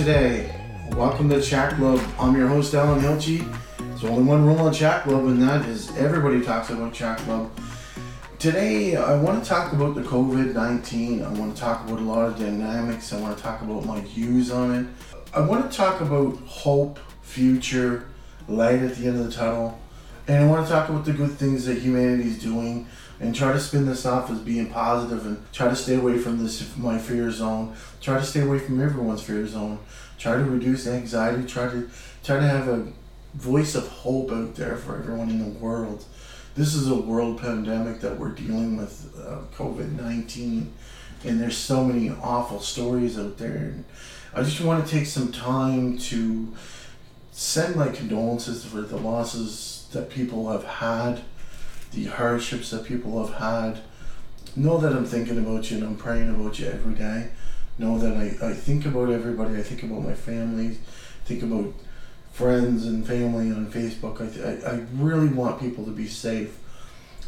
today? 0.00 0.50
Welcome 0.92 1.28
to 1.28 1.42
Chat 1.42 1.74
Club. 1.74 2.00
I'm 2.18 2.34
your 2.34 2.48
host 2.48 2.72
Alan 2.72 3.02
Hilchi. 3.02 3.44
There's 3.78 4.02
only 4.04 4.22
one 4.22 4.46
rule 4.46 4.60
on 4.60 4.72
Chat 4.72 5.02
Club, 5.02 5.26
and 5.26 5.42
that 5.42 5.66
is 5.66 5.94
everybody 5.94 6.40
talks 6.40 6.70
about 6.70 6.94
Chat 6.94 7.18
Club. 7.18 7.50
Today, 8.38 8.96
I 8.96 9.20
want 9.20 9.44
to 9.44 9.46
talk 9.46 9.74
about 9.74 9.94
the 9.94 10.00
COVID 10.00 10.54
19. 10.54 11.22
I 11.22 11.28
want 11.34 11.54
to 11.54 11.60
talk 11.60 11.86
about 11.86 11.98
a 11.98 12.02
lot 12.02 12.24
of 12.24 12.38
dynamics. 12.38 13.12
I 13.12 13.20
want 13.20 13.36
to 13.36 13.42
talk 13.42 13.60
about 13.60 13.84
my 13.84 14.00
views 14.00 14.50
on 14.50 14.74
it. 14.74 14.86
I 15.34 15.40
want 15.40 15.70
to 15.70 15.76
talk 15.76 16.00
about 16.00 16.34
hope, 16.46 16.98
future, 17.20 18.08
light 18.48 18.80
at 18.80 18.94
the 18.94 19.06
end 19.06 19.18
of 19.18 19.26
the 19.26 19.30
tunnel. 19.30 19.78
And 20.26 20.42
I 20.42 20.46
want 20.46 20.66
to 20.66 20.72
talk 20.72 20.88
about 20.88 21.04
the 21.04 21.12
good 21.12 21.32
things 21.32 21.66
that 21.66 21.76
humanity 21.76 22.30
is 22.30 22.42
doing 22.42 22.86
and 23.20 23.34
try 23.34 23.52
to 23.52 23.60
spin 23.60 23.86
this 23.86 24.06
off 24.06 24.30
as 24.30 24.38
being 24.38 24.70
positive 24.70 25.26
and 25.26 25.52
try 25.52 25.68
to 25.68 25.76
stay 25.76 25.96
away 25.96 26.18
from 26.18 26.42
this 26.42 26.76
my 26.76 26.98
fear 26.98 27.30
zone. 27.30 27.76
Try 28.00 28.18
to 28.18 28.24
stay 28.24 28.40
away 28.40 28.58
from 28.58 28.80
everyone's 28.80 29.22
fear 29.22 29.46
zone. 29.46 29.78
Try 30.18 30.36
to 30.36 30.44
reduce 30.44 30.86
anxiety. 30.86 31.46
Try 31.46 31.68
to 31.68 31.90
try 32.24 32.36
to 32.36 32.48
have 32.48 32.68
a 32.68 32.88
voice 33.34 33.74
of 33.74 33.86
hope 33.88 34.32
out 34.32 34.54
there 34.56 34.76
for 34.76 34.96
everyone 34.96 35.30
in 35.30 35.38
the 35.38 35.58
world. 35.58 36.04
This 36.56 36.74
is 36.74 36.88
a 36.88 36.96
world 36.96 37.40
pandemic 37.40 38.00
that 38.00 38.18
we're 38.18 38.30
dealing 38.32 38.76
with, 38.76 39.14
uh, 39.16 39.42
COVID 39.54 40.00
nineteen, 40.00 40.72
and 41.24 41.40
there's 41.40 41.56
so 41.56 41.84
many 41.84 42.10
awful 42.10 42.60
stories 42.60 43.18
out 43.18 43.38
there. 43.38 43.56
And 43.56 43.84
I 44.34 44.42
just 44.42 44.60
want 44.60 44.84
to 44.84 44.90
take 44.90 45.06
some 45.06 45.30
time 45.30 45.98
to 45.98 46.52
send 47.32 47.76
my 47.76 47.88
condolences 47.88 48.64
for 48.64 48.80
the 48.80 48.96
losses 48.96 49.88
that 49.92 50.10
people 50.10 50.50
have 50.50 50.64
had, 50.64 51.22
the 51.92 52.04
hardships 52.04 52.70
that 52.70 52.84
people 52.84 53.24
have 53.24 53.36
had. 53.36 53.82
Know 54.56 54.78
that 54.78 54.92
I'm 54.92 55.06
thinking 55.06 55.38
about 55.38 55.70
you 55.70 55.78
and 55.78 55.86
I'm 55.86 55.96
praying 55.96 56.28
about 56.28 56.58
you 56.58 56.66
every 56.66 56.94
day. 56.94 57.28
Know 57.78 57.98
that 57.98 58.16
I, 58.16 58.50
I 58.50 58.54
think 58.54 58.84
about 58.86 59.10
everybody. 59.10 59.56
I 59.56 59.62
think 59.62 59.82
about 59.82 60.02
my 60.02 60.14
family. 60.14 60.78
Think 61.24 61.42
about 61.42 61.72
friends 62.32 62.86
and 62.86 63.06
family 63.06 63.50
on 63.50 63.70
Facebook. 63.70 64.20
I, 64.20 64.68
I, 64.68 64.74
I 64.74 64.86
really 64.94 65.28
want 65.28 65.60
people 65.60 65.84
to 65.84 65.90
be 65.90 66.06
safe. 66.06 66.58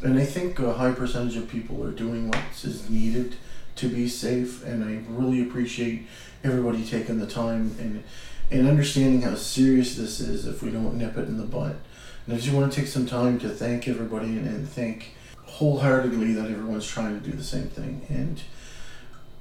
And 0.03 0.19
I 0.19 0.25
think 0.25 0.59
a 0.59 0.75
high 0.75 0.93
percentage 0.93 1.37
of 1.37 1.49
people 1.49 1.85
are 1.85 1.93
doing 1.93 2.29
what 2.29 2.43
is 2.65 2.91
needed 2.91 3.37
to 3.77 3.89
be 3.89 4.09
safe. 4.09 4.65
And 4.65 4.85
I 4.85 5.03
really 5.13 5.43
appreciate 5.43 6.07
everybody 6.43 6.85
taking 6.85 7.19
the 7.19 7.27
time 7.27 7.77
and, 7.79 8.03
and 8.51 8.69
understanding 8.69 9.23
how 9.23 9.37
serious 9.37 9.95
this 9.97 10.21
is 10.21 10.47
if 10.47 10.63
we 10.63 10.71
don't 10.71 10.99
nip 10.99 11.17
it 11.17 11.29
in 11.29 11.39
the 11.39 11.45
butt. 11.45 11.77
And 12.27 12.35
I 12.35 12.39
just 12.39 12.55
want 12.55 12.73
to 12.73 12.81
take 12.81 12.89
some 12.89 13.07
time 13.07 13.39
to 13.41 13.49
thank 13.49 13.89
everybody 13.89 14.27
and, 14.27 14.47
and 14.47 14.69
thank 14.69 15.15
wholeheartedly 15.45 16.35
that 16.35 16.51
everyone's 16.51 16.87
trying 16.87 17.21
to 17.21 17.31
do 17.31 17.37
the 17.37 17.45
same 17.45 17.69
thing. 17.69 18.07
And 18.09 18.41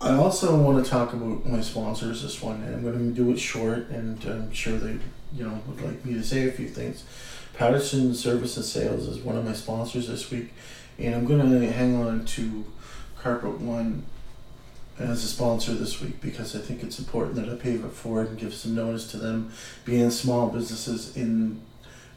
I 0.02 0.14
also 0.16 0.58
want 0.58 0.84
to 0.84 0.90
talk 0.90 1.14
about 1.14 1.46
my 1.46 1.62
sponsors 1.62 2.24
this 2.24 2.42
one, 2.42 2.64
I'm 2.64 2.82
going 2.82 2.98
to 2.98 3.12
do 3.12 3.32
it 3.32 3.38
short, 3.38 3.90
and 3.90 4.24
I'm 4.26 4.52
sure 4.52 4.78
they, 4.78 4.98
you 5.34 5.46
know, 5.46 5.62
would 5.68 5.82
like 5.82 6.04
me 6.04 6.16
to 6.16 6.24
say 6.24 6.48
a 6.48 6.52
few 6.52 6.68
things. 6.68 7.04
Patterson 7.54 8.16
Service 8.16 8.58
and 8.58 8.66
Sales 8.66 9.08
is 9.08 9.20
one 9.20 9.38
of 9.38 9.46
my 9.46 9.54
sponsors 9.54 10.08
this 10.08 10.32
week, 10.32 10.54
and 10.98 11.14
I'm 11.14 11.26
going 11.26 11.48
to 11.48 11.72
hang 11.72 12.02
on 12.02 12.26
to 12.26 12.66
Carpet 13.20 13.60
One 13.60 14.06
as 14.98 15.24
a 15.24 15.28
sponsor 15.28 15.74
this 15.74 16.02
week 16.02 16.20
because 16.20 16.56
I 16.56 16.60
think 16.60 16.84
it's 16.84 17.00
important 17.00 17.36
that 17.36 17.50
I 17.50 17.56
pay 17.56 17.74
it 17.74 17.82
forward 17.92 18.30
and 18.30 18.40
give 18.40 18.54
some 18.54 18.76
notice 18.76 19.10
to 19.12 19.18
them, 19.18 19.52
being 19.86 20.10
small 20.10 20.50
businesses 20.50 21.16
in 21.16 21.62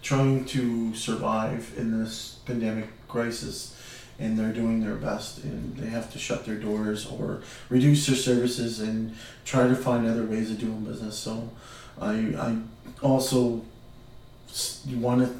trying 0.04 0.44
to 0.44 0.94
survive 0.94 1.72
in 1.76 1.98
this 1.98 2.38
pandemic 2.44 2.86
crisis 3.08 3.74
and 4.18 4.38
they're 4.38 4.52
doing 4.52 4.84
their 4.84 4.94
best 4.94 5.42
and 5.42 5.76
they 5.76 5.88
have 5.88 6.12
to 6.12 6.18
shut 6.18 6.44
their 6.44 6.56
doors 6.56 7.06
or 7.06 7.40
reduce 7.68 8.06
their 8.06 8.14
services 8.14 8.80
and 8.80 9.16
try 9.44 9.66
to 9.66 9.74
find 9.74 10.06
other 10.06 10.24
ways 10.24 10.50
of 10.50 10.60
doing 10.60 10.84
business. 10.84 11.18
So 11.18 11.50
i 12.00 12.12
i 12.12 12.56
also 13.02 13.62
want 14.88 15.26
to 15.26 15.34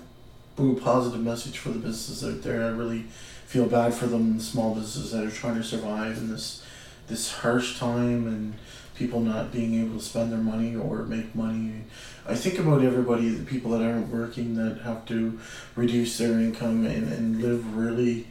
put 0.57 0.73
a 0.73 0.81
positive 0.81 1.21
message 1.21 1.59
for 1.59 1.69
the 1.69 1.79
businesses 1.79 2.25
out 2.25 2.43
there. 2.43 2.65
I 2.65 2.71
really 2.71 3.03
feel 3.47 3.67
bad 3.67 3.95
for 3.95 4.07
them 4.07 4.39
the 4.39 4.43
small 4.43 4.75
businesses 4.75 5.13
that 5.13 5.25
are 5.25 5.31
trying 5.31 5.57
to 5.57 5.63
survive 5.65 6.17
in 6.19 6.31
this 6.31 6.65
this 7.07 7.33
harsh 7.33 7.79
time 7.79 8.27
and 8.27 8.55
people 8.97 9.21
not 9.21 9.53
being 9.53 9.81
able 9.81 9.99
to 9.99 10.05
spend 10.05 10.31
their 10.31 10.39
money 10.39 10.77
or 10.77 11.03
make 11.03 11.35
money. 11.35 11.83
I 12.27 12.35
think 12.35 12.59
about 12.59 12.83
everybody, 12.83 13.29
the 13.29 13.45
people 13.45 13.73
that 13.73 13.83
aren't 13.83 14.09
working 14.09 14.55
that 14.55 14.83
have 14.83 15.05
to 15.07 15.39
reduce 15.75 16.17
their 16.19 16.33
income 16.33 16.87
and, 16.87 17.13
and 17.13 17.43
live 17.43 17.77
really 17.77 18.29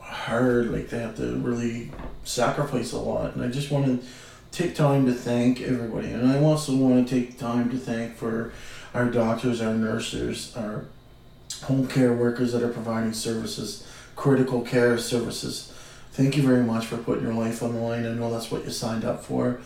hard, 0.00 0.72
like 0.72 0.88
they 0.88 0.98
have 0.98 1.16
to 1.16 1.36
really 1.36 1.92
sacrifice 2.24 2.92
a 2.92 2.98
lot. 2.98 3.34
And 3.34 3.44
I 3.44 3.48
just 3.48 3.70
want 3.70 3.86
to 3.86 4.06
take 4.50 4.74
time 4.74 5.06
to 5.06 5.12
thank 5.12 5.60
everybody. 5.60 6.08
And 6.08 6.30
I 6.30 6.42
also 6.42 6.74
want 6.74 7.08
to 7.08 7.14
take 7.14 7.38
time 7.38 7.70
to 7.70 7.78
thank 7.78 8.16
for 8.16 8.52
our 8.92 9.06
doctors, 9.06 9.60
our 9.60 9.74
nurses, 9.74 10.54
our 10.56 10.86
home 11.62 11.86
care 11.86 12.12
workers 12.12 12.52
that 12.52 12.62
are 12.62 12.72
providing 12.72 13.12
services, 13.12 13.86
critical 14.16 14.62
care 14.62 14.98
services. 14.98 15.72
Thank 16.12 16.36
you 16.36 16.42
very 16.42 16.64
much 16.64 16.86
for 16.86 16.96
putting 16.96 17.24
your 17.24 17.34
life 17.34 17.62
on 17.62 17.74
the 17.74 17.80
line. 17.80 18.04
I 18.04 18.12
know 18.12 18.32
that's 18.32 18.50
what 18.50 18.64
you 18.64 18.70
signed 18.70 19.04
up 19.04 19.24
for, 19.24 19.60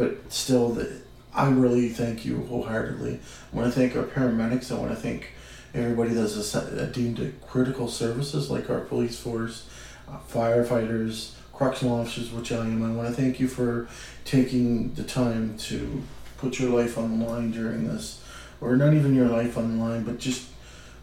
but 0.00 0.32
still, 0.32 0.70
the, 0.70 1.02
I 1.34 1.50
really 1.50 1.90
thank 1.90 2.24
you 2.24 2.42
wholeheartedly. 2.46 3.20
I 3.52 3.56
want 3.56 3.70
to 3.70 3.78
thank 3.78 3.94
our 3.94 4.04
paramedics. 4.04 4.74
I 4.74 4.78
want 4.78 4.92
to 4.92 4.96
thank 4.96 5.32
everybody 5.74 6.14
that's 6.14 6.54
a, 6.54 6.84
a 6.84 6.86
deemed 6.86 7.18
a 7.18 7.32
critical 7.46 7.86
services 7.86 8.50
like 8.50 8.70
our 8.70 8.80
police 8.80 9.20
force, 9.20 9.68
uh, 10.08 10.16
firefighters, 10.26 11.32
correctional 11.52 12.00
officers, 12.00 12.32
which 12.32 12.50
I 12.50 12.64
am. 12.64 12.82
I 12.82 12.94
want 12.94 13.14
to 13.14 13.22
thank 13.22 13.40
you 13.40 13.46
for 13.46 13.90
taking 14.24 14.94
the 14.94 15.04
time 15.04 15.58
to 15.68 16.02
put 16.38 16.58
your 16.58 16.70
life 16.70 16.96
on 16.96 17.18
the 17.18 17.26
line 17.26 17.50
during 17.50 17.86
this, 17.86 18.24
or 18.62 18.78
not 18.78 18.94
even 18.94 19.14
your 19.14 19.28
life 19.28 19.58
on 19.58 19.76
the 19.76 19.84
line, 19.84 20.04
but 20.04 20.18
just 20.18 20.48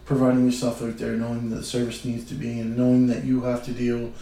providing 0.06 0.44
yourself 0.44 0.82
out 0.82 0.98
there, 0.98 1.12
knowing 1.12 1.50
that 1.50 1.62
service 1.62 2.04
needs 2.04 2.24
to 2.30 2.34
be, 2.34 2.58
and 2.58 2.76
knowing 2.76 3.06
that 3.06 3.22
you 3.22 3.42
have 3.42 3.64
to 3.66 3.70
deal 3.70 4.12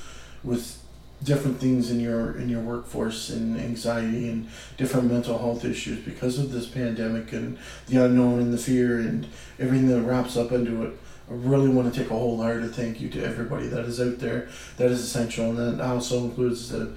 with 0.44 0.82
different 1.26 1.58
things 1.58 1.90
in 1.90 1.98
your 2.00 2.38
in 2.38 2.48
your 2.48 2.62
workforce 2.62 3.28
and 3.28 3.58
anxiety 3.60 4.28
and 4.28 4.48
different 4.76 5.10
mental 5.10 5.36
health 5.38 5.64
issues 5.64 5.98
because 6.04 6.38
of 6.38 6.52
this 6.52 6.66
pandemic 6.66 7.32
and 7.32 7.58
the 7.88 8.02
unknown 8.02 8.38
and 8.38 8.54
the 8.54 8.58
fear 8.58 9.00
and 9.00 9.26
everything 9.58 9.88
that 9.88 10.00
wraps 10.02 10.36
up 10.36 10.52
into 10.52 10.84
it. 10.84 10.98
I 11.28 11.34
really 11.34 11.68
want 11.68 11.92
to 11.92 12.00
take 12.00 12.10
a 12.10 12.14
wholehearted 12.14 12.72
thank 12.74 13.00
you 13.00 13.08
to 13.10 13.24
everybody 13.24 13.66
that 13.66 13.84
is 13.84 14.00
out 14.00 14.20
there 14.20 14.48
that 14.76 14.90
is 14.90 15.00
essential 15.00 15.50
and 15.50 15.78
that 15.78 15.84
also 15.84 16.24
includes 16.24 16.70
the 16.70 16.92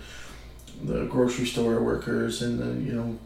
the 0.83 1.05
grocery 1.07 1.47
store 1.47 1.81
workers 1.81 2.43
and 2.43 2.59
the 2.59 2.85
you 2.85 2.93
know 2.93 3.17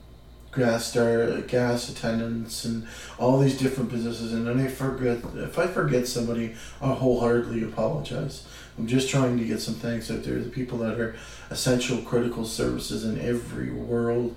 gas 0.56 0.86
star 0.86 1.42
gas 1.42 1.90
attendants 1.90 2.64
and 2.64 2.88
all 3.20 3.40
these 3.40 3.58
different 3.58 3.92
businesses 3.92 4.32
and 4.32 4.48
then 4.48 4.60
I 4.60 4.68
forget 4.68 5.20
if 5.36 5.60
I 5.60 5.68
forget 5.68 6.08
somebody 6.08 6.56
I 6.82 6.94
wholeheartedly 6.94 7.64
apologize. 7.64 8.48
I'm 8.78 8.88
just 8.88 9.10
trying 9.10 9.38
to 9.38 9.46
get 9.46 9.60
some 9.62 9.76
thanks 9.76 10.10
out 10.10 10.24
there 10.24 10.40
the 10.40 10.50
people 10.50 10.80
that 10.80 11.00
are 11.00 11.16
essential 11.50 11.98
critical 12.00 12.46
services 12.46 13.06
in 13.06 13.20
every 13.22 13.70
world 13.70 14.36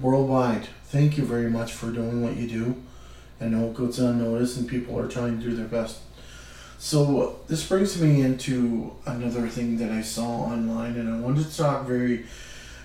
worldwide. 0.00 0.66
Thank 0.84 1.16
you 1.16 1.24
very 1.24 1.50
much 1.50 1.72
for 1.72 1.90
doing 1.90 2.22
what 2.22 2.36
you 2.36 2.48
do. 2.48 2.82
I 3.40 3.46
know 3.46 3.70
it 3.70 3.74
goes 3.74 3.98
unnoticed 3.98 4.58
and 4.58 4.68
people 4.68 4.98
are 4.98 5.08
trying 5.08 5.38
to 5.38 5.44
do 5.44 5.54
their 5.54 5.66
best. 5.66 6.00
So 6.78 7.40
this 7.46 7.66
brings 7.66 8.00
me 8.00 8.22
into 8.22 8.92
another 9.06 9.46
thing 9.48 9.76
that 9.78 9.90
I 9.90 10.02
saw 10.02 10.44
online 10.44 10.96
and 10.96 11.12
I 11.12 11.18
wanted 11.18 11.48
to 11.48 11.56
talk 11.56 11.86
very 11.86 12.24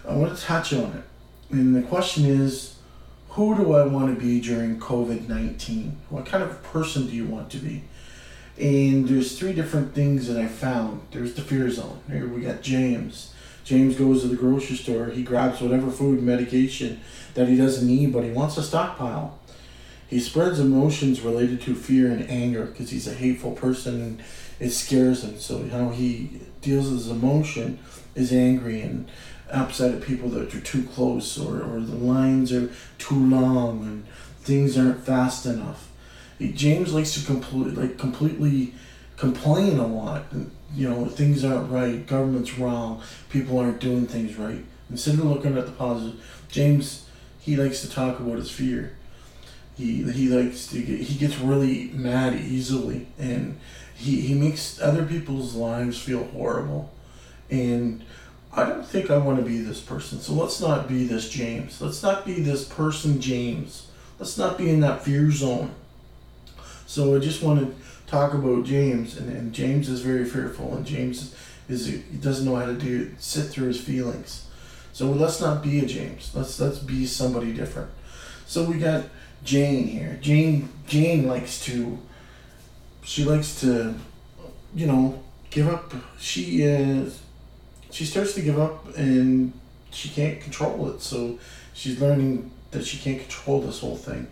I 0.07 0.13
want 0.15 0.37
to 0.37 0.43
touch 0.43 0.73
on 0.73 0.91
it. 0.93 1.03
And 1.51 1.75
the 1.75 1.81
question 1.81 2.25
is 2.25 2.75
who 3.29 3.55
do 3.55 3.73
I 3.73 3.85
want 3.85 4.13
to 4.13 4.19
be 4.19 4.39
during 4.39 4.79
COVID 4.79 5.27
19? 5.27 5.97
What 6.09 6.25
kind 6.25 6.43
of 6.43 6.61
person 6.63 7.07
do 7.07 7.13
you 7.13 7.25
want 7.25 7.49
to 7.51 7.57
be? 7.57 7.83
And 8.57 9.07
there's 9.07 9.37
three 9.37 9.53
different 9.53 9.93
things 9.93 10.27
that 10.27 10.37
I 10.37 10.47
found. 10.47 11.01
There's 11.11 11.33
the 11.33 11.41
fear 11.41 11.69
zone. 11.69 11.99
Here 12.09 12.27
we 12.27 12.41
got 12.41 12.61
James. 12.61 13.33
James 13.65 13.95
goes 13.95 14.21
to 14.21 14.27
the 14.27 14.35
grocery 14.35 14.77
store. 14.77 15.07
He 15.07 15.23
grabs 15.23 15.59
whatever 15.59 15.91
food 15.91 16.21
medication 16.21 17.01
that 17.33 17.47
he 17.47 17.57
doesn't 17.57 17.87
need, 17.87 18.13
but 18.13 18.23
he 18.23 18.31
wants 18.31 18.57
a 18.57 18.63
stockpile. 18.63 19.37
He 20.07 20.19
spreads 20.19 20.59
emotions 20.59 21.21
related 21.21 21.61
to 21.61 21.75
fear 21.75 22.11
and 22.11 22.29
anger 22.29 22.65
because 22.65 22.91
he's 22.91 23.07
a 23.07 23.13
hateful 23.13 23.51
person 23.51 24.01
and 24.01 24.23
it 24.59 24.69
scares 24.69 25.23
him. 25.23 25.39
So 25.39 25.67
how 25.67 25.89
he 25.89 26.41
deals 26.61 26.89
with 26.89 26.99
his 26.99 27.09
emotion 27.09 27.79
is 28.13 28.31
angry 28.31 28.81
and 28.81 29.09
upset 29.49 29.93
at 29.93 30.01
people 30.01 30.29
that 30.29 30.53
are 30.53 30.61
too 30.61 30.83
close 30.83 31.37
or, 31.37 31.61
or 31.61 31.79
the 31.79 31.95
lines 31.95 32.53
are 32.53 32.69
too 32.97 33.15
long 33.15 33.81
and 33.83 34.05
things 34.41 34.77
aren't 34.77 35.03
fast 35.03 35.45
enough. 35.45 35.89
James 36.39 36.93
likes 36.93 37.13
to 37.13 37.25
complete 37.25 37.75
like 37.75 37.97
completely 37.97 38.73
complain 39.17 39.79
a 39.79 39.87
lot. 39.87 40.25
You 40.73 40.89
know, 40.89 41.05
things 41.05 41.45
aren't 41.45 41.71
right, 41.71 42.05
government's 42.05 42.57
wrong, 42.57 43.01
people 43.29 43.59
aren't 43.59 43.79
doing 43.79 44.07
things 44.07 44.35
right. 44.35 44.63
Instead 44.89 45.15
of 45.15 45.25
looking 45.25 45.57
at 45.57 45.65
the 45.65 45.71
positive, 45.71 46.23
James 46.49 47.05
he 47.39 47.55
likes 47.55 47.81
to 47.81 47.89
talk 47.89 48.19
about 48.19 48.37
his 48.37 48.51
fear. 48.51 48.95
He 49.77 50.03
he 50.11 50.27
likes 50.29 50.67
to 50.67 50.81
get 50.81 50.99
he 51.01 51.17
gets 51.17 51.37
really 51.37 51.91
mad 51.93 52.33
easily 52.33 53.07
and 53.19 53.59
he, 53.95 54.19
he 54.21 54.33
makes 54.33 54.81
other 54.81 55.05
people's 55.05 55.55
lives 55.55 56.01
feel 56.01 56.25
horrible. 56.25 56.91
And 57.49 58.03
I 58.51 58.65
don't 58.65 58.85
think 58.85 59.09
I 59.09 59.17
want 59.17 59.39
to 59.39 59.45
be 59.45 59.59
this 59.59 59.79
person. 59.79 60.19
So 60.19 60.33
let's 60.33 60.59
not 60.59 60.87
be 60.87 61.05
this 61.05 61.29
James. 61.29 61.81
Let's 61.81 62.03
not 62.03 62.25
be 62.25 62.41
this 62.41 62.65
person 62.65 63.21
James. 63.21 63.87
Let's 64.19 64.37
not 64.37 64.57
be 64.57 64.69
in 64.69 64.81
that 64.81 65.03
fear 65.03 65.31
zone. 65.31 65.73
So 66.85 67.15
I 67.15 67.19
just 67.19 67.41
want 67.41 67.59
to 67.59 67.75
talk 68.07 68.33
about 68.33 68.65
James, 68.65 69.17
and, 69.17 69.35
and 69.35 69.53
James 69.53 69.89
is 69.89 70.01
very 70.01 70.25
fearful, 70.25 70.75
and 70.75 70.85
James 70.85 71.35
is 71.67 71.87
he 71.87 71.97
doesn't 72.21 72.45
know 72.45 72.55
how 72.55 72.65
to 72.65 72.75
do 72.75 73.11
sit 73.17 73.45
through 73.45 73.67
his 73.67 73.81
feelings. 73.81 74.45
So 74.93 75.11
let's 75.11 75.41
not 75.41 75.63
be 75.63 75.79
a 75.79 75.85
James. 75.85 76.31
Let's 76.33 76.59
let's 76.59 76.79
be 76.79 77.05
somebody 77.05 77.53
different. 77.53 77.89
So 78.45 78.63
we 78.63 78.77
got 78.77 79.05
Jane 79.43 79.87
here. 79.87 80.17
Jane 80.21 80.69
Jane 80.87 81.27
likes 81.27 81.63
to 81.65 81.97
she 83.03 83.25
likes 83.25 83.59
to 83.61 83.95
you 84.73 84.87
know 84.87 85.21
give 85.49 85.67
up. 85.67 85.93
She 86.19 86.61
is 86.61 87.21
she 87.91 88.05
starts 88.05 88.35
to 88.35 88.41
give 88.41 88.59
up 88.59 88.95
and 88.97 89.53
she 89.91 90.09
can't 90.09 90.39
control 90.39 90.89
it. 90.91 91.01
So 91.01 91.39
she's 91.73 91.99
learning 91.99 92.51
that 92.71 92.85
she 92.85 92.97
can't 92.97 93.19
control 93.19 93.61
this 93.61 93.79
whole 93.79 93.97
thing. 93.97 94.27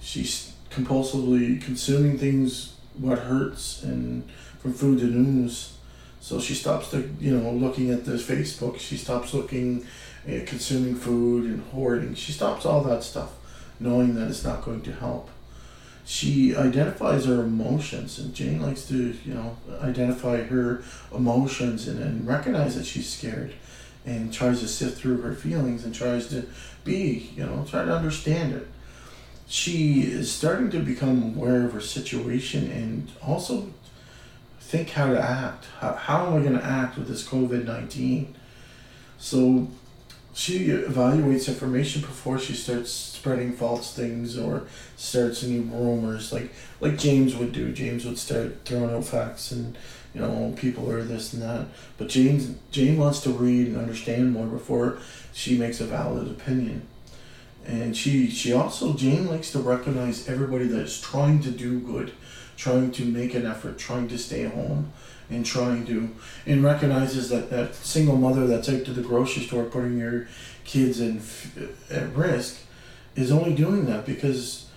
She's 0.00 0.53
compulsively 0.74 1.62
consuming 1.62 2.18
things 2.18 2.74
what 2.98 3.18
hurts 3.18 3.82
and 3.82 4.28
from 4.58 4.72
food 4.72 4.98
to 5.00 5.06
news. 5.06 5.76
So 6.20 6.40
she 6.40 6.54
stops 6.54 6.90
to 6.90 7.08
you 7.20 7.36
know 7.36 7.50
looking 7.50 7.90
at 7.90 8.04
this 8.04 8.26
Facebook. 8.26 8.78
She 8.78 8.96
stops 8.96 9.34
looking 9.34 9.86
at 10.26 10.46
consuming 10.46 10.94
food 10.94 11.44
and 11.44 11.62
hoarding. 11.72 12.14
She 12.14 12.32
stops 12.32 12.64
all 12.64 12.82
that 12.84 13.02
stuff, 13.02 13.32
knowing 13.78 14.14
that 14.14 14.28
it's 14.28 14.44
not 14.44 14.64
going 14.64 14.80
to 14.82 14.92
help. 14.92 15.28
She 16.06 16.54
identifies 16.54 17.24
her 17.26 17.42
emotions, 17.42 18.18
and 18.18 18.34
Jane 18.34 18.60
likes 18.60 18.86
to 18.88 19.14
you 19.24 19.34
know 19.34 19.56
identify 19.82 20.42
her 20.44 20.82
emotions 21.14 21.88
and, 21.88 22.02
and 22.02 22.26
recognize 22.26 22.74
that 22.76 22.86
she's 22.86 23.08
scared, 23.08 23.54
and 24.06 24.32
tries 24.32 24.60
to 24.60 24.68
sift 24.68 24.98
through 24.98 25.20
her 25.20 25.34
feelings 25.34 25.84
and 25.84 25.94
tries 25.94 26.28
to 26.28 26.46
be 26.84 27.30
you 27.36 27.44
know 27.44 27.66
try 27.68 27.84
to 27.84 27.94
understand 27.94 28.54
it 28.54 28.68
she 29.46 30.02
is 30.02 30.32
starting 30.32 30.70
to 30.70 30.80
become 30.80 31.22
aware 31.22 31.64
of 31.66 31.72
her 31.72 31.80
situation 31.80 32.70
and 32.70 33.10
also 33.22 33.70
think 34.60 34.90
how 34.90 35.12
to 35.12 35.20
act. 35.20 35.66
How, 35.80 35.92
how 35.92 36.26
am 36.26 36.34
I 36.34 36.40
going 36.40 36.58
to 36.58 36.64
act 36.64 36.96
with 36.96 37.08
this 37.08 37.26
COVID 37.26 37.64
19? 37.64 38.34
So 39.18 39.68
she 40.32 40.66
evaluates 40.66 41.48
information 41.48 42.00
before 42.00 42.38
she 42.38 42.54
starts 42.54 42.90
spreading 42.90 43.52
false 43.52 43.94
things 43.94 44.36
or 44.36 44.64
starts 44.96 45.44
any 45.44 45.60
rumors 45.60 46.32
like 46.32 46.52
like 46.80 46.98
James 46.98 47.36
would 47.36 47.52
do. 47.52 47.72
James 47.72 48.04
would 48.04 48.18
start 48.18 48.64
throwing 48.64 48.94
out 48.94 49.04
facts 49.04 49.52
and 49.52 49.76
you 50.12 50.20
know 50.20 50.52
people 50.56 50.90
are 50.90 51.04
this 51.04 51.32
and 51.32 51.42
that. 51.42 51.66
But 51.98 52.08
James 52.08 52.54
Jane 52.72 52.96
wants 52.96 53.20
to 53.20 53.30
read 53.30 53.68
and 53.68 53.76
understand 53.76 54.32
more 54.32 54.46
before 54.46 54.98
she 55.32 55.56
makes 55.56 55.80
a 55.80 55.84
valid 55.84 56.28
opinion 56.28 56.88
and 57.66 57.96
she 57.96 58.30
she 58.30 58.52
also 58.52 58.92
Jane 58.92 59.26
likes 59.26 59.50
to 59.52 59.58
recognize 59.58 60.28
everybody 60.28 60.66
that 60.66 60.80
is 60.80 61.00
trying 61.00 61.40
to 61.42 61.50
do 61.50 61.80
good, 61.80 62.12
trying 62.56 62.90
to 62.92 63.04
make 63.04 63.34
an 63.34 63.46
effort, 63.46 63.78
trying 63.78 64.08
to 64.08 64.18
stay 64.18 64.44
home, 64.44 64.92
and 65.30 65.44
trying 65.44 65.86
to 65.86 66.10
and 66.46 66.62
recognizes 66.62 67.28
that 67.30 67.50
that 67.50 67.74
single 67.74 68.16
mother 68.16 68.46
that's 68.46 68.68
out 68.68 68.84
to 68.84 68.92
the 68.92 69.02
grocery 69.02 69.44
store 69.44 69.64
putting 69.64 69.98
your 69.98 70.28
kids 70.64 71.00
in 71.00 71.22
at 71.90 72.14
risk 72.14 72.60
is 73.16 73.30
only 73.30 73.54
doing 73.54 73.86
that 73.86 74.04
because 74.04 74.68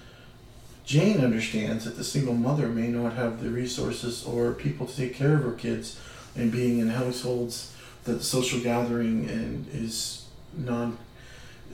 Jane 0.85 1.19
understands 1.19 1.83
that 1.83 1.97
the 1.97 2.03
single 2.03 2.33
mother 2.33 2.67
may 2.69 2.87
not 2.87 3.13
have 3.13 3.43
the 3.43 3.49
resources 3.49 4.25
or 4.25 4.53
people 4.53 4.85
to 4.85 4.95
take 4.95 5.13
care 5.13 5.35
of 5.35 5.43
her 5.43 5.51
kids 5.51 5.99
and 6.35 6.51
being 6.51 6.79
in 6.79 6.89
households 6.89 7.73
that 8.05 8.23
social 8.23 8.61
gathering 8.61 9.29
and 9.29 9.67
is 9.73 10.25
non 10.53 10.97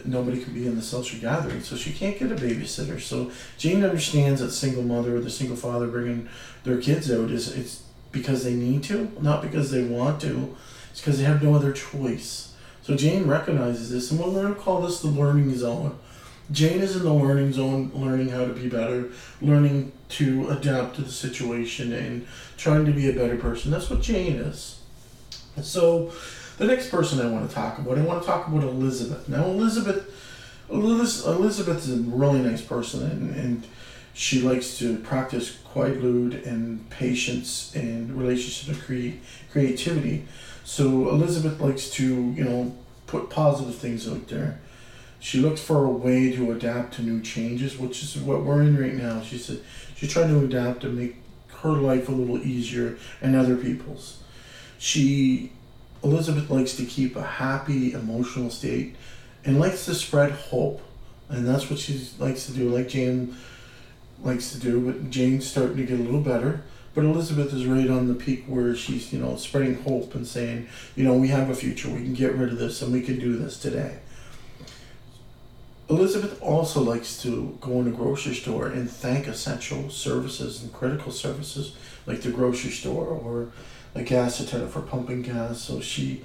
nobody 0.05 0.43
can 0.43 0.53
be 0.53 0.65
in 0.65 0.75
the 0.75 0.81
social 0.81 1.19
gathering, 1.19 1.61
so 1.61 1.75
she 1.75 1.93
can't 1.93 2.17
get 2.17 2.31
a 2.31 2.35
babysitter. 2.35 2.99
So 2.99 3.31
Jane 3.57 3.83
understands 3.83 4.41
that 4.41 4.51
single 4.51 4.83
mother 4.83 5.15
or 5.15 5.19
the 5.19 5.29
single 5.29 5.55
father 5.55 5.87
bringing 5.87 6.29
their 6.63 6.79
kids 6.79 7.11
out 7.11 7.31
is 7.31 7.55
it's 7.55 7.83
because 8.11 8.43
they 8.43 8.53
need 8.53 8.83
to, 8.83 9.11
not 9.21 9.41
because 9.41 9.71
they 9.71 9.83
want 9.83 10.21
to. 10.21 10.55
It's 10.91 11.01
because 11.01 11.17
they 11.17 11.25
have 11.25 11.41
no 11.41 11.55
other 11.55 11.71
choice. 11.71 12.53
So 12.83 12.95
Jane 12.95 13.27
recognizes 13.27 13.89
this, 13.89 14.11
and 14.11 14.19
we're 14.19 14.31
going 14.31 14.53
to 14.53 14.59
call 14.59 14.81
this 14.81 15.01
the 15.01 15.07
learning 15.07 15.55
zone. 15.57 15.97
Jane 16.51 16.81
is 16.81 16.95
in 16.95 17.03
the 17.03 17.13
learning 17.13 17.53
zone, 17.53 17.91
learning 17.93 18.29
how 18.29 18.45
to 18.45 18.53
be 18.53 18.67
better, 18.67 19.09
learning 19.41 19.93
to 20.09 20.49
adapt 20.49 20.97
to 20.97 21.01
the 21.01 21.11
situation, 21.11 21.93
and 21.93 22.27
trying 22.57 22.85
to 22.85 22.91
be 22.91 23.09
a 23.09 23.13
better 23.13 23.37
person. 23.37 23.71
That's 23.71 23.89
what 23.89 24.01
Jane 24.01 24.35
is. 24.35 24.79
So 25.61 26.11
the 26.57 26.65
next 26.65 26.89
person 26.89 27.19
I 27.19 27.29
want 27.29 27.49
to 27.49 27.55
talk 27.55 27.79
about, 27.79 27.97
I 27.97 28.01
want 28.01 28.21
to 28.21 28.27
talk 28.27 28.47
about 28.47 28.63
Elizabeth. 28.63 29.27
Now, 29.27 29.45
Elizabeth, 29.45 30.09
Elizabeth 30.69 31.77
is 31.77 31.93
a 31.93 32.01
really 32.03 32.39
nice 32.39 32.61
person, 32.61 33.03
and, 33.09 33.35
and 33.35 33.67
she 34.13 34.41
likes 34.41 34.77
to 34.77 34.97
practice 34.97 35.57
quietude 35.63 36.45
and 36.45 36.87
patience 36.89 37.73
and 37.75 38.15
relationship 38.15 38.75
and 38.75 38.83
cre- 38.83 39.51
creativity. 39.51 40.25
So 40.63 41.09
Elizabeth 41.09 41.59
likes 41.59 41.89
to, 41.91 42.03
you 42.03 42.43
know, 42.43 42.75
put 43.07 43.29
positive 43.29 43.75
things 43.75 44.07
out 44.07 44.27
there. 44.27 44.59
She 45.19 45.39
looks 45.39 45.61
for 45.61 45.85
a 45.85 45.89
way 45.89 46.31
to 46.33 46.51
adapt 46.51 46.95
to 46.95 47.01
new 47.01 47.21
changes, 47.21 47.77
which 47.77 48.03
is 48.03 48.17
what 48.17 48.43
we're 48.43 48.61
in 48.61 48.77
right 48.77 48.93
now. 48.93 49.21
She 49.21 49.37
said 49.37 49.61
she's 49.95 50.11
trying 50.11 50.27
to 50.29 50.45
adapt 50.45 50.81
to 50.81 50.89
make 50.89 51.15
her 51.61 51.71
life 51.71 52.09
a 52.09 52.11
little 52.11 52.37
easier 52.39 52.97
and 53.21 53.35
other 53.35 53.55
people's. 53.55 54.21
She 54.77 55.53
Elizabeth 56.03 56.49
likes 56.49 56.75
to 56.75 56.85
keep 56.85 57.15
a 57.15 57.23
happy 57.23 57.93
emotional 57.93 58.49
state 58.49 58.95
and 59.45 59.59
likes 59.59 59.85
to 59.85 59.95
spread 59.95 60.31
hope. 60.31 60.81
And 61.29 61.47
that's 61.47 61.69
what 61.69 61.79
she 61.79 62.07
likes 62.19 62.45
to 62.45 62.51
do, 62.51 62.69
like 62.69 62.89
Jane 62.89 63.35
likes 64.21 64.51
to 64.51 64.59
do. 64.59 64.79
But 64.81 65.09
Jane's 65.09 65.49
starting 65.49 65.77
to 65.77 65.85
get 65.85 65.99
a 65.99 66.03
little 66.03 66.21
better. 66.21 66.63
But 66.93 67.05
Elizabeth 67.05 67.53
is 67.53 67.65
right 67.65 67.89
on 67.89 68.07
the 68.07 68.13
peak 68.13 68.45
where 68.45 68.75
she's, 68.75 69.11
you 69.11 69.19
know, 69.19 69.35
spreading 69.35 69.81
hope 69.81 70.13
and 70.13 70.27
saying, 70.27 70.67
you 70.95 71.03
know, 71.03 71.15
we 71.15 71.29
have 71.29 71.49
a 71.49 71.55
future. 71.55 71.89
We 71.89 72.03
can 72.03 72.13
get 72.13 72.35
rid 72.35 72.51
of 72.51 72.59
this 72.59 72.81
and 72.81 72.93
we 72.93 73.01
can 73.01 73.17
do 73.17 73.35
this 73.37 73.59
today. 73.59 73.99
Elizabeth 75.89 76.41
also 76.41 76.81
likes 76.81 77.21
to 77.23 77.57
go 77.61 77.81
in 77.81 77.87
a 77.87 77.91
grocery 77.91 78.35
store 78.35 78.67
and 78.67 78.89
thank 78.89 79.27
essential 79.27 79.89
services 79.89 80.61
and 80.61 80.71
critical 80.71 81.11
services 81.11 81.75
like 82.05 82.21
the 82.21 82.31
grocery 82.31 82.71
store 82.71 83.07
or 83.07 83.51
a 83.95 84.03
gas 84.03 84.39
attendant 84.39 84.71
for 84.71 84.81
pumping 84.81 85.21
gas, 85.21 85.61
so 85.61 85.79
she 85.79 86.23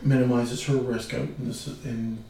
minimizes 0.00 0.64
her 0.64 0.76
risk 0.76 1.14
out 1.14 1.20
in 1.20 1.46
this 1.46 1.66
in 1.84 2.22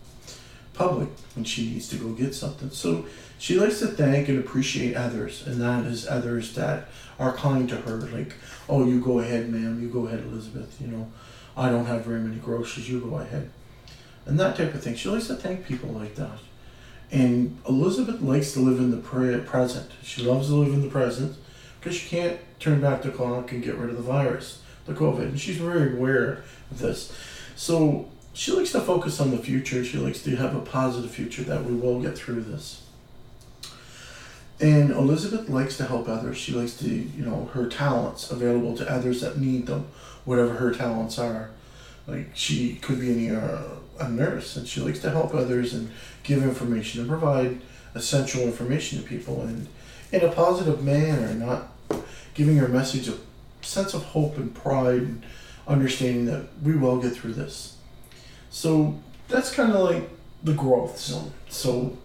public 0.74 1.08
when 1.34 1.44
she 1.44 1.70
needs 1.70 1.88
to 1.88 1.96
go 1.96 2.12
get 2.12 2.34
something. 2.34 2.70
So 2.70 3.04
she 3.38 3.58
likes 3.58 3.78
to 3.80 3.88
thank 3.88 4.28
and 4.28 4.38
appreciate 4.38 4.96
others, 4.96 5.46
and 5.46 5.60
that 5.60 5.84
is 5.84 6.08
others 6.08 6.54
that 6.54 6.88
are 7.18 7.32
kind 7.34 7.68
to 7.68 7.76
her. 7.76 7.96
Like, 7.98 8.34
oh, 8.68 8.86
you 8.86 9.00
go 9.00 9.20
ahead, 9.20 9.50
ma'am. 9.50 9.80
You 9.80 9.88
go 9.88 10.06
ahead, 10.06 10.20
Elizabeth. 10.20 10.80
You 10.80 10.88
know, 10.88 11.12
I 11.56 11.68
don't 11.68 11.86
have 11.86 12.04
very 12.04 12.20
many 12.20 12.36
groceries. 12.36 12.88
You 12.88 13.00
go 13.00 13.18
ahead, 13.18 13.50
and 14.26 14.38
that 14.40 14.56
type 14.56 14.74
of 14.74 14.82
thing. 14.82 14.94
She 14.94 15.08
likes 15.08 15.28
to 15.28 15.34
thank 15.34 15.66
people 15.66 15.90
like 15.90 16.14
that. 16.16 16.38
And 17.10 17.58
Elizabeth 17.68 18.22
likes 18.22 18.52
to 18.52 18.60
live 18.60 18.78
in 18.78 18.90
the 18.90 18.96
present. 18.96 19.90
She 20.02 20.22
loves 20.22 20.48
to 20.48 20.54
live 20.54 20.72
in 20.72 20.80
the 20.80 20.88
present 20.88 21.36
because 21.78 21.94
she 21.94 22.08
can't 22.08 22.40
turn 22.58 22.80
back 22.80 23.02
the 23.02 23.10
clock 23.10 23.52
and 23.52 23.62
get 23.62 23.74
rid 23.74 23.90
of 23.90 23.96
the 23.96 24.02
virus 24.02 24.61
the 24.86 24.94
COVID, 24.94 25.22
and 25.22 25.40
she's 25.40 25.56
very 25.56 25.94
aware 25.96 26.44
of 26.70 26.78
this. 26.78 27.16
So 27.56 28.08
she 28.32 28.52
likes 28.52 28.72
to 28.72 28.80
focus 28.80 29.20
on 29.20 29.30
the 29.30 29.38
future. 29.38 29.84
She 29.84 29.98
likes 29.98 30.22
to 30.22 30.36
have 30.36 30.54
a 30.54 30.60
positive 30.60 31.10
future 31.10 31.42
that 31.44 31.64
we 31.64 31.74
will 31.74 32.00
get 32.00 32.16
through 32.16 32.42
this. 32.42 32.82
And 34.60 34.90
Elizabeth 34.90 35.48
likes 35.48 35.76
to 35.78 35.84
help 35.84 36.08
others. 36.08 36.36
She 36.36 36.52
likes 36.52 36.76
to, 36.78 36.88
you 36.88 37.24
know, 37.24 37.50
her 37.52 37.66
talents 37.66 38.30
available 38.30 38.76
to 38.76 38.90
others 38.90 39.20
that 39.20 39.38
need 39.38 39.66
them, 39.66 39.88
whatever 40.24 40.54
her 40.54 40.72
talents 40.72 41.18
are. 41.18 41.50
Like 42.06 42.30
she 42.34 42.76
could 42.76 43.00
be 43.00 43.28
a, 43.28 43.40
uh, 43.40 43.62
a 44.00 44.08
nurse, 44.08 44.56
and 44.56 44.66
she 44.66 44.80
likes 44.80 45.00
to 45.00 45.10
help 45.10 45.34
others 45.34 45.74
and 45.74 45.90
give 46.22 46.42
information 46.42 47.00
and 47.00 47.08
provide 47.08 47.60
essential 47.94 48.42
information 48.42 49.00
to 49.00 49.08
people, 49.08 49.42
and 49.42 49.68
in 50.10 50.22
a 50.22 50.32
positive 50.32 50.82
manner, 50.82 51.34
not 51.34 51.72
giving 52.34 52.56
her 52.56 52.68
message 52.68 53.08
of 53.08 53.20
sense 53.62 53.94
of 53.94 54.02
hope 54.02 54.36
and 54.36 54.54
pride 54.54 55.02
and 55.02 55.22
understanding 55.66 56.26
that 56.26 56.46
we 56.62 56.76
will 56.76 57.00
get 57.00 57.12
through 57.12 57.34
this. 57.34 57.76
So 58.50 58.98
that's 59.28 59.54
kind 59.54 59.72
of 59.72 59.80
like 59.80 60.10
the 60.42 60.52
growth 60.52 60.98
zone. 60.98 61.32
So 61.48 61.96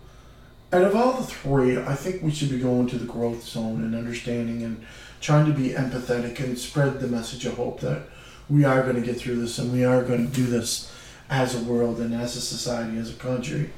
out 0.71 0.83
of 0.83 0.95
all 0.95 1.13
the 1.13 1.25
three, 1.25 1.77
I 1.77 1.95
think 1.95 2.21
we 2.21 2.31
should 2.31 2.49
be 2.49 2.59
going 2.59 2.87
to 2.87 2.97
the 2.97 3.05
growth 3.05 3.43
zone 3.43 3.83
and 3.83 3.95
understanding 3.95 4.63
and 4.63 4.85
trying 5.21 5.45
to 5.45 5.53
be 5.53 5.69
empathetic 5.69 6.39
and 6.39 6.57
spread 6.57 6.99
the 6.99 7.07
message 7.07 7.45
of 7.45 7.55
hope 7.55 7.79
that 7.81 8.03
we 8.49 8.63
are 8.63 8.83
going 8.83 8.95
to 8.95 9.01
get 9.01 9.17
through 9.17 9.37
this 9.37 9.57
and 9.59 9.71
we 9.73 9.83
are 9.83 10.03
going 10.03 10.29
to 10.29 10.33
do 10.33 10.45
this 10.45 10.91
as 11.29 11.55
a 11.55 11.63
world 11.63 11.99
and 11.99 12.13
as 12.13 12.35
a 12.35 12.41
society, 12.41 12.97
as 12.97 13.09
a 13.09 13.17
country, 13.17 13.71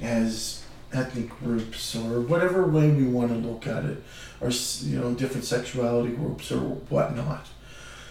as 0.00 0.64
ethnic 0.92 1.30
groups 1.38 1.94
or 1.94 2.20
whatever 2.20 2.66
way 2.66 2.90
we 2.90 3.04
want 3.04 3.30
to 3.30 3.48
look 3.48 3.66
at 3.66 3.84
it 3.84 4.02
or 4.40 4.50
you 4.50 4.98
know 4.98 5.14
different 5.14 5.44
sexuality 5.44 6.14
groups 6.14 6.50
or 6.50 6.58
whatnot. 6.58 7.46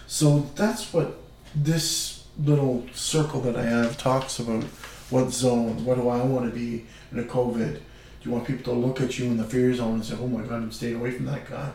So 0.06 0.50
that's 0.54 0.92
what 0.92 1.16
this 1.54 2.24
little 2.38 2.86
circle 2.94 3.40
that 3.42 3.56
I 3.56 3.64
have 3.64 3.98
talks 3.98 4.38
about 4.38 4.64
what 5.10 5.30
zone, 5.30 5.84
what 5.84 5.96
do 5.96 6.08
I 6.08 6.22
want 6.22 6.48
to 6.48 6.56
be 6.56 6.86
in 7.12 7.18
a 7.18 7.24
COVID? 7.24 7.74
Do 7.74 8.28
you 8.28 8.30
want 8.30 8.46
people 8.46 8.72
to 8.72 8.78
look 8.78 9.00
at 9.00 9.18
you 9.18 9.26
in 9.26 9.36
the 9.36 9.44
fear 9.44 9.74
zone 9.74 9.94
and 9.94 10.04
say, 10.04 10.16
oh 10.20 10.28
my 10.28 10.42
God, 10.42 10.62
I'm 10.62 10.72
staying 10.72 10.96
away 10.96 11.10
from 11.10 11.26
that 11.26 11.48
guy? 11.48 11.70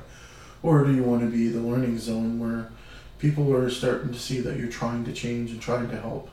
Or 0.63 0.83
do 0.83 0.93
you 0.93 1.03
want 1.03 1.21
to 1.21 1.27
be 1.27 1.50
the 1.50 1.59
learning 1.59 2.00
zone 2.00 2.39
where 2.39 2.71
people 3.19 3.53
are 3.53 3.69
starting 3.69 4.13
to 4.13 4.19
see 4.19 4.39
that 4.39 4.57
you're 4.57 4.69
trying 4.69 5.03
to 5.05 5.13
change 5.13 5.51
and 5.51 5.62
trying 5.62 5.89
to 5.89 6.00
help? 6.00 6.29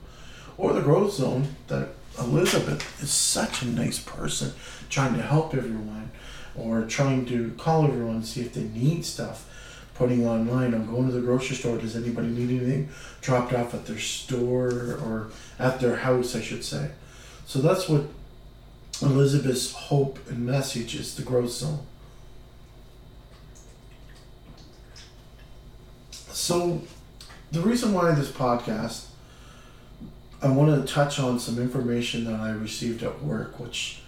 Or 0.57 0.73
the 0.73 0.81
growth 0.81 1.15
zone 1.15 1.57
that 1.69 1.89
Elizabeth 2.19 3.03
is 3.03 3.11
such 3.11 3.63
a 3.63 3.67
nice 3.67 3.99
person, 3.99 4.53
trying 4.91 5.15
to 5.15 5.23
help 5.23 5.55
everyone 5.55 6.11
or 6.57 6.83
trying 6.83 7.25
to 7.27 7.51
call 7.59 7.85
everyone 7.85 8.21
to 8.21 8.27
see 8.27 8.41
if 8.41 8.53
they 8.53 8.65
need 8.65 9.05
stuff 9.05 9.49
putting 9.95 10.27
online 10.27 10.75
i'm 10.75 10.91
going 10.91 11.07
to 11.07 11.13
the 11.13 11.21
grocery 11.21 11.55
store 11.55 11.77
does 11.79 11.97
anybody 11.97 12.29
need 12.29 12.61
anything? 12.61 12.89
Dropped 13.21 13.53
off 13.53 13.75
at 13.75 13.87
their 13.87 13.99
store 13.99 14.99
or 15.03 15.31
at 15.59 15.81
their 15.81 15.97
house 15.97 16.35
i 16.35 16.41
should 16.41 16.65
say. 16.65 16.91
So 17.47 17.61
that's 17.61 17.89
what 17.89 18.05
elizabeth's 19.01 19.73
hope 19.73 20.19
and 20.29 20.47
message 20.47 20.95
is 20.95 21.15
the 21.15 21.23
growth 21.23 21.51
zone. 21.51 21.81
So 26.11 26.83
the 27.53 27.61
reason 27.61 27.93
why 27.93 28.13
this 28.13 28.31
podcast 28.31 29.07
i 30.43 30.49
want 30.49 30.87
to 30.87 30.93
touch 30.93 31.21
on 31.21 31.39
some 31.39 31.59
information 31.59 32.25
that 32.25 32.35
i 32.35 32.51
received 32.51 33.03
at 33.03 33.23
work 33.23 33.61
which 33.61 34.01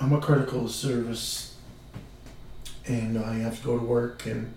i'm 0.00 0.12
a 0.12 0.20
critical 0.20 0.68
service 0.68 1.56
and 2.86 3.18
i 3.18 3.34
have 3.34 3.58
to 3.58 3.66
go 3.66 3.78
to 3.78 3.84
work 3.84 4.26
and 4.26 4.52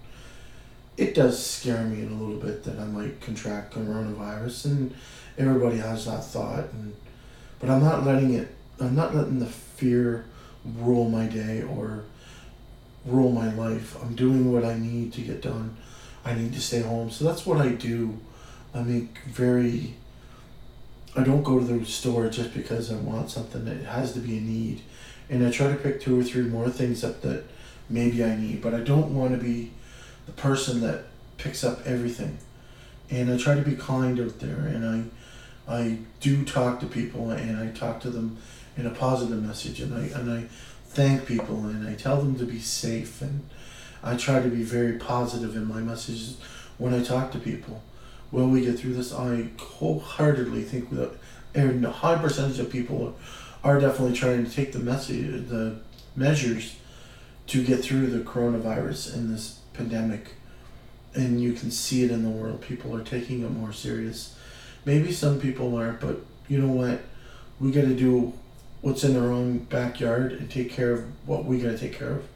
it 1.00 1.16
does 1.16 1.44
scare 1.44 1.84
me 1.86 2.06
a 2.06 2.10
little 2.10 2.36
bit 2.36 2.64
that 2.66 2.78
I 2.78 2.84
might 2.84 3.22
contract 3.22 3.74
coronavirus, 3.74 4.66
and 4.66 4.96
everybody 5.38 5.78
has 5.78 6.06
that 6.06 6.26
thought. 6.26 6.66
And 6.74 6.94
but 7.60 7.70
I'm 7.70 7.82
not 7.82 8.06
letting 8.06 8.34
it. 8.34 8.50
I'm 8.82 8.96
not 8.96 9.16
letting 9.16 9.40
the 9.40 9.46
fear 9.46 10.26
rule 10.66 11.10
my 11.10 11.26
day 11.26 11.64
or 11.64 12.04
rule 13.06 13.32
my 13.32 13.54
life. 13.54 13.96
I'm 14.04 14.14
doing 14.14 14.52
what 14.52 14.66
I 14.66 14.78
need 14.78 15.14
to 15.14 15.22
get 15.22 15.42
done. 15.42 15.78
I 16.26 16.34
need 16.34 16.54
to 16.54 16.62
stay 16.62 16.82
home, 16.82 17.10
so 17.10 17.24
that's 17.24 17.46
what 17.46 17.60
I 17.62 17.70
do. 17.70 18.20
I 18.76 18.82
make 18.82 19.20
very. 19.20 19.96
I 21.16 21.24
don't 21.24 21.44
go 21.44 21.60
to 21.60 21.66
the 21.66 21.86
store 21.86 22.30
just 22.30 22.54
because 22.54 22.92
I 22.92 22.96
want 22.96 23.32
something. 23.32 23.66
It 23.68 23.86
has 23.86 24.12
to 24.14 24.20
be 24.20 24.38
a 24.38 24.42
need, 24.42 24.82
and 25.30 25.46
I 25.46 25.52
try 25.52 25.68
to 25.68 25.76
pick 25.76 26.02
two 26.02 26.20
or 26.20 26.24
three 26.24 26.44
more 26.44 26.70
things 26.70 27.04
up 27.04 27.22
that 27.22 27.44
maybe 27.90 28.24
I 28.24 28.36
need. 28.36 28.62
But 28.62 28.74
I 28.74 28.80
don't 28.80 29.14
want 29.16 29.32
to 29.32 29.38
be 29.38 29.72
the 30.26 30.32
person 30.32 30.82
that 30.82 31.06
picks 31.38 31.64
up 31.64 31.86
everything. 31.86 32.40
And 33.10 33.32
I 33.32 33.38
try 33.38 33.56
to 33.56 33.62
be 33.62 33.76
kind 33.76 34.20
out 34.20 34.40
there 34.40 34.58
and 34.58 34.86
I 34.86 35.04
I 35.68 36.00
do 36.20 36.44
talk 36.44 36.80
to 36.80 36.88
people 36.88 37.30
and 37.30 37.60
I 37.60 37.72
talk 37.72 38.00
to 38.02 38.10
them 38.10 38.38
in 38.76 38.88
a 38.88 38.92
positive 38.92 39.42
message 39.42 39.80
and 39.82 39.94
I 39.94 40.20
and 40.20 40.32
I 40.32 40.46
thank 40.88 41.26
people 41.26 41.66
and 41.66 41.88
I 41.88 41.94
tell 41.94 42.18
them 42.18 42.38
to 42.40 42.46
be 42.46 42.60
safe 42.60 43.22
and 43.22 43.48
I 44.04 44.16
try 44.16 44.42
to 44.42 44.50
be 44.50 44.64
very 44.64 44.94
positive 44.94 45.56
in 45.56 45.68
my 45.68 45.82
messages 45.82 46.38
when 46.78 46.94
I 46.94 47.04
talk 47.04 47.32
to 47.34 47.40
people. 47.40 47.84
Will 48.32 48.48
we 48.48 48.62
get 48.62 48.80
through 48.80 48.94
this? 48.94 49.14
I 49.14 49.50
wholeheartedly 49.60 50.64
think 50.64 50.90
that 50.92 51.12
a 51.56 51.92
high 51.92 52.18
percentage 52.18 52.60
of 52.60 52.70
people 52.70 53.16
are 53.64 53.80
definitely 53.80 54.16
trying 54.16 54.46
to 54.46 54.52
take 54.52 54.72
the 54.72 54.80
message, 54.80 55.48
the 55.48 55.80
measures 56.16 56.76
to 57.48 57.64
get 57.64 57.84
through 57.84 58.08
the 58.08 58.20
coronavirus 58.20 59.16
and 59.16 59.34
this 59.34 59.60
pandemic. 59.74 60.36
And 61.14 61.42
you 61.42 61.54
can 61.54 61.72
see 61.72 62.04
it 62.04 62.12
in 62.12 62.24
the 62.24 62.30
world. 62.30 62.62
People 62.62 62.96
are 62.96 63.04
taking 63.04 63.44
it 63.44 63.50
more 63.50 63.74
serious. 63.74 64.38
Maybe 64.86 65.12
some 65.12 65.40
people 65.40 65.76
aren't 65.76 66.00
but 66.00 66.22
you 66.48 66.60
know 66.60 66.72
what? 66.72 67.02
We 67.60 67.72
got 67.72 67.82
to 67.82 67.96
do 67.96 68.34
what's 68.82 69.04
in 69.04 69.18
our 69.18 69.32
own 69.32 69.60
backyard 69.60 70.32
and 70.32 70.50
take 70.50 70.72
care 70.72 70.94
of 70.94 71.28
what 71.28 71.46
we 71.46 71.60
got 71.60 71.72
to 71.72 71.78
take 71.78 71.94
care 71.94 72.14
of. 72.14 72.28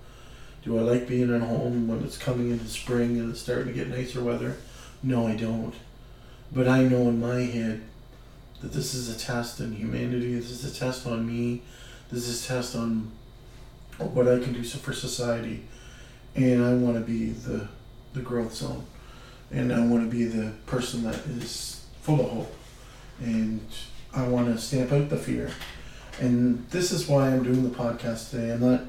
Do 0.64 0.78
i 0.78 0.82
like 0.82 1.08
being 1.08 1.34
at 1.34 1.42
home 1.42 1.88
when 1.88 2.04
it's 2.04 2.18
coming 2.18 2.50
into 2.50 2.68
spring 2.68 3.20
and 3.20 3.32
it's 3.32 3.42
starting 3.42 3.68
to 3.68 3.74
get 3.74 3.90
nicer 3.90 4.24
weather? 4.24 4.56
No 5.02 5.28
i 5.28 5.36
don't. 5.36 5.74
But 6.52 6.68
i 6.68 6.84
know 6.84 7.10
in 7.10 7.20
my 7.20 7.42
head 7.42 7.82
that 8.64 8.74
this 8.74 8.96
is 8.96 9.16
a 9.16 9.20
test 9.20 9.62
on 9.62 9.74
humanity 9.74 10.34
this 10.34 10.50
is 10.50 10.66
a 10.66 10.80
test 10.80 11.06
on 11.06 11.28
me 11.28 11.62
this 12.12 12.28
is 12.28 12.44
a 12.44 12.48
test 12.48 12.76
on 12.76 13.12
what 13.98 14.28
i 14.28 14.40
can 14.40 14.54
do 14.54 14.64
for 14.64 14.94
society. 14.94 15.64
And 16.36 16.64
I 16.64 16.74
want 16.74 16.96
to 16.96 17.02
be 17.02 17.30
the 17.30 17.68
the 18.14 18.22
growth 18.22 18.56
zone, 18.56 18.86
and 19.52 19.72
I 19.74 19.86
want 19.86 20.10
to 20.10 20.16
be 20.16 20.26
the 20.26 20.52
person 20.66 21.04
that 21.04 21.16
is 21.28 21.86
full 22.02 22.22
of 22.22 22.30
hope, 22.30 22.56
and 23.20 23.62
I 24.14 24.28
want 24.28 24.48
to 24.48 24.62
stamp 24.62 24.92
out 24.92 25.10
the 25.10 25.18
fear, 25.18 25.52
and 26.20 26.68
this 26.70 26.92
is 26.92 27.08
why 27.08 27.30
I'm 27.30 27.44
doing 27.44 27.64
the 27.64 27.76
podcast 27.76 28.32
today. 28.32 28.52
I'm 28.52 28.62
not 28.62 28.82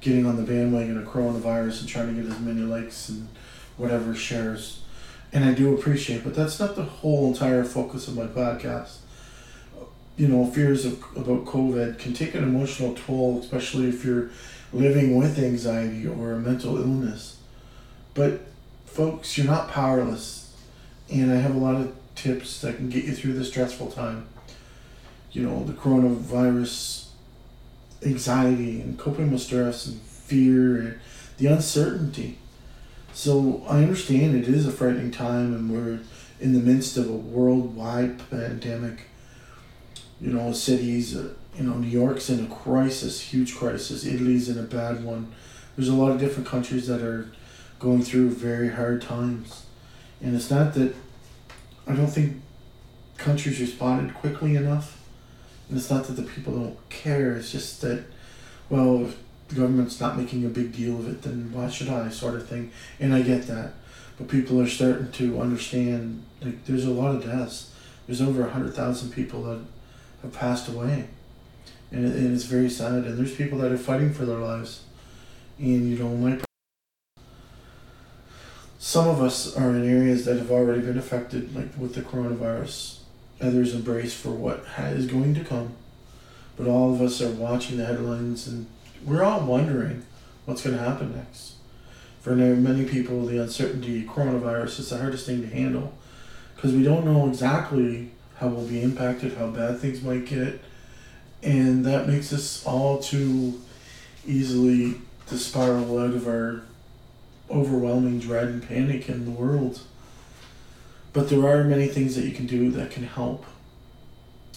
getting 0.00 0.26
on 0.26 0.36
the 0.36 0.42
bandwagon 0.42 0.98
of 0.98 1.08
coronavirus 1.08 1.80
and 1.80 1.88
trying 1.88 2.14
to 2.14 2.22
get 2.22 2.30
as 2.30 2.38
many 2.40 2.60
likes 2.60 3.08
and 3.08 3.28
whatever 3.78 4.14
shares, 4.14 4.82
and 5.32 5.44
I 5.44 5.54
do 5.54 5.74
appreciate, 5.74 6.22
but 6.22 6.34
that's 6.34 6.60
not 6.60 6.76
the 6.76 6.84
whole 6.84 7.28
entire 7.28 7.64
focus 7.64 8.08
of 8.08 8.16
my 8.16 8.26
podcast. 8.26 8.96
You 10.16 10.28
know, 10.28 10.46
fears 10.46 10.84
of, 10.84 11.02
about 11.16 11.44
COVID 11.44 11.98
can 11.98 12.12
take 12.12 12.34
an 12.34 12.44
emotional 12.44 12.94
toll, 12.94 13.40
especially 13.40 13.88
if 13.88 14.04
you're 14.04 14.30
living 14.72 15.16
with 15.16 15.38
anxiety 15.38 16.06
or 16.06 16.32
a 16.32 16.38
mental 16.38 16.76
illness. 16.76 17.38
But 18.14 18.42
folks, 18.86 19.36
you're 19.36 19.46
not 19.46 19.70
powerless. 19.70 20.54
And 21.12 21.32
I 21.32 21.36
have 21.36 21.54
a 21.54 21.58
lot 21.58 21.74
of 21.74 21.94
tips 22.14 22.60
that 22.60 22.76
can 22.76 22.88
get 22.88 23.04
you 23.04 23.12
through 23.12 23.34
this 23.34 23.48
stressful 23.48 23.90
time. 23.90 24.26
You 25.32 25.42
know, 25.42 25.64
the 25.64 25.72
coronavirus 25.72 27.08
anxiety 28.04 28.80
and 28.80 28.98
coping 28.98 29.32
with 29.32 29.40
stress 29.40 29.86
and 29.86 30.00
fear 30.00 30.76
and 30.76 31.00
the 31.38 31.46
uncertainty. 31.46 32.38
So 33.12 33.64
I 33.68 33.78
understand 33.78 34.36
it 34.36 34.48
is 34.48 34.66
a 34.66 34.72
frightening 34.72 35.10
time 35.10 35.54
and 35.54 35.70
we're 35.70 36.00
in 36.40 36.52
the 36.52 36.60
midst 36.60 36.96
of 36.96 37.08
a 37.08 37.12
worldwide 37.12 38.30
pandemic. 38.30 39.06
You 40.20 40.32
know, 40.32 40.52
cities, 40.52 41.16
uh, 41.16 41.34
you 41.56 41.64
know, 41.64 41.74
New 41.74 41.88
York's 41.88 42.30
in 42.30 42.44
a 42.44 42.48
crisis, 42.48 43.20
huge 43.20 43.56
crisis. 43.56 44.06
Italy's 44.06 44.48
in 44.48 44.58
a 44.58 44.62
bad 44.62 45.04
one. 45.04 45.32
There's 45.76 45.88
a 45.88 45.94
lot 45.94 46.12
of 46.12 46.18
different 46.18 46.48
countries 46.48 46.86
that 46.86 47.02
are 47.02 47.30
going 47.78 48.02
through 48.02 48.30
very 48.30 48.70
hard 48.70 49.02
times. 49.02 49.66
And 50.20 50.34
it's 50.34 50.50
not 50.50 50.74
that 50.74 50.94
I 51.86 51.94
don't 51.94 52.06
think 52.06 52.40
countries 53.18 53.60
responded 53.60 54.14
quickly 54.14 54.56
enough. 54.56 55.00
And 55.68 55.78
it's 55.78 55.90
not 55.90 56.04
that 56.04 56.14
the 56.14 56.22
people 56.22 56.54
don't 56.54 56.88
care. 56.88 57.36
It's 57.36 57.52
just 57.52 57.80
that, 57.82 58.04
well, 58.68 59.06
if 59.06 59.18
the 59.48 59.56
government's 59.56 60.00
not 60.00 60.16
making 60.16 60.44
a 60.44 60.48
big 60.48 60.72
deal 60.72 60.98
of 60.98 61.08
it, 61.08 61.22
then 61.22 61.50
why 61.52 61.68
should 61.68 61.88
I, 61.88 62.08
sort 62.08 62.34
of 62.34 62.48
thing. 62.48 62.70
And 63.00 63.14
I 63.14 63.22
get 63.22 63.46
that. 63.46 63.74
But 64.18 64.28
people 64.28 64.60
are 64.60 64.68
starting 64.68 65.10
to 65.12 65.40
understand 65.40 66.24
like 66.40 66.64
there's 66.66 66.84
a 66.84 66.90
lot 66.90 67.14
of 67.14 67.24
deaths. 67.24 67.72
There's 68.06 68.22
over 68.22 68.42
100,000 68.42 69.10
people 69.10 69.42
that 69.44 69.60
have 70.24 70.32
passed 70.32 70.68
away 70.68 71.06
and, 71.94 72.04
it, 72.04 72.16
and 72.16 72.34
it's 72.34 72.44
very 72.44 72.68
sad. 72.68 73.04
And 73.04 73.18
there's 73.18 73.34
people 73.34 73.58
that 73.58 73.72
are 73.72 73.78
fighting 73.78 74.12
for 74.12 74.24
their 74.24 74.38
lives, 74.38 74.82
and 75.58 75.90
you 75.90 75.98
know, 75.98 76.08
my 76.16 76.40
some 78.78 79.08
of 79.08 79.22
us 79.22 79.56
are 79.56 79.70
in 79.70 79.88
areas 79.88 80.24
that 80.26 80.36
have 80.36 80.50
already 80.50 80.82
been 80.82 80.98
affected, 80.98 81.54
like 81.54 81.76
with 81.78 81.94
the 81.94 82.02
coronavirus. 82.02 82.98
Others 83.40 83.74
embrace 83.74 84.14
for 84.14 84.30
what 84.30 84.64
is 84.78 85.06
going 85.06 85.34
to 85.34 85.44
come, 85.44 85.74
but 86.56 86.68
all 86.68 86.94
of 86.94 87.00
us 87.00 87.20
are 87.20 87.30
watching 87.30 87.78
the 87.78 87.86
headlines, 87.86 88.46
and 88.46 88.66
we're 89.04 89.24
all 89.24 89.40
wondering 89.40 90.04
what's 90.44 90.62
going 90.62 90.76
to 90.76 90.82
happen 90.82 91.16
next. 91.16 91.54
For 92.20 92.34
many 92.34 92.84
people, 92.84 93.26
the 93.26 93.42
uncertainty 93.42 94.04
coronavirus 94.04 94.80
is 94.80 94.90
the 94.90 94.98
hardest 94.98 95.26
thing 95.26 95.42
to 95.42 95.48
handle 95.48 95.92
because 96.54 96.72
we 96.72 96.82
don't 96.82 97.04
know 97.04 97.28
exactly 97.28 98.12
how 98.36 98.48
we'll 98.48 98.66
be 98.66 98.82
impacted, 98.82 99.34
how 99.34 99.48
bad 99.48 99.78
things 99.78 100.02
might 100.02 100.26
get, 100.26 100.60
and 101.42 101.84
that 101.84 102.08
makes 102.08 102.32
us 102.32 102.64
all 102.66 102.98
too 102.98 103.60
easily 104.26 104.94
to 105.26 105.38
spiral 105.38 105.98
out 105.98 106.14
of 106.14 106.26
our 106.26 106.62
overwhelming 107.50 108.18
dread 108.18 108.48
and 108.48 108.66
panic 108.66 109.08
in 109.08 109.24
the 109.24 109.30
world. 109.30 109.80
But 111.12 111.28
there 111.28 111.46
are 111.46 111.64
many 111.64 111.86
things 111.86 112.16
that 112.16 112.24
you 112.24 112.32
can 112.32 112.46
do 112.46 112.70
that 112.72 112.90
can 112.90 113.04
help, 113.04 113.44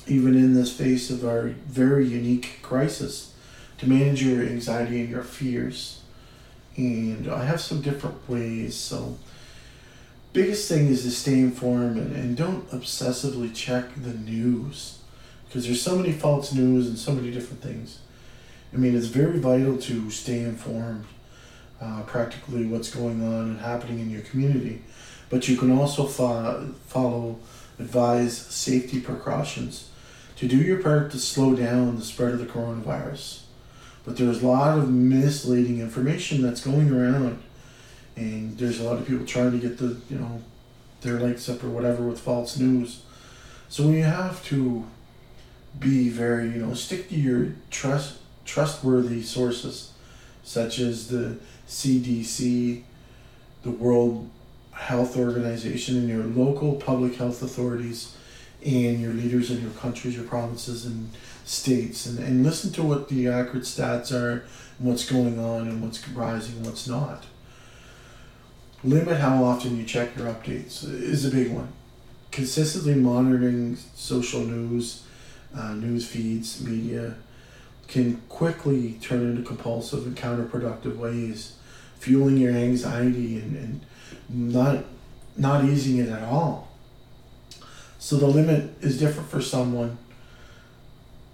even 0.07 0.35
in 0.35 0.53
this 0.53 0.75
face 0.75 1.09
of 1.09 1.25
our 1.25 1.49
very 1.67 2.07
unique 2.07 2.59
crisis, 2.61 3.33
to 3.77 3.87
manage 3.87 4.23
your 4.23 4.41
anxiety 4.43 5.01
and 5.01 5.09
your 5.09 5.23
fears. 5.23 6.01
And 6.75 7.27
I 7.27 7.45
have 7.45 7.61
some 7.61 7.81
different 7.81 8.27
ways. 8.27 8.75
So, 8.75 9.17
biggest 10.37 10.69
thing 10.69 10.85
is 10.85 11.01
to 11.01 11.09
stay 11.09 11.39
informed 11.39 11.97
and, 11.97 12.15
and 12.15 12.37
don't 12.37 12.69
obsessively 12.69 13.51
check 13.55 13.85
the 13.95 14.13
news 14.13 14.99
because 15.45 15.65
there's 15.65 15.81
so 15.81 15.95
many 15.95 16.11
false 16.11 16.53
news 16.53 16.87
and 16.87 16.95
so 16.95 17.11
many 17.11 17.31
different 17.31 17.59
things. 17.59 17.97
I 18.71 18.77
mean, 18.77 18.95
it's 18.95 19.07
very 19.07 19.39
vital 19.39 19.79
to 19.79 20.11
stay 20.11 20.41
informed, 20.41 21.05
uh, 21.81 22.03
practically 22.03 22.67
what's 22.67 22.93
going 22.93 23.19
on 23.23 23.45
and 23.49 23.59
happening 23.61 23.99
in 23.99 24.11
your 24.11 24.21
community, 24.21 24.83
but 25.31 25.47
you 25.47 25.57
can 25.57 25.71
also 25.75 26.05
fo- 26.05 26.71
follow 26.85 27.39
advise 27.79 28.37
safety 28.37 29.01
precautions 29.01 29.89
to 30.35 30.47
do 30.47 30.57
your 30.57 30.83
part 30.83 31.09
to 31.11 31.17
slow 31.17 31.55
down 31.55 31.95
the 31.95 32.05
spread 32.05 32.33
of 32.33 32.39
the 32.39 32.45
coronavirus. 32.45 33.39
But 34.05 34.17
there's 34.17 34.43
a 34.43 34.47
lot 34.47 34.77
of 34.77 34.91
misleading 34.91 35.79
information 35.79 36.43
that's 36.43 36.61
going 36.61 36.91
around, 36.91 37.41
and 38.17 38.57
there's 38.57 38.79
a 38.79 38.83
lot 38.83 38.97
of 38.97 39.07
people 39.07 39.25
trying 39.25 39.51
to 39.51 39.59
get 39.59 39.77
the 39.77 39.95
you 40.09 40.17
know 40.17 40.41
their 41.01 41.19
lights 41.19 41.47
up 41.47 41.63
or 41.63 41.69
whatever 41.69 42.03
with 42.03 42.19
false 42.19 42.57
news. 42.57 43.03
So 43.69 43.87
we 43.87 43.99
have 43.99 44.43
to 44.45 44.85
be 45.79 46.09
very 46.09 46.49
you 46.49 46.65
know 46.65 46.73
stick 46.73 47.09
to 47.09 47.15
your 47.15 47.53
trust 47.69 48.17
trustworthy 48.43 49.21
sources, 49.21 49.91
such 50.43 50.79
as 50.79 51.09
the 51.09 51.37
CDC, 51.67 52.83
the 53.61 53.71
World 53.71 54.29
Health 54.71 55.15
Organization, 55.15 55.97
and 55.97 56.09
your 56.09 56.23
local 56.23 56.75
public 56.75 57.15
health 57.15 57.43
authorities, 57.43 58.17
and 58.65 58.99
your 58.99 59.13
leaders 59.13 59.51
in 59.51 59.61
your 59.61 59.71
countries, 59.71 60.15
your 60.15 60.25
provinces, 60.25 60.85
and 60.85 61.11
states, 61.45 62.07
and, 62.07 62.17
and 62.19 62.43
listen 62.43 62.71
to 62.73 62.83
what 62.83 63.09
the 63.09 63.27
accurate 63.27 63.63
stats 63.63 64.11
are, 64.11 64.43
and 64.79 64.87
what's 64.87 65.07
going 65.09 65.37
on, 65.37 65.67
and 65.67 65.83
what's 65.83 66.07
rising, 66.09 66.55
and 66.57 66.65
what's 66.65 66.87
not. 66.87 67.25
Limit 68.87 69.17
how 69.17 69.43
often 69.43 69.75
you 69.75 69.83
check 69.83 70.15
your 70.15 70.27
updates 70.27 70.81
is 70.85 71.25
a 71.25 71.29
big 71.29 71.51
one. 71.51 71.67
Consistently 72.31 72.95
monitoring 72.95 73.75
social 73.75 74.39
news, 74.39 75.03
uh, 75.53 75.73
news 75.73 76.07
feeds, 76.07 76.63
media, 76.63 77.15
can 77.89 78.21
quickly 78.29 78.93
turn 79.01 79.23
into 79.23 79.41
compulsive 79.41 80.05
and 80.07 80.15
counterproductive 80.15 80.95
ways, 80.95 81.57
fueling 81.99 82.37
your 82.37 82.53
anxiety 82.53 83.37
and, 83.39 83.57
and 83.57 83.85
not 84.29 84.85
not 85.35 85.65
easing 85.65 85.97
it 85.97 86.07
at 86.07 86.23
all. 86.23 86.69
So 87.99 88.15
the 88.15 88.27
limit 88.27 88.71
is 88.79 88.97
different 88.97 89.27
for 89.27 89.41
someone. 89.41 89.97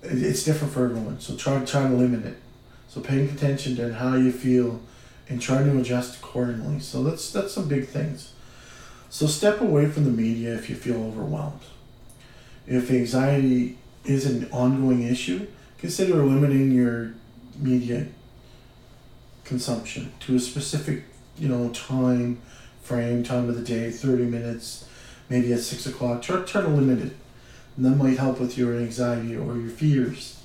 It's 0.02 0.44
different 0.44 0.74
for 0.74 0.86
everyone. 0.86 1.20
So 1.20 1.36
try 1.36 1.64
try 1.66 1.88
to 1.88 1.94
limit 1.94 2.26
it. 2.26 2.38
So 2.88 3.00
paying 3.00 3.30
attention 3.30 3.76
to 3.76 3.94
how 3.94 4.16
you 4.16 4.32
feel 4.32 4.82
and 5.30 5.42
trying 5.42 5.66
to 5.66 5.80
adjust 5.80 6.20
accordingly. 6.20 6.80
So 6.80 7.04
that's 7.04 7.32
that's 7.32 7.54
some 7.54 7.68
big 7.68 7.88
things. 7.88 8.34
So 9.10 9.28
step 9.28 9.62
away 9.62 9.88
from 9.88 10.06
the 10.06 10.12
media 10.12 10.54
if 10.56 10.70
you 10.70 10.76
feel 10.76 11.04
overwhelmed. 11.04 11.62
If 12.66 12.90
anxiety 12.90 13.78
is 14.06 14.26
an 14.26 14.50
ongoing 14.52 15.04
issue, 15.04 15.48
consider 15.78 16.16
limiting 16.24 16.72
your 16.72 17.14
media 17.60 18.08
consumption 19.44 20.12
to 20.22 20.36
a 20.36 20.40
specific, 20.40 21.04
you 21.38 21.48
know, 21.48 21.70
time 21.70 22.42
frame, 22.82 23.24
time 23.24 23.50
of 23.50 23.56
the 23.56 23.62
day, 23.62 23.92
30 23.92 24.26
minutes, 24.26 24.88
maybe 25.30 25.54
at 25.54 25.60
6 25.60 25.86
o'clock. 25.86 26.22
Try, 26.22 26.42
try 26.42 26.62
to 26.62 26.68
limit 26.68 27.00
it. 27.00 27.16
And 27.76 27.86
that 27.86 27.98
might 27.98 28.18
help 28.18 28.40
with 28.40 28.58
your 28.58 28.76
anxiety 28.76 29.36
or 29.36 29.58
your 29.58 29.70
fears. 29.70 30.40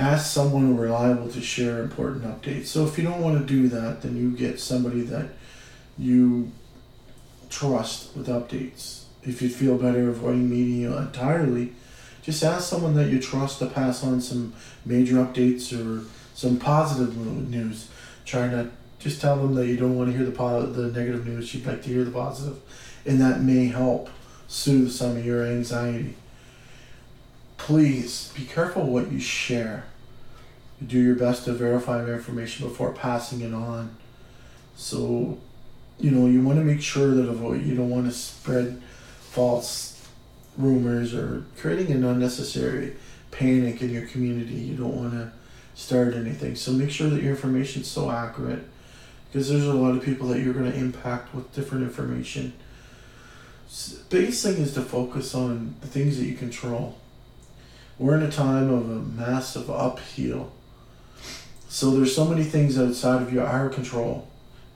Ask 0.00 0.32
someone 0.32 0.78
reliable 0.78 1.28
to 1.28 1.42
share 1.42 1.82
important 1.82 2.24
updates. 2.24 2.66
So 2.66 2.86
if 2.86 2.96
you 2.96 3.04
don't 3.04 3.20
want 3.20 3.38
to 3.38 3.44
do 3.44 3.68
that, 3.68 4.00
then 4.00 4.16
you 4.16 4.30
get 4.34 4.58
somebody 4.58 5.02
that 5.02 5.28
you 5.98 6.50
trust 7.50 8.16
with 8.16 8.26
updates. 8.26 9.04
If 9.22 9.42
you 9.42 9.50
feel 9.50 9.76
better 9.76 10.08
avoiding 10.08 10.48
media 10.48 10.96
entirely, 10.96 11.74
just 12.22 12.42
ask 12.42 12.66
someone 12.66 12.94
that 12.94 13.10
you 13.10 13.20
trust 13.20 13.58
to 13.58 13.66
pass 13.66 14.02
on 14.02 14.22
some 14.22 14.54
major 14.86 15.16
updates 15.16 15.70
or 15.70 16.06
some 16.34 16.58
positive 16.58 17.14
news. 17.50 17.90
Try 18.24 18.48
not 18.48 18.68
just 19.00 19.20
tell 19.20 19.36
them 19.36 19.54
that 19.56 19.66
you 19.66 19.76
don't 19.76 19.98
want 19.98 20.10
to 20.10 20.16
hear 20.16 20.24
the 20.24 20.32
the 20.32 20.98
negative 20.98 21.26
news. 21.26 21.54
You'd 21.54 21.66
like 21.66 21.82
to 21.82 21.90
hear 21.90 22.04
the 22.04 22.10
positive, 22.10 22.58
and 23.04 23.20
that 23.20 23.42
may 23.42 23.66
help 23.66 24.08
soothe 24.48 24.92
some 24.92 25.18
of 25.18 25.26
your 25.26 25.44
anxiety. 25.44 26.16
Please 27.64 28.32
be 28.34 28.44
careful 28.46 28.84
what 28.84 29.12
you 29.12 29.20
share. 29.20 29.84
Do 30.84 30.98
your 30.98 31.14
best 31.14 31.44
to 31.44 31.52
verify 31.52 32.04
your 32.04 32.16
information 32.16 32.66
before 32.66 32.90
passing 32.90 33.42
it 33.42 33.52
on. 33.52 33.94
So, 34.76 35.38
you 35.98 36.10
know, 36.10 36.26
you 36.26 36.42
want 36.42 36.58
to 36.58 36.64
make 36.64 36.80
sure 36.80 37.14
that 37.14 37.28
avoid 37.28 37.62
you 37.66 37.76
don't 37.76 37.90
want 37.90 38.06
to 38.06 38.12
spread 38.12 38.80
false 39.20 40.02
rumors 40.56 41.14
or 41.14 41.44
creating 41.58 41.92
an 41.92 42.02
unnecessary 42.02 42.96
panic 43.30 43.82
in 43.82 43.90
your 43.90 44.06
community. 44.06 44.54
You 44.54 44.76
don't 44.76 44.96
want 44.96 45.12
to 45.12 45.30
start 45.74 46.14
anything. 46.14 46.56
So 46.56 46.72
make 46.72 46.90
sure 46.90 47.10
that 47.10 47.22
your 47.22 47.32
information 47.32 47.82
is 47.82 47.88
so 47.88 48.10
accurate 48.10 48.64
because 49.28 49.50
there's 49.50 49.66
a 49.66 49.74
lot 49.74 49.94
of 49.94 50.02
people 50.02 50.28
that 50.28 50.40
you're 50.40 50.54
going 50.54 50.72
to 50.72 50.76
impact 50.76 51.34
with 51.34 51.54
different 51.54 51.84
information. 51.84 52.54
The 53.68 54.00
biggest 54.08 54.42
thing 54.42 54.56
is 54.56 54.72
to 54.74 54.80
focus 54.80 55.34
on 55.34 55.74
the 55.82 55.86
things 55.86 56.18
that 56.18 56.24
you 56.24 56.34
control. 56.34 56.96
We're 58.00 58.16
in 58.16 58.22
a 58.22 58.30
time 58.30 58.72
of 58.72 58.88
a 58.88 58.94
massive 58.94 59.68
upheaval. 59.68 60.50
So 61.68 61.90
there's 61.90 62.16
so 62.16 62.24
many 62.24 62.44
things 62.44 62.78
outside 62.78 63.20
of 63.20 63.30
your 63.30 63.46
our 63.46 63.68
control, 63.68 64.26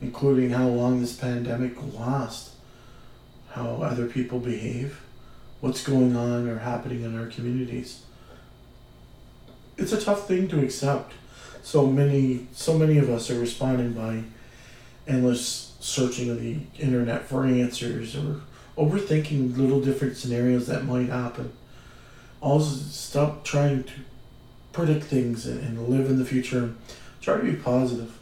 including 0.03 0.51
how 0.51 0.69
long 0.69 1.01
this 1.01 1.17
pandemic 1.17 1.81
will 1.81 1.99
last, 1.99 2.51
how 3.53 3.77
other 3.77 4.07
people 4.09 4.41
behave, 4.41 5.01
what's 5.63 5.83
going 5.83 6.15
on 6.15 6.47
or 6.47 6.59
happening 6.59 7.03
in 7.03 7.19
our 7.19 7.25
communities. 7.25 8.03
It's 9.79 9.93
a 9.93 10.01
tough 10.03 10.29
thing 10.29 10.47
to 10.49 10.63
accept. 10.63 11.15
So 11.63 11.87
many 11.87 12.49
so 12.53 12.77
many 12.77 12.99
of 12.99 13.09
us 13.09 13.31
are 13.31 13.41
responding 13.41 13.95
by 13.95 14.25
endless 15.09 15.73
searching 15.81 16.29
of 16.29 16.43
the 16.43 16.59
internet 16.79 17.23
for 17.23 17.47
answers 17.47 18.17
or 18.17 18.43
overthinking 18.77 19.57
little 19.57 19.81
different 19.81 20.19
scenarios 20.19 20.67
that 20.67 20.85
might 20.85 21.09
happen. 21.09 21.53
Also, 22.45 22.77
stop 22.91 23.43
trying 23.43 23.83
to 23.85 23.93
predict 24.75 25.05
things 25.05 25.47
and, 25.47 25.61
and 25.61 25.89
live 25.89 26.11
in 26.11 26.19
the 26.19 26.27
future. 26.27 26.75
Try 27.23 27.39
to 27.39 27.43
be 27.43 27.57
positive. 27.57 28.19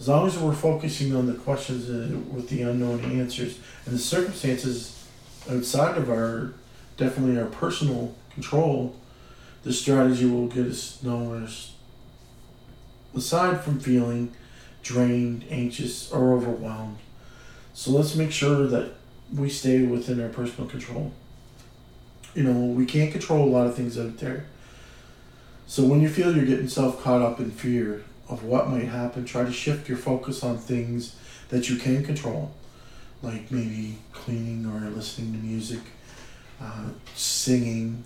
As 0.00 0.08
long 0.08 0.26
as 0.26 0.38
we're 0.38 0.54
focusing 0.54 1.14
on 1.14 1.26
the 1.26 1.34
questions 1.34 1.90
uh, 1.90 2.16
with 2.34 2.48
the 2.48 2.62
unknown 2.62 3.04
answers 3.04 3.58
and 3.84 3.94
the 3.94 3.98
circumstances 3.98 5.06
outside 5.50 5.98
of 5.98 6.08
our, 6.08 6.54
definitely 6.96 7.38
our 7.38 7.46
personal 7.46 8.14
control, 8.32 8.96
the 9.64 9.72
strategy 9.74 10.24
will 10.24 10.46
get 10.46 10.66
us 10.66 11.02
nowhere. 11.02 11.46
Aside 13.14 13.60
from 13.60 13.80
feeling 13.80 14.32
drained, 14.82 15.44
anxious, 15.50 16.10
or 16.10 16.32
overwhelmed. 16.32 16.96
So 17.74 17.90
let's 17.90 18.14
make 18.14 18.32
sure 18.32 18.66
that 18.66 18.94
we 19.30 19.50
stay 19.50 19.82
within 19.82 20.22
our 20.22 20.30
personal 20.30 20.70
control. 20.70 21.12
You 22.34 22.44
know, 22.44 22.66
we 22.66 22.86
can't 22.86 23.12
control 23.12 23.46
a 23.46 23.50
lot 23.50 23.66
of 23.66 23.74
things 23.74 23.98
out 23.98 24.16
there. 24.18 24.46
So 25.66 25.84
when 25.84 26.00
you 26.00 26.08
feel 26.08 26.34
you're 26.34 26.46
getting 26.46 26.68
self 26.68 27.02
caught 27.02 27.22
up 27.22 27.40
in 27.40 27.50
fear 27.50 28.04
of 28.28 28.44
what 28.44 28.68
might 28.68 28.84
happen, 28.84 29.24
try 29.24 29.44
to 29.44 29.52
shift 29.52 29.88
your 29.88 29.98
focus 29.98 30.42
on 30.42 30.58
things 30.58 31.16
that 31.48 31.68
you 31.68 31.76
can 31.76 32.04
control, 32.04 32.52
like 33.22 33.50
maybe 33.50 33.98
cleaning 34.12 34.66
or 34.66 34.90
listening 34.90 35.32
to 35.32 35.38
music, 35.38 35.80
uh, 36.60 36.88
singing, 37.14 38.04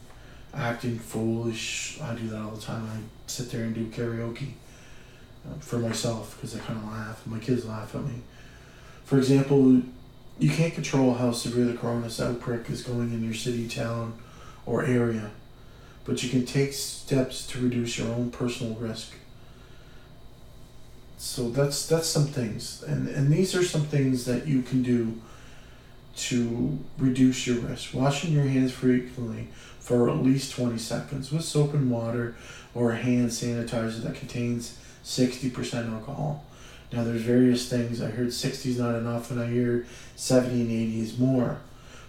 acting 0.54 0.98
foolish. 0.98 1.98
I 2.02 2.14
do 2.14 2.28
that 2.28 2.40
all 2.40 2.52
the 2.52 2.60
time. 2.60 2.88
I 2.92 2.98
sit 3.26 3.50
there 3.50 3.62
and 3.62 3.74
do 3.74 3.86
karaoke 3.86 4.52
for 5.60 5.78
myself 5.78 6.36
because 6.36 6.56
I 6.56 6.58
kind 6.60 6.78
of 6.78 6.84
laugh. 6.86 7.26
My 7.26 7.38
kids 7.38 7.64
laugh 7.64 7.94
at 7.94 8.02
me. 8.02 8.22
For 9.04 9.18
example, 9.18 9.82
you 10.38 10.50
can't 10.50 10.74
control 10.74 11.14
how 11.14 11.32
severe 11.32 11.64
the 11.64 11.72
coronavirus 11.72 12.26
outbreak 12.26 12.68
is 12.68 12.82
going 12.82 13.12
in 13.12 13.24
your 13.24 13.34
city, 13.34 13.66
town, 13.68 14.18
or 14.66 14.84
area, 14.84 15.30
but 16.04 16.22
you 16.22 16.28
can 16.28 16.44
take 16.44 16.72
steps 16.72 17.46
to 17.46 17.60
reduce 17.60 17.98
your 17.98 18.08
own 18.08 18.30
personal 18.30 18.74
risk. 18.74 19.12
So 21.18 21.48
that's 21.48 21.86
that's 21.86 22.08
some 22.08 22.26
things, 22.26 22.82
and 22.82 23.08
and 23.08 23.32
these 23.32 23.54
are 23.54 23.64
some 23.64 23.84
things 23.84 24.26
that 24.26 24.46
you 24.46 24.60
can 24.62 24.82
do 24.82 25.20
to 26.16 26.78
reduce 26.98 27.46
your 27.46 27.60
risk. 27.60 27.94
Washing 27.94 28.32
your 28.32 28.44
hands 28.44 28.72
frequently 28.72 29.48
for 29.78 30.10
at 30.10 30.16
least 30.16 30.54
20 30.54 30.78
seconds 30.78 31.30
with 31.30 31.44
soap 31.44 31.74
and 31.74 31.90
water 31.90 32.34
or 32.74 32.92
hand 32.92 33.28
sanitizer 33.28 34.02
that 34.02 34.14
contains 34.16 34.78
60% 35.04 35.92
alcohol. 35.92 36.44
Now 36.92 37.04
there's 37.04 37.22
various 37.22 37.68
things. 37.68 38.00
I 38.00 38.10
heard 38.10 38.32
60 38.32 38.70
is 38.70 38.78
not 38.78 38.94
enough, 38.94 39.30
and 39.30 39.40
I 39.40 39.48
hear 39.48 39.86
70 40.14 40.60
and 40.60 40.70
80 40.70 41.00
is 41.00 41.18
more. 41.18 41.58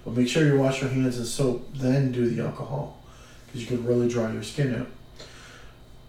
But 0.05 0.15
make 0.15 0.27
sure 0.27 0.45
you 0.45 0.59
wash 0.59 0.81
your 0.81 0.89
hands 0.89 1.17
in 1.17 1.25
soap, 1.25 1.67
then 1.73 2.11
do 2.11 2.29
the 2.29 2.43
alcohol, 2.43 3.01
because 3.45 3.61
you 3.61 3.67
can 3.67 3.85
really 3.85 4.07
dry 4.07 4.31
your 4.31 4.43
skin 4.43 4.75
out. 4.75 4.87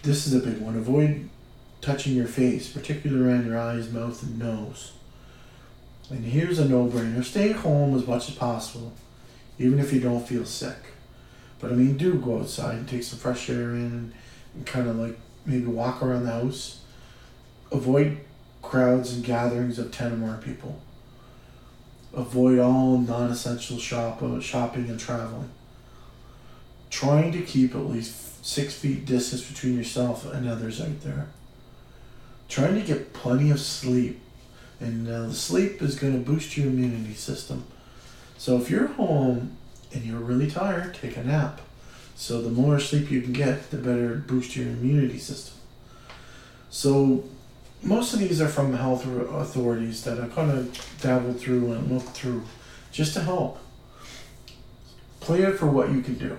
This 0.03 0.27
is 0.27 0.35
a 0.35 0.47
big 0.47 0.61
one. 0.61 0.77
Avoid 0.77 1.29
touching 1.81 2.15
your 2.15 2.29
face, 2.29 2.71
particularly 2.71 3.25
around 3.25 3.47
your 3.47 3.59
eyes, 3.59 3.91
mouth, 3.91 4.23
and 4.23 4.39
nose. 4.39 4.93
And 6.11 6.25
here's 6.25 6.59
a 6.59 6.69
no-brainer: 6.69 7.25
stay 7.25 7.53
home 7.53 7.97
as 7.97 8.07
much 8.07 8.29
as 8.29 8.35
possible, 8.35 8.93
even 9.59 9.79
if 9.79 9.93
you 9.93 10.01
don't 10.01 10.27
feel 10.27 10.45
sick. 10.45 10.77
But 11.59 11.73
I 11.73 11.75
mean, 11.75 11.97
do 11.97 12.15
go 12.15 12.39
outside 12.39 12.77
and 12.77 12.89
take 12.89 13.03
some 13.03 13.19
fresh 13.19 13.51
air 13.51 13.71
in, 13.71 13.85
and, 13.85 14.13
and 14.55 14.67
kind 14.67 14.89
of 14.89 14.97
like 14.97 15.19
maybe 15.45 15.67
walk 15.67 16.03
around 16.03 16.25
the 16.25 16.31
house. 16.31 16.83
Avoid 17.73 18.19
crowds 18.63 19.15
and 19.15 19.25
gatherings 19.25 19.79
of 19.79 19.93
10 19.93 20.13
or 20.13 20.17
more 20.17 20.41
people. 20.43 20.81
avoid 22.15 22.59
all 22.59 22.99
non-essential 22.99 23.79
shop, 23.79 24.23
uh, 24.23 24.41
shopping 24.41 24.89
and 24.89 24.99
traveling. 24.99 25.51
Trying 26.91 27.33
to 27.33 27.43
keep 27.43 27.75
at 27.75 27.85
least 27.85 28.45
six 28.45 28.75
feet 28.75 29.05
distance 29.05 29.49
between 29.49 29.77
yourself 29.77 30.25
and 30.25 30.49
others 30.49 30.81
out 30.81 31.03
there. 31.03 31.29
Trying 32.49 32.75
to 32.77 32.81
get 32.81 33.13
plenty 33.13 33.51
of 33.51 33.61
sleep, 33.61 34.21
and 34.81 35.07
uh, 35.07 35.27
the 35.27 35.35
sleep 35.35 35.83
is 35.83 35.97
going 35.97 36.15
to 36.15 36.19
boost 36.19 36.57
your 36.57 36.69
immunity 36.69 37.15
system. 37.15 37.65
So 38.39 38.57
if 38.57 38.71
you're 38.71 38.87
home 38.87 39.57
and 39.93 40.05
you're 40.05 40.19
really 40.19 40.51
tired, 40.51 40.95
take 40.95 41.17
a 41.17 41.25
nap. 41.25 41.61
So 42.17 42.41
the 42.41 42.51
more 42.51 42.81
sleep 42.81 43.11
you 43.11 43.21
can 43.21 43.33
get, 43.33 43.71
the 43.71 43.77
better 43.77 44.15
it 44.15 44.27
boosts 44.27 44.57
your 44.57 44.67
immunity 44.67 45.19
system. 45.19 45.55
So 46.71 47.25
most 47.83 48.13
of 48.13 48.19
these 48.19 48.41
are 48.41 48.49
from 48.49 48.73
health 48.75 49.07
authorities 49.07 50.03
that 50.05 50.21
I 50.21 50.29
kind 50.29 50.51
of 50.51 50.99
dabbled 51.01 51.41
through 51.41 51.73
and 51.73 51.91
looked 51.91 52.11
through 52.11 52.43
just 52.91 53.15
to 53.15 53.21
help. 53.21 53.59
Play 55.21 55.43
it 55.43 55.59
for 55.59 55.67
what 55.67 55.91
you 55.91 56.01
can 56.01 56.15
do. 56.15 56.39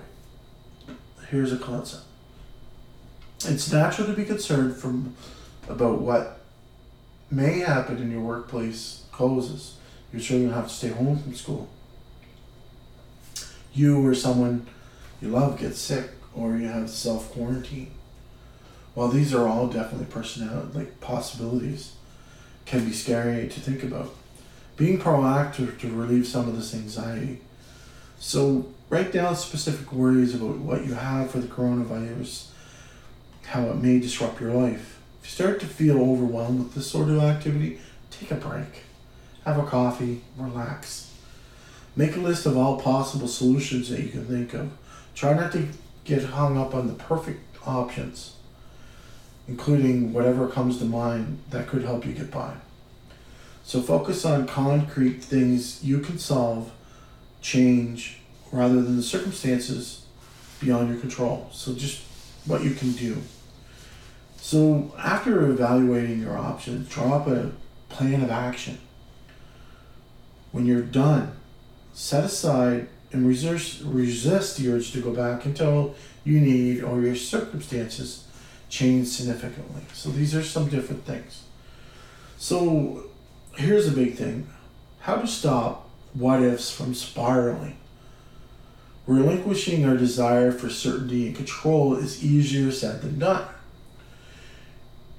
Here's 1.28 1.52
a 1.52 1.56
concept. 1.56 2.04
It's 3.46 3.72
natural 3.72 4.08
to 4.08 4.12
be 4.12 4.24
concerned 4.24 4.76
from 4.76 5.14
about 5.68 6.00
what 6.00 6.40
may 7.30 7.60
happen 7.60 7.98
in 7.98 8.10
your 8.10 8.20
workplace 8.20 9.04
closes. 9.12 9.76
Your 10.12 10.20
children 10.20 10.52
have 10.52 10.68
to 10.68 10.74
stay 10.74 10.88
home 10.88 11.18
from 11.18 11.34
school. 11.34 11.68
You 13.72 14.04
or 14.04 14.14
someone 14.14 14.66
you 15.22 15.28
love 15.28 15.58
gets 15.58 15.78
sick, 15.78 16.10
or 16.34 16.56
you 16.56 16.66
have 16.66 16.90
self 16.90 17.30
quarantine 17.32 17.92
while 19.00 19.08
these 19.08 19.32
are 19.32 19.48
all 19.48 19.66
definitely 19.66 20.04
personality 20.04 20.76
like 20.76 21.00
possibilities, 21.00 21.94
can 22.66 22.84
be 22.84 22.92
scary 22.92 23.48
to 23.48 23.58
think 23.58 23.82
about. 23.82 24.14
Being 24.76 24.98
proactive 24.98 25.80
to 25.80 25.90
relieve 25.90 26.26
some 26.26 26.46
of 26.46 26.54
this 26.54 26.74
anxiety. 26.74 27.40
So 28.18 28.66
write 28.90 29.10
down 29.10 29.36
specific 29.36 29.90
worries 29.90 30.34
about 30.34 30.58
what 30.58 30.84
you 30.84 30.92
have 30.92 31.30
for 31.30 31.38
the 31.38 31.46
coronavirus, 31.46 32.48
how 33.46 33.70
it 33.70 33.76
may 33.76 34.00
disrupt 34.00 34.38
your 34.38 34.52
life. 34.52 35.00
If 35.22 35.28
you 35.28 35.30
start 35.30 35.60
to 35.60 35.66
feel 35.66 35.98
overwhelmed 35.98 36.58
with 36.58 36.74
this 36.74 36.90
sort 36.90 37.08
of 37.08 37.22
activity, 37.22 37.78
take 38.10 38.30
a 38.30 38.34
break. 38.34 38.82
Have 39.46 39.58
a 39.58 39.64
coffee, 39.64 40.20
relax. 40.36 41.10
Make 41.96 42.16
a 42.16 42.20
list 42.20 42.44
of 42.44 42.54
all 42.54 42.78
possible 42.78 43.28
solutions 43.28 43.88
that 43.88 44.00
you 44.00 44.10
can 44.10 44.26
think 44.26 44.52
of. 44.52 44.70
Try 45.14 45.32
not 45.32 45.52
to 45.52 45.68
get 46.04 46.22
hung 46.22 46.58
up 46.58 46.74
on 46.74 46.86
the 46.86 46.92
perfect 46.92 47.40
options 47.66 48.34
including 49.50 50.12
whatever 50.12 50.46
comes 50.46 50.78
to 50.78 50.84
mind 50.84 51.42
that 51.50 51.66
could 51.66 51.82
help 51.82 52.06
you 52.06 52.12
get 52.12 52.30
by. 52.30 52.54
So 53.64 53.82
focus 53.82 54.24
on 54.24 54.46
concrete 54.46 55.24
things 55.24 55.82
you 55.82 55.98
can 55.98 56.18
solve, 56.20 56.70
change, 57.42 58.20
rather 58.52 58.80
than 58.80 58.96
the 58.96 59.02
circumstances 59.02 60.06
beyond 60.60 60.88
your 60.88 61.00
control. 61.00 61.48
So 61.52 61.74
just 61.74 62.04
what 62.46 62.62
you 62.62 62.74
can 62.74 62.92
do. 62.92 63.16
So 64.36 64.94
after 64.96 65.50
evaluating 65.50 66.20
your 66.20 66.38
options, 66.38 66.88
draw 66.88 67.16
up 67.16 67.26
a 67.26 67.50
plan 67.88 68.22
of 68.22 68.30
action. 68.30 68.78
When 70.52 70.64
you're 70.64 70.80
done, 70.80 71.32
set 71.92 72.22
aside 72.22 72.88
and 73.10 73.26
resist, 73.26 73.82
resist 73.82 74.58
the 74.58 74.70
urge 74.70 74.92
to 74.92 75.00
go 75.00 75.12
back 75.12 75.44
until 75.44 75.96
you 76.22 76.40
need 76.40 76.84
or 76.84 77.00
your 77.00 77.16
circumstances 77.16 78.26
change 78.70 79.08
significantly. 79.08 79.82
So 79.92 80.08
these 80.08 80.34
are 80.34 80.42
some 80.42 80.68
different 80.68 81.04
things. 81.04 81.42
So 82.38 83.04
here's 83.56 83.86
a 83.86 83.92
big 83.92 84.14
thing 84.14 84.48
how 85.00 85.16
to 85.16 85.26
stop 85.26 85.88
what 86.14 86.42
ifs 86.42 86.70
from 86.70 86.94
spiraling. 86.94 87.76
Relinquishing 89.06 89.84
our 89.84 89.96
desire 89.96 90.52
for 90.52 90.68
certainty 90.68 91.26
and 91.26 91.36
control 91.36 91.96
is 91.96 92.24
easier 92.24 92.70
said 92.70 93.02
than 93.02 93.18
done. 93.18 93.46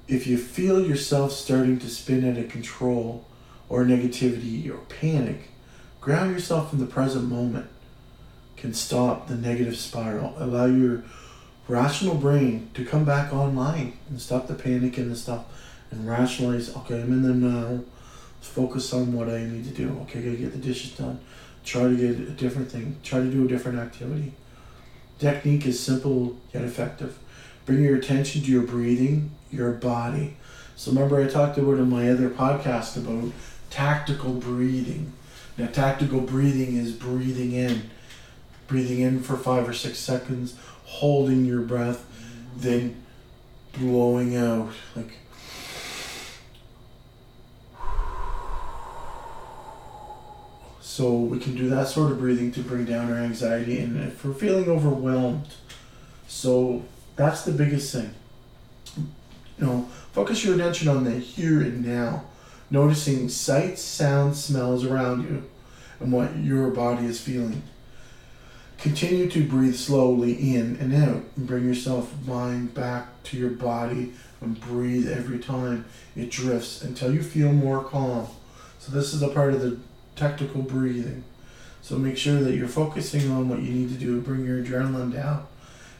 If 0.08 0.26
you 0.26 0.38
feel 0.38 0.84
yourself 0.84 1.32
starting 1.32 1.78
to 1.80 1.88
spin 1.88 2.28
out 2.28 2.38
of 2.38 2.48
control 2.48 3.26
or 3.68 3.84
negativity 3.84 4.70
or 4.70 4.78
panic, 4.78 5.50
ground 6.00 6.32
yourself 6.32 6.72
in 6.72 6.78
the 6.78 6.86
present 6.86 7.28
moment 7.28 7.66
can 8.56 8.72
stop 8.72 9.26
the 9.26 9.34
negative 9.34 9.76
spiral. 9.76 10.34
Allow 10.36 10.66
your 10.66 11.04
rational 11.72 12.14
brain 12.14 12.68
to 12.74 12.84
come 12.84 13.04
back 13.04 13.32
online 13.32 13.94
and 14.10 14.20
stop 14.20 14.46
the 14.46 14.54
panic 14.54 14.98
and 14.98 15.10
the 15.10 15.16
stuff 15.16 15.44
and 15.90 16.06
rationalize 16.06 16.74
okay 16.76 17.00
i'm 17.00 17.12
in 17.12 17.22
the 17.22 17.34
now. 17.34 17.82
Let's 18.38 18.48
focus 18.48 18.92
on 18.92 19.12
what 19.12 19.28
i 19.28 19.38
need 19.44 19.64
to 19.64 19.70
do. 19.70 19.98
Okay 20.02 20.20
gotta 20.20 20.36
get 20.36 20.52
the 20.52 20.58
dishes 20.58 20.92
done. 20.92 21.18
Try 21.64 21.84
to 21.84 21.96
get 21.96 22.10
a 22.10 22.30
different 22.32 22.70
thing. 22.70 22.96
Try 23.02 23.20
to 23.20 23.30
do 23.30 23.44
a 23.44 23.48
different 23.48 23.78
activity. 23.78 24.32
Technique 25.18 25.64
is 25.66 25.78
simple 25.78 26.36
yet 26.52 26.64
effective. 26.64 27.18
Bring 27.64 27.82
your 27.82 27.96
attention 27.96 28.42
to 28.42 28.50
your 28.50 28.62
breathing 28.62 29.30
your 29.50 29.72
body. 29.72 30.36
So 30.76 30.90
remember 30.90 31.22
i 31.22 31.28
talked 31.28 31.58
about 31.58 31.74
in 31.74 31.88
my 31.88 32.10
other 32.10 32.28
podcast 32.28 32.96
about 32.96 33.32
tactical 33.70 34.34
breathing. 34.34 35.12
Now 35.56 35.68
tactical 35.68 36.20
breathing 36.20 36.76
is 36.76 36.92
breathing 36.92 37.52
in. 37.52 37.90
Breathing 38.66 39.00
in 39.00 39.22
for 39.22 39.36
five 39.36 39.68
or 39.68 39.74
six 39.74 39.98
seconds 39.98 40.56
holding 40.92 41.46
your 41.46 41.62
breath, 41.62 42.04
then 42.56 43.02
blowing 43.72 44.36
out 44.36 44.70
like 44.94 45.16
so 50.80 51.14
we 51.14 51.38
can 51.38 51.56
do 51.56 51.70
that 51.70 51.88
sort 51.88 52.12
of 52.12 52.18
breathing 52.18 52.52
to 52.52 52.60
bring 52.60 52.84
down 52.84 53.10
our 53.10 53.18
anxiety 53.18 53.78
and 53.78 53.96
if 54.04 54.22
we're 54.22 54.34
feeling 54.34 54.68
overwhelmed. 54.68 55.48
So 56.28 56.84
that's 57.16 57.42
the 57.42 57.52
biggest 57.52 57.94
thing. 57.94 58.14
You 58.96 59.66
know 59.66 59.88
focus 60.12 60.44
your 60.44 60.54
attention 60.54 60.88
on 60.88 61.04
the 61.04 61.12
here 61.12 61.62
and 61.62 61.84
now 61.84 62.24
noticing 62.70 63.30
sights 63.30 63.80
sounds 63.80 64.44
smells 64.44 64.84
around 64.84 65.22
you 65.22 65.42
and 66.00 66.12
what 66.12 66.36
your 66.36 66.70
body 66.70 67.06
is 67.06 67.18
feeling 67.18 67.62
Continue 68.82 69.30
to 69.30 69.44
breathe 69.44 69.76
slowly 69.76 70.32
in 70.56 70.76
and 70.80 70.92
out 70.92 71.22
and 71.36 71.46
bring 71.46 71.64
yourself 71.64 72.12
mind 72.26 72.74
back 72.74 73.22
to 73.22 73.36
your 73.36 73.50
body 73.50 74.12
and 74.40 74.60
breathe 74.60 75.08
every 75.08 75.38
time 75.38 75.84
it 76.16 76.32
drifts 76.32 76.82
until 76.82 77.14
you 77.14 77.22
feel 77.22 77.52
more 77.52 77.84
calm. 77.84 78.26
So 78.80 78.90
this 78.90 79.14
is 79.14 79.22
a 79.22 79.28
part 79.28 79.54
of 79.54 79.60
the 79.60 79.78
tactical 80.16 80.62
breathing. 80.62 81.22
So 81.80 81.96
make 81.96 82.16
sure 82.16 82.40
that 82.40 82.56
you're 82.56 82.66
focusing 82.66 83.30
on 83.30 83.48
what 83.48 83.60
you 83.60 83.70
need 83.70 83.90
to 83.90 83.94
do 83.94 84.16
to 84.16 84.20
bring 84.20 84.44
your 84.44 84.60
adrenaline 84.60 85.12
down 85.12 85.46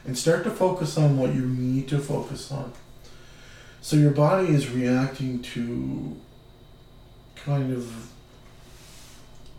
and 0.05 0.17
start 0.17 0.43
to 0.43 0.51
focus 0.51 0.97
on 0.97 1.17
what 1.17 1.33
you 1.33 1.45
need 1.45 1.87
to 1.87 1.99
focus 1.99 2.51
on. 2.51 2.73
So 3.79 3.95
your 3.95 4.11
body 4.11 4.49
is 4.49 4.69
reacting 4.69 5.41
to 5.41 6.17
kind 7.37 7.71
of 7.71 8.11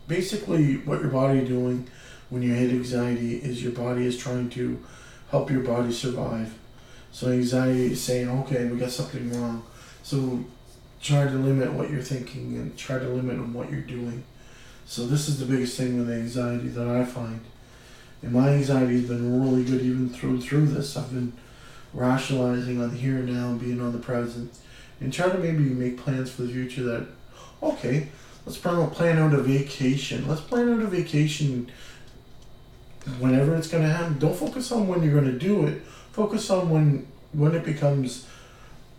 basically 0.08 0.76
what 0.76 1.00
your 1.00 1.10
body 1.10 1.42
doing 1.42 1.88
when 2.34 2.42
you 2.42 2.52
hit 2.52 2.70
anxiety 2.70 3.36
is 3.36 3.62
your 3.62 3.70
body 3.70 4.04
is 4.04 4.18
trying 4.18 4.50
to 4.50 4.82
help 5.30 5.52
your 5.52 5.62
body 5.62 5.92
survive. 5.92 6.52
So 7.12 7.28
anxiety 7.28 7.92
is 7.92 8.02
saying, 8.02 8.28
okay, 8.28 8.66
we 8.66 8.76
got 8.76 8.90
something 8.90 9.40
wrong. 9.40 9.62
So 10.02 10.44
try 11.00 11.24
to 11.26 11.30
limit 11.30 11.72
what 11.72 11.90
you're 11.90 12.02
thinking 12.02 12.56
and 12.56 12.76
try 12.76 12.98
to 12.98 13.08
limit 13.08 13.38
what 13.54 13.70
you're 13.70 13.82
doing. 13.82 14.24
So 14.84 15.06
this 15.06 15.28
is 15.28 15.38
the 15.38 15.46
biggest 15.46 15.76
thing 15.76 15.96
with 15.96 16.10
anxiety 16.10 16.66
that 16.68 16.88
I 16.88 17.04
find. 17.04 17.40
And 18.20 18.32
my 18.32 18.48
anxiety 18.48 18.94
has 18.94 19.08
been 19.08 19.40
really 19.40 19.62
good 19.62 19.82
even 19.82 20.08
through 20.08 20.40
through 20.40 20.66
this. 20.66 20.96
I've 20.96 21.12
been 21.12 21.34
rationalizing 21.92 22.82
on 22.82 22.90
the 22.90 22.96
here 22.96 23.18
and 23.18 23.32
now 23.32 23.50
and 23.50 23.60
being 23.60 23.80
on 23.80 23.92
the 23.92 23.98
present 24.00 24.52
and 25.00 25.12
try 25.12 25.28
to 25.28 25.38
maybe 25.38 25.62
make 25.62 25.98
plans 25.98 26.32
for 26.32 26.42
the 26.42 26.52
future 26.52 26.82
that 26.82 27.06
okay, 27.62 28.08
let's 28.44 28.58
plan 28.58 29.18
out 29.18 29.34
a 29.34 29.40
vacation. 29.40 30.26
Let's 30.26 30.40
plan 30.40 30.72
out 30.72 30.82
a 30.82 30.86
vacation 30.86 31.70
whenever 33.18 33.54
it's 33.56 33.68
going 33.68 33.82
to 33.82 33.90
happen. 33.90 34.18
Don't 34.18 34.36
focus 34.36 34.72
on 34.72 34.88
when 34.88 35.02
you're 35.02 35.18
going 35.18 35.32
to 35.32 35.38
do 35.38 35.66
it. 35.66 35.82
Focus 36.12 36.50
on 36.50 36.70
when 36.70 37.06
when 37.32 37.54
it 37.54 37.64
becomes 37.64 38.26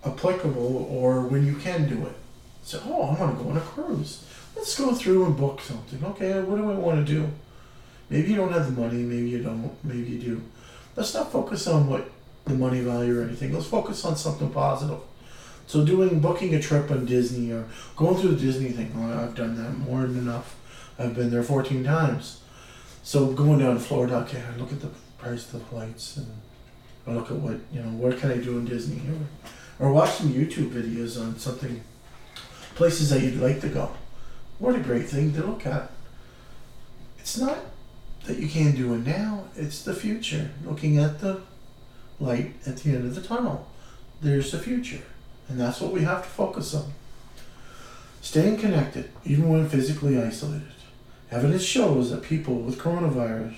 applicable 0.06 0.88
or 0.90 1.22
when 1.22 1.46
you 1.46 1.56
can 1.56 1.88
do 1.88 2.06
it. 2.06 2.16
So, 2.64 2.82
oh, 2.86 3.04
I 3.04 3.20
want 3.20 3.38
to 3.38 3.44
go 3.44 3.50
on 3.50 3.58
a 3.58 3.62
cruise. 3.62 4.26
Let's 4.56 4.78
go 4.78 4.94
through 4.94 5.26
and 5.26 5.38
book 5.38 5.62
something. 5.62 6.04
Okay, 6.04 6.42
what 6.42 6.58
do 6.58 6.70
I 6.72 6.76
want 6.76 7.06
to 7.06 7.14
do? 7.14 7.30
Maybe 8.10 8.30
you 8.30 8.36
don't 8.36 8.52
have 8.52 8.74
the 8.74 8.82
money. 8.82 8.98
Maybe 9.04 9.30
you 9.30 9.42
don't. 9.42 9.72
Maybe 9.84 10.12
you 10.12 10.20
do. 10.20 10.42
Let's 10.96 11.14
not 11.14 11.32
focus 11.32 11.68
on 11.68 11.88
what 11.88 12.10
the 12.46 12.54
money 12.54 12.82
value 12.82 13.20
or 13.20 13.24
anything. 13.24 13.54
Let's 13.54 13.66
focus 13.66 14.06
on 14.06 14.16
something 14.16 14.52
positive. 14.52 15.00
So 15.68 15.84
doing 15.84 16.20
booking 16.20 16.54
a 16.54 16.62
trip 16.62 16.92
on 16.92 17.06
Disney 17.06 17.52
or 17.52 17.66
going 17.96 18.18
through 18.18 18.36
the 18.36 18.46
Disney 18.46 18.70
thing, 18.70 18.94
oh, 18.98 19.24
I've 19.24 19.36
done 19.36 19.56
that 19.62 19.78
more 19.90 20.02
than 20.02 20.20
enough. 20.20 20.56
I've 21.00 21.16
been 21.16 21.32
there 21.32 21.44
14 21.44 21.84
times. 21.84 22.42
So 23.06 23.28
going 23.28 23.60
down 23.60 23.76
to 23.76 23.80
Florida, 23.80 24.16
okay, 24.22 24.42
I 24.42 24.58
look 24.58 24.72
at 24.72 24.82
the 24.82 24.90
price 25.20 25.46
of 25.46 25.60
the 25.60 25.66
flights 25.68 26.18
and 26.18 26.26
I 27.06 27.12
look 27.12 27.30
at 27.30 27.38
what 27.38 27.60
you 27.72 27.80
know, 27.80 27.90
what 27.90 28.18
can 28.18 28.32
I 28.32 28.38
do 28.38 28.58
in 28.58 28.66
Disney 28.66 29.00
or, 29.80 29.86
or 29.88 29.94
watch 29.94 30.10
some 30.14 30.34
YouTube 30.34 30.72
videos 30.72 31.22
on 31.22 31.38
something, 31.38 31.84
places 32.74 33.12
that 33.12 33.22
you'd 33.22 33.40
like 33.40 33.62
to 33.62 33.70
go. 33.70 33.92
what 34.58 34.76
a 34.76 34.80
great 34.80 35.08
thing 35.08 35.34
to 35.34 35.46
look 35.46 35.68
at. 35.68 35.92
It's 37.20 37.38
not 37.38 37.60
that 38.24 38.38
you 38.38 38.50
can't 38.50 38.76
do 38.76 38.96
it 38.96 39.06
now, 39.06 39.44
it's 39.56 39.84
the 39.84 39.94
future. 39.94 40.50
Looking 40.66 40.98
at 40.98 41.20
the 41.20 41.42
light 42.20 42.54
at 42.66 42.78
the 42.78 42.90
end 42.90 43.06
of 43.06 43.14
the 43.14 43.22
tunnel. 43.22 43.68
There's 44.20 44.52
the 44.52 44.58
future. 44.58 45.04
And 45.48 45.60
that's 45.60 45.80
what 45.80 45.92
we 45.92 46.02
have 46.02 46.24
to 46.24 46.30
focus 46.30 46.74
on. 46.74 46.92
Staying 48.24 48.58
connected, 48.58 49.12
even 49.26 49.48
when 49.48 49.70
physically 49.70 50.20
isolated. 50.20 50.75
Evidence 51.32 51.64
shows 51.64 52.12
that 52.12 52.24
people 52.24 52.56
with 52.56 52.80
coronavirus, 52.80 53.56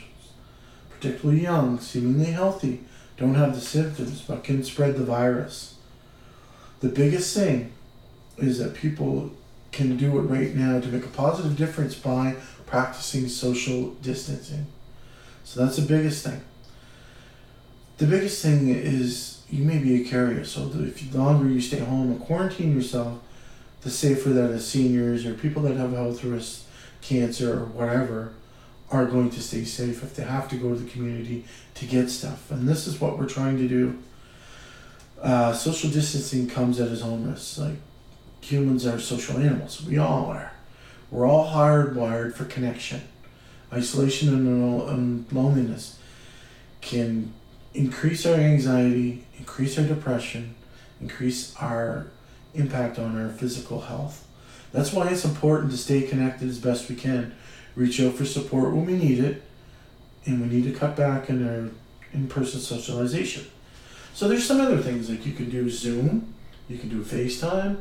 particularly 0.90 1.42
young, 1.42 1.80
seemingly 1.80 2.32
healthy, 2.32 2.84
don't 3.18 3.36
have 3.36 3.56
the 3.56 3.62
symptoms 3.62 4.22
but 4.22 4.44
can 4.44 4.64
spread 4.64 4.96
the 4.96 5.04
virus. 5.04 5.76
The 6.80 6.90
biggest 6.90 7.36
thing 7.36 7.74
is 8.38 8.60
that 8.60 8.76
people 8.76 9.32
can 9.72 9.98
do 9.98 10.18
it 10.18 10.22
right 10.24 10.56
now 10.56 10.80
to 10.80 10.88
make 10.88 11.06
a 11.06 11.10
positive 11.10 11.58
difference 11.58 11.96
by 11.96 12.36
practicing 12.66 13.28
social 13.28 13.92
distancing. 13.96 14.68
So 15.44 15.64
that's 15.64 15.78
the 15.78 15.88
biggest 15.88 16.26
thing. 16.26 16.42
The 17.98 18.06
biggest 18.06 18.44
thing 18.44 18.70
is 18.70 19.42
you 19.50 19.64
may 19.64 19.80
be 19.80 20.02
a 20.02 20.06
carrier, 20.08 20.44
so 20.46 20.68
the, 20.68 20.88
if 20.88 21.12
the 21.12 21.18
longer 21.18 21.50
you 21.50 21.62
stay 21.62 21.80
home 21.80 22.12
and 22.12 22.20
quarantine 22.20 22.76
yourself, 22.76 23.20
the 23.82 23.90
safer 23.90 24.30
that 24.30 24.52
as 24.52 24.68
seniors 24.68 25.26
or 25.26 25.34
people 25.34 25.64
that 25.64 25.78
have 25.78 25.94
health 25.94 26.24
risks, 26.24 26.66
cancer 27.02 27.60
or 27.60 27.66
whatever, 27.66 28.34
are 28.90 29.06
going 29.06 29.30
to 29.30 29.42
stay 29.42 29.64
safe 29.64 30.04
if 30.04 30.16
they 30.16 30.24
have 30.24 30.48
to 30.50 30.56
go 30.56 30.70
to 30.70 30.80
the 30.80 30.90
community 30.90 31.46
to 31.76 31.86
get 31.86 32.10
stuff. 32.10 32.50
And 32.52 32.68
this 32.68 32.88
is 32.88 33.02
what 33.02 33.18
we're 33.18 33.28
trying 33.28 33.58
to 33.58 33.68
do. 33.68 33.98
Uh, 35.22 35.54
social 35.54 35.90
distancing 35.90 36.48
comes 36.48 36.80
at 36.80 36.90
its 36.90 37.02
own 37.02 37.30
risk. 37.30 37.58
Like 37.58 37.78
humans 38.42 38.86
are 38.86 39.00
social 39.00 39.38
animals. 39.38 39.84
We 39.84 39.98
all 39.98 40.28
are. 40.28 40.54
We're 41.12 41.28
all 41.28 41.52
hardwired 41.52 42.36
for 42.36 42.46
connection. 42.46 43.02
Isolation 43.72 44.30
and 44.30 45.32
loneliness 45.32 46.00
can 46.82 47.34
increase 47.74 48.26
our 48.26 48.36
anxiety, 48.36 49.26
increase 49.38 49.78
our 49.78 49.86
depression, 49.86 50.56
increase 51.02 51.56
our 51.58 52.08
impact 52.54 52.98
on 52.98 53.22
our 53.22 53.30
physical 53.30 53.82
health. 53.82 54.27
That's 54.78 54.94
why 54.94 55.10
it's 55.10 55.26
important 55.26 55.72
to 55.72 55.78
stay 55.78 56.04
connected 56.04 56.48
as 56.48 56.60
best 56.60 56.88
we 56.88 56.96
can. 56.96 57.34
Reach 57.76 58.00
out 58.00 58.14
for 58.14 58.26
support 58.26 58.76
when 58.76 58.86
we 58.86 58.94
need 58.94 59.18
it, 59.18 59.42
and 60.24 60.40
we 60.40 60.56
need 60.56 60.72
to 60.72 60.80
cut 60.80 60.96
back 60.96 61.32
on 61.32 61.50
our 61.50 61.72
in-person 62.14 62.60
socialization. 62.60 63.48
So 64.14 64.28
there's 64.28 64.46
some 64.46 64.62
other 64.62 64.78
things 64.78 65.10
like 65.10 65.26
you 65.26 65.34
can 65.34 65.50
do 65.50 65.68
Zoom, 65.68 66.32
you 66.70 66.78
can 66.78 66.90
do 66.90 67.02
FaceTime, 67.02 67.78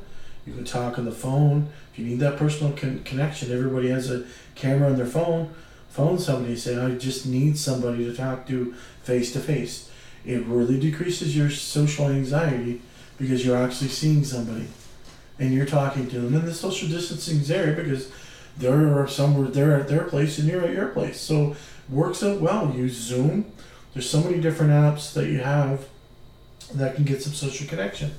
you 0.46 0.54
can 0.54 0.64
talk 0.64 0.98
on 0.98 1.04
the 1.04 1.12
phone. 1.12 1.68
If 1.92 1.98
you 1.98 2.06
need 2.06 2.20
that 2.20 2.38
personal 2.38 2.72
con- 2.72 3.02
connection, 3.04 3.52
everybody 3.52 3.90
has 3.90 4.11
a 4.11 4.24
camera 4.54 4.88
on 4.88 4.96
their 4.96 5.04
phone. 5.04 5.54
Phone 5.90 6.18
somebody, 6.18 6.56
say, 6.56 6.78
I 6.78 6.92
just 6.92 7.26
need 7.26 7.59
somebody 7.59 8.06
to 8.06 8.16
talk 8.16 8.46
to 8.46 8.72
face 9.02 9.35
to 9.35 9.40
face. 9.40 9.90
It 10.24 10.46
really 10.46 10.80
decreases 10.80 11.37
your 11.37 11.50
social 11.50 12.09
anxiety 12.09 12.80
because 13.18 13.44
you're 13.44 13.62
actually 13.62 13.88
seeing 13.88 14.24
somebody 14.24 14.68
and 15.38 15.53
you're 15.53 15.66
talking 15.66 16.09
to 16.11 16.20
them. 16.20 16.35
And 16.35 16.46
the 16.46 16.55
social 16.55 16.88
distancing 16.88 17.38
is 17.38 17.49
there 17.49 17.72
because 17.72 18.11
they're 18.57 19.07
somewhere 19.07 19.49
they're 19.49 19.79
at 19.81 19.88
their 19.88 20.05
place 20.05 20.38
and 20.38 20.49
you're 20.49 20.64
at 20.64 20.72
your 20.72 20.88
place. 20.88 21.20
So 21.20 21.57
works 21.88 22.22
out 22.22 22.40
well. 22.40 22.75
Use 22.75 22.94
Zoom. 22.94 23.53
There's 23.92 24.09
so 24.09 24.20
many 24.20 24.40
different 24.40 24.72
apps 24.72 25.12
that 25.14 25.27
you 25.27 25.38
have 25.38 25.87
that 26.75 26.94
can 26.94 27.05
get 27.05 27.22
some 27.22 27.33
social 27.33 27.66
connection. 27.66 28.12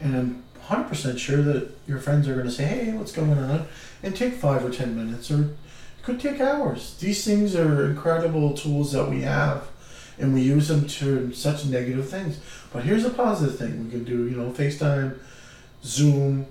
And 0.00 0.16
I'm 0.16 0.44
100% 0.68 1.18
sure 1.18 1.42
that 1.42 1.70
your 1.86 1.98
friends 1.98 2.28
are 2.28 2.34
going 2.34 2.46
to 2.46 2.52
say, 2.52 2.64
hey, 2.64 2.92
what's 2.92 3.12
going 3.12 3.32
on? 3.32 3.66
And 4.02 4.14
take 4.14 4.34
five 4.34 4.64
or 4.64 4.70
10 4.70 4.96
minutes, 4.96 5.30
or 5.30 5.56
could 6.02 6.20
take 6.20 6.40
hours. 6.40 6.96
These 6.98 7.24
things 7.24 7.56
are 7.56 7.90
incredible 7.90 8.54
tools 8.54 8.92
that 8.92 9.08
we 9.08 9.22
have, 9.22 9.68
and 10.18 10.34
we 10.34 10.42
use 10.42 10.68
them 10.68 10.86
to 10.86 11.32
such 11.32 11.66
negative 11.66 12.08
things. 12.08 12.38
But 12.72 12.84
here's 12.84 13.04
a 13.04 13.10
positive 13.10 13.58
thing 13.58 13.84
we 13.84 13.90
can 13.90 14.04
do, 14.04 14.28
you 14.28 14.36
know, 14.36 14.50
FaceTime, 14.50 15.18
Zoom, 15.84 16.46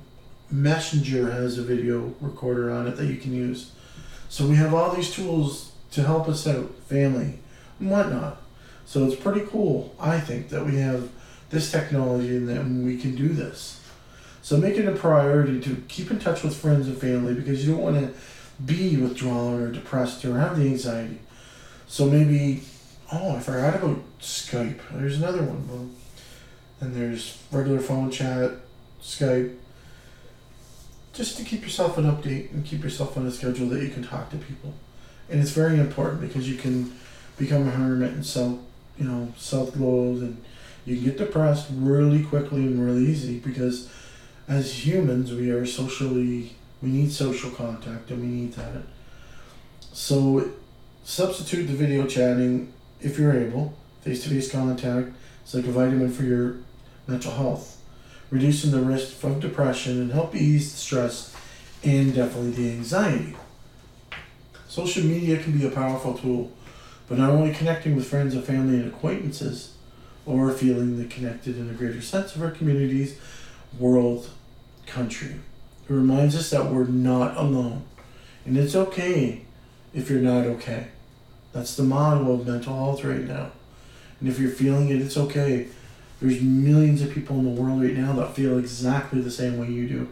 Messenger 0.50 1.32
has 1.32 1.58
a 1.58 1.64
video 1.64 2.14
recorder 2.22 2.72
on 2.72 2.88
it 2.88 2.96
that 2.96 3.08
you 3.08 3.18
can 3.18 3.34
use. 3.34 3.72
So 4.30 4.48
we 4.48 4.56
have 4.56 4.74
all 4.74 4.94
these 4.94 5.12
tools 5.12 5.72
to 5.92 6.04
help 6.04 6.28
us 6.28 6.48
out, 6.48 6.74
family, 6.88 7.40
and 7.80 7.92
whatnot. 7.92 8.42
So 8.86 9.06
it's 9.06 9.16
pretty 9.16 9.42
cool, 9.42 9.94
I 10.00 10.20
think, 10.20 10.50
that 10.50 10.66
we 10.66 10.78
have 10.78 11.10
this 11.50 11.72
technology 11.72 12.36
and 12.38 12.48
that 12.50 12.66
we 12.66 12.98
can 12.98 13.16
do 13.16 13.30
this. 13.30 13.82
So 14.42 14.58
make 14.58 14.78
it 14.78 14.88
a 14.88 14.94
priority 14.94 15.60
to 15.62 15.84
keep 15.90 16.10
in 16.10 16.20
touch 16.20 16.44
with 16.44 16.56
friends 16.56 16.88
and 16.88 16.98
family 16.98 17.34
because 17.34 17.66
you 17.66 17.74
don't 17.74 17.84
want 17.84 17.98
to 17.98 18.14
be 18.64 18.96
withdrawn 18.96 19.62
or 19.62 19.72
depressed 19.72 20.24
or 20.24 20.40
have 20.40 20.58
the 20.58 20.66
anxiety. 20.66 21.20
So 21.88 22.06
maybe, 22.06 22.64
oh, 23.12 23.36
I 23.36 23.40
forgot 23.40 23.76
about 23.76 24.00
Skype. 24.22 24.80
There's 24.94 25.18
another 25.18 25.44
one. 25.44 25.96
and 26.80 26.96
there's 26.96 27.42
regular 27.52 27.80
phone 27.80 28.12
chat, 28.12 28.52
Skype. 29.02 29.56
Just 31.14 31.38
to 31.38 31.44
keep 31.44 31.62
yourself 31.64 31.98
an 31.98 32.06
update 32.06 32.52
and 32.52 32.66
keep 32.66 32.84
yourself 32.84 33.18
on 33.18 33.26
a 33.26 33.32
schedule 33.32 33.68
that 33.70 33.82
you 33.82 33.90
can 33.90 34.04
talk 34.04 34.30
to 34.30 34.38
people. 34.38 34.74
And 35.30 35.42
it's 35.42 35.52
very 35.52 35.80
important 35.80 36.22
because 36.22 36.50
you 36.50 36.58
can 36.58 36.96
become 37.38 37.68
a 37.68 37.72
hermit 37.72 38.14
and 38.14 38.26
self, 38.26 38.60
you 38.98 39.06
know, 39.06 39.34
self-loathe 39.38 40.24
and 40.24 40.44
you 40.86 40.96
can 40.96 41.06
get 41.06 41.18
depressed 41.18 41.68
really 41.72 42.24
quickly 42.24 42.62
and 42.62 42.84
really 42.84 43.06
easy 43.06 43.40
because 43.40 43.90
as 44.48 44.86
humans, 44.86 45.34
we 45.34 45.50
are 45.52 45.66
socially, 45.66 46.56
we 46.82 46.90
need 46.90 47.12
social 47.12 47.52
contact 47.52 48.10
and 48.12 48.22
we 48.22 48.28
need 48.28 48.54
that. 48.54 48.84
So 49.92 50.52
substitute 51.04 51.66
the 51.66 51.74
video 51.74 52.06
chatting 52.06 52.72
if 53.02 53.20
you're 53.20 53.34
able, 53.34 53.74
face 54.02 54.24
to 54.24 54.30
face 54.30 54.52
contact. 54.52 55.10
It's 55.44 55.54
like 55.54 55.66
a 55.66 55.72
vitamin 55.72 56.12
for 56.12 56.24
your 56.24 56.58
mental 57.08 57.32
health, 57.32 57.77
reducing 58.30 58.72
the 58.72 58.82
risk 58.82 59.24
of 59.24 59.40
depression 59.40 60.02
and 60.02 60.12
help 60.12 60.36
ease 60.36 60.72
the 60.72 60.78
stress 60.78 61.36
and 61.84 62.14
definitely 62.14 62.52
the 62.52 62.72
anxiety. 62.72 63.36
Social 64.68 65.04
media 65.04 65.42
can 65.42 65.58
be 65.58 65.66
a 65.66 65.72
powerful 65.72 66.14
tool, 66.14 66.52
but 67.08 67.18
not 67.18 67.30
only 67.30 67.54
connecting 67.54 67.96
with 67.96 68.08
friends 68.08 68.34
and 68.34 68.44
family 68.44 68.76
and 68.76 68.94
acquaintances, 68.94 69.74
or 70.26 70.52
feeling 70.52 70.98
the 70.98 71.06
connected 71.06 71.58
in 71.58 71.70
a 71.70 71.74
greater 71.74 72.02
sense 72.02 72.36
of 72.36 72.44
our 72.44 72.52
communities, 72.52 73.18
world, 73.80 74.30
country. 74.86 75.36
It 75.90 75.94
reminds 75.94 76.36
us 76.36 76.50
that 76.50 76.70
we're 76.70 76.84
not 76.84 77.38
alone. 77.38 77.84
And 78.46 78.58
it's 78.58 78.76
okay 78.76 79.46
if 79.94 80.10
you're 80.10 80.20
not 80.20 80.46
okay. 80.46 80.90
That's 81.54 81.78
the 81.78 81.84
model 81.84 82.34
of 82.34 82.46
mental 82.46 82.76
health 82.76 83.04
right 83.06 83.24
now. 83.24 83.52
And 84.20 84.28
if 84.28 84.38
you're 84.38 84.52
feeling 84.52 84.90
it, 84.90 85.02
it's 85.02 85.18
okay. 85.18 85.68
There's 86.20 86.42
millions 86.42 87.02
of 87.02 87.12
people 87.12 87.38
in 87.38 87.44
the 87.44 87.62
world 87.62 87.82
right 87.82 87.96
now 87.96 88.14
that 88.14 88.34
feel 88.34 88.58
exactly 88.58 89.22
the 89.22 89.32
same 89.32 89.60
way 89.60 89.68
you 89.68 89.88
do. 89.88 90.10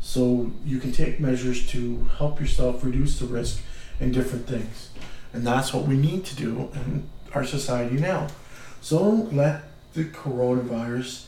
So 0.00 0.50
you 0.64 0.78
can 0.78 0.92
take 0.92 1.20
measures 1.20 1.66
to 1.68 2.04
help 2.16 2.40
yourself 2.40 2.82
reduce 2.82 3.18
the 3.18 3.26
risk 3.26 3.60
in 4.00 4.12
different 4.12 4.46
things. 4.46 4.90
And 5.32 5.46
that's 5.46 5.74
what 5.74 5.86
we 5.86 5.96
need 5.96 6.24
to 6.24 6.36
do 6.36 6.70
in 6.74 7.08
our 7.34 7.44
society 7.44 7.96
now. 7.96 8.28
So 8.80 8.98
don't 8.98 9.36
let 9.36 9.62
the 9.92 10.04
coronavirus 10.04 11.26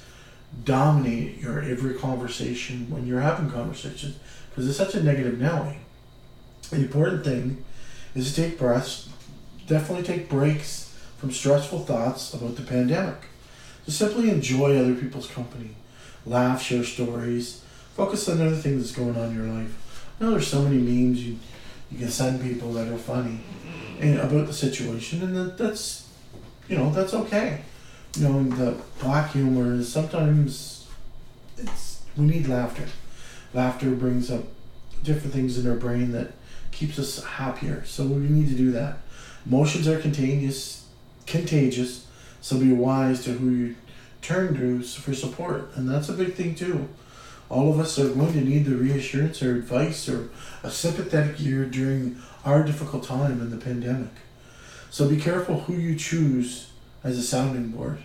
dominate 0.64 1.38
your 1.38 1.62
every 1.62 1.94
conversation 1.94 2.90
when 2.90 3.06
you're 3.06 3.20
having 3.20 3.50
conversations 3.50 4.18
because 4.50 4.68
it's 4.68 4.76
such 4.76 4.94
a 4.94 5.02
negative 5.02 5.38
Nelly. 5.38 5.70
Eh? 5.70 5.76
The 6.70 6.76
important 6.76 7.24
thing 7.24 7.64
is 8.14 8.34
to 8.34 8.42
take 8.42 8.58
breaths, 8.58 9.08
definitely 9.66 10.04
take 10.04 10.28
breaks 10.28 10.96
from 11.18 11.30
stressful 11.30 11.80
thoughts 11.80 12.34
about 12.34 12.56
the 12.56 12.62
pandemic. 12.62 13.16
Just 13.84 13.98
simply 13.98 14.30
enjoy 14.30 14.76
other 14.76 14.94
people's 14.94 15.26
company, 15.26 15.70
laugh, 16.24 16.62
share 16.62 16.84
stories, 16.84 17.64
focus 17.94 18.28
on 18.28 18.40
other 18.40 18.56
things 18.56 18.82
that's 18.82 18.96
going 18.96 19.16
on 19.16 19.30
in 19.30 19.36
your 19.36 19.52
life. 19.52 20.04
I 20.20 20.24
know 20.24 20.30
there's 20.32 20.46
so 20.46 20.62
many 20.62 20.78
memes 20.78 21.24
you 21.24 21.38
you 21.90 21.98
can 21.98 22.08
send 22.08 22.40
people 22.40 22.72
that 22.72 22.88
are 22.88 22.96
funny 22.96 23.40
and 24.00 24.18
about 24.18 24.46
the 24.46 24.52
situation, 24.52 25.22
and 25.22 25.36
that, 25.36 25.58
that's 25.58 26.08
you 26.68 26.76
know 26.76 26.90
that's 26.90 27.12
okay 27.12 27.62
you 28.16 28.28
know, 28.28 28.42
the 28.42 28.76
black 29.00 29.32
humor 29.32 29.74
is 29.74 29.90
sometimes 29.90 30.86
it's 31.56 32.02
we 32.16 32.26
need 32.26 32.46
laughter. 32.46 32.86
Laughter 33.54 33.90
brings 33.90 34.30
up 34.30 34.44
different 35.02 35.32
things 35.32 35.58
in 35.58 35.70
our 35.70 35.76
brain 35.76 36.12
that 36.12 36.32
keeps 36.70 36.98
us 36.98 37.22
happier. 37.24 37.84
So 37.84 38.04
we 38.04 38.28
need 38.28 38.48
to 38.48 38.54
do 38.54 38.70
that. 38.72 38.98
Emotions 39.46 39.88
are 39.88 39.98
contagious, 39.98 40.86
contagious. 41.26 42.06
So 42.42 42.58
be 42.58 42.72
wise 42.72 43.24
to 43.24 43.30
who 43.32 43.50
you 43.50 43.76
turn 44.20 44.54
to 44.56 44.82
for 44.82 45.14
support, 45.14 45.70
and 45.74 45.88
that's 45.88 46.08
a 46.08 46.12
big 46.12 46.34
thing 46.34 46.54
too. 46.54 46.88
All 47.48 47.72
of 47.72 47.78
us 47.78 47.98
are 47.98 48.08
going 48.08 48.32
to 48.32 48.40
need 48.40 48.64
the 48.64 48.76
reassurance 48.76 49.42
or 49.42 49.56
advice 49.56 50.08
or 50.08 50.30
a 50.62 50.70
sympathetic 50.70 51.40
ear 51.40 51.64
during 51.64 52.20
our 52.44 52.64
difficult 52.64 53.04
time 53.04 53.40
in 53.40 53.50
the 53.50 53.56
pandemic. 53.56 54.10
So 54.90 55.08
be 55.08 55.18
careful 55.18 55.60
who 55.60 55.74
you 55.74 55.96
choose 55.96 56.70
as 57.04 57.16
a 57.16 57.22
sounding 57.22 57.68
board. 57.68 58.02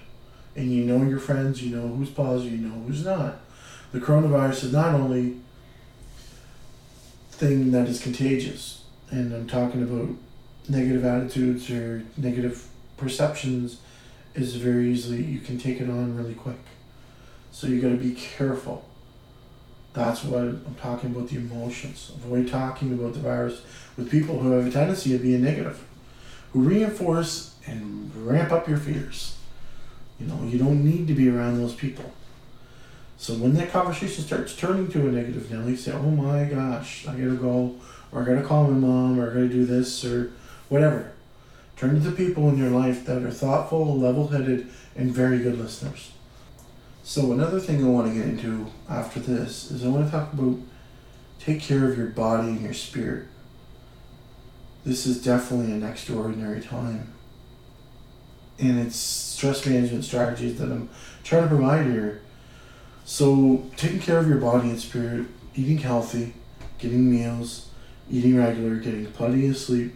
And 0.56 0.72
you 0.72 0.86
know 0.86 1.04
your 1.04 1.20
friends, 1.20 1.62
you 1.62 1.76
know 1.76 1.88
who's 1.88 2.10
positive, 2.10 2.60
you 2.60 2.68
know 2.68 2.82
who's 2.82 3.06
not. 3.06 3.40
The 3.92 4.00
coronavirus 4.00 4.66
is 4.66 4.74
not 4.74 4.94
only 4.94 5.38
thing 7.32 7.72
that 7.72 7.88
is 7.88 8.02
contagious, 8.02 8.84
and 9.10 9.34
I'm 9.34 9.48
talking 9.48 9.82
about 9.82 10.10
negative 10.70 11.06
attitudes 11.06 11.70
or 11.72 12.04
negative 12.18 12.68
perceptions, 12.98 13.80
is 14.38 14.56
very 14.56 14.92
easily 14.92 15.24
you 15.24 15.40
can 15.40 15.58
take 15.58 15.82
it 15.82 15.90
on 15.90 16.16
really 16.16 16.36
quick. 16.36 16.60
So 17.52 17.68
you 17.68 17.82
got 17.82 17.90
to 17.90 17.98
be 17.98 18.14
careful. 18.14 18.88
That's 19.94 20.24
what 20.24 20.42
I'm 20.42 20.76
talking 20.80 21.10
about 21.10 21.30
the 21.30 21.38
emotions. 21.38 22.12
Avoid 22.16 22.48
talking 22.48 22.94
about 22.94 23.14
the 23.14 23.20
virus 23.20 23.64
with 23.98 24.12
people 24.12 24.40
who 24.40 24.52
have 24.52 24.68
a 24.68 24.72
tendency 24.72 25.16
of 25.16 25.24
being 25.24 25.44
negative, 25.44 25.84
who 26.54 26.62
reinforce 26.62 27.56
and 27.66 28.16
ramp 28.16 28.52
up 28.52 28.68
your 28.68 28.78
fears. 28.78 29.38
You 30.20 30.28
know, 30.28 30.44
you 30.44 30.60
don't 30.60 30.86
need 30.86 31.08
to 31.08 31.14
be 31.14 31.30
around 31.30 31.58
those 31.58 31.74
people. 31.74 32.12
So 33.18 33.34
when 33.34 33.56
that 33.56 33.72
conversation 33.72 34.24
starts 34.24 34.56
turning 34.56 34.90
to 34.92 35.08
a 35.08 35.12
negative 35.12 35.50
Nelly, 35.50 35.76
say, 35.76 35.92
oh 35.94 36.12
my 36.12 36.44
gosh, 36.46 37.08
I 37.08 37.14
gotta 37.14 37.36
go, 37.36 37.76
or 38.12 38.22
I 38.22 38.26
gotta 38.26 38.44
call 38.44 38.66
my 38.66 38.78
mom, 38.78 39.20
or 39.20 39.32
I 39.32 39.34
gotta 39.34 39.50
do 39.50 39.66
this, 39.66 40.06
or 40.06 40.32
whatever. 40.70 41.12
Turn 41.78 41.94
to 41.94 42.00
the 42.00 42.12
people 42.12 42.50
in 42.50 42.58
your 42.58 42.72
life 42.72 43.06
that 43.06 43.22
are 43.22 43.32
thoughtful, 43.32 43.98
level 43.98 44.28
headed, 44.28 44.68
and 44.96 45.12
very 45.12 45.38
good 45.38 45.60
listeners. 45.60 46.12
So, 47.04 47.32
another 47.32 47.60
thing 47.60 47.86
I 47.86 47.88
want 47.88 48.08
to 48.08 48.14
get 48.14 48.28
into 48.28 48.66
after 48.90 49.20
this 49.20 49.70
is 49.70 49.86
I 49.86 49.88
want 49.88 50.06
to 50.06 50.12
talk 50.12 50.34
about 50.34 50.58
take 51.40 51.62
care 51.62 51.90
of 51.90 51.96
your 51.96 52.08
body 52.08 52.50
and 52.50 52.62
your 52.62 52.74
spirit. 52.74 53.28
This 54.84 55.06
is 55.06 55.24
definitely 55.24 55.72
an 55.72 55.84
extraordinary 55.84 56.62
time. 56.62 57.14
And 58.58 58.80
it's 58.80 58.96
stress 58.96 59.66
management 59.66 60.04
strategies 60.04 60.58
that 60.58 60.72
I'm 60.72 60.90
trying 61.24 61.44
to 61.44 61.50
provide 61.50 61.86
here. 61.86 62.22
So, 63.06 63.70
taking 63.78 64.00
care 64.00 64.18
of 64.18 64.28
your 64.28 64.40
body 64.40 64.70
and 64.70 64.80
spirit, 64.80 65.28
eating 65.56 65.78
healthy, 65.78 66.34
getting 66.80 67.10
meals, 67.12 67.70
eating 68.10 68.36
regular, 68.36 68.78
getting 68.78 69.06
plenty 69.12 69.48
of 69.48 69.58
sleep, 69.58 69.94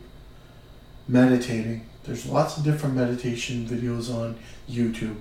meditating. 1.08 1.86
There's 2.04 2.26
lots 2.26 2.58
of 2.58 2.64
different 2.64 2.96
meditation 2.96 3.66
videos 3.66 4.14
on 4.14 4.38
YouTube. 4.70 5.18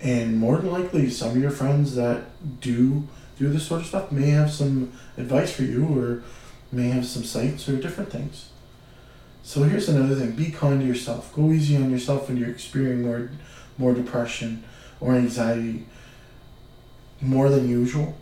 And 0.00 0.36
more 0.36 0.58
than 0.58 0.70
likely 0.70 1.08
some 1.10 1.30
of 1.30 1.36
your 1.36 1.50
friends 1.50 1.94
that 1.94 2.60
do 2.60 3.08
do 3.38 3.48
this 3.48 3.66
sort 3.66 3.82
of 3.82 3.86
stuff 3.86 4.10
may 4.10 4.30
have 4.30 4.50
some 4.50 4.92
advice 5.18 5.54
for 5.54 5.62
you 5.62 5.86
or 5.86 6.22
may 6.72 6.88
have 6.88 7.06
some 7.06 7.22
sites 7.22 7.68
or 7.68 7.76
different 7.76 8.10
things. 8.10 8.48
So 9.42 9.62
here's 9.62 9.88
another 9.88 10.14
thing. 10.14 10.32
Be 10.32 10.50
kind 10.50 10.80
to 10.80 10.86
yourself. 10.86 11.34
Go 11.34 11.52
easy 11.52 11.76
on 11.76 11.90
yourself 11.90 12.28
when 12.28 12.36
you're 12.36 12.50
experiencing 12.50 13.06
more 13.06 13.30
more 13.78 13.92
depression 13.92 14.64
or 15.00 15.14
anxiety 15.14 15.86
more 17.20 17.50
than 17.50 17.68
usual. 17.68 18.16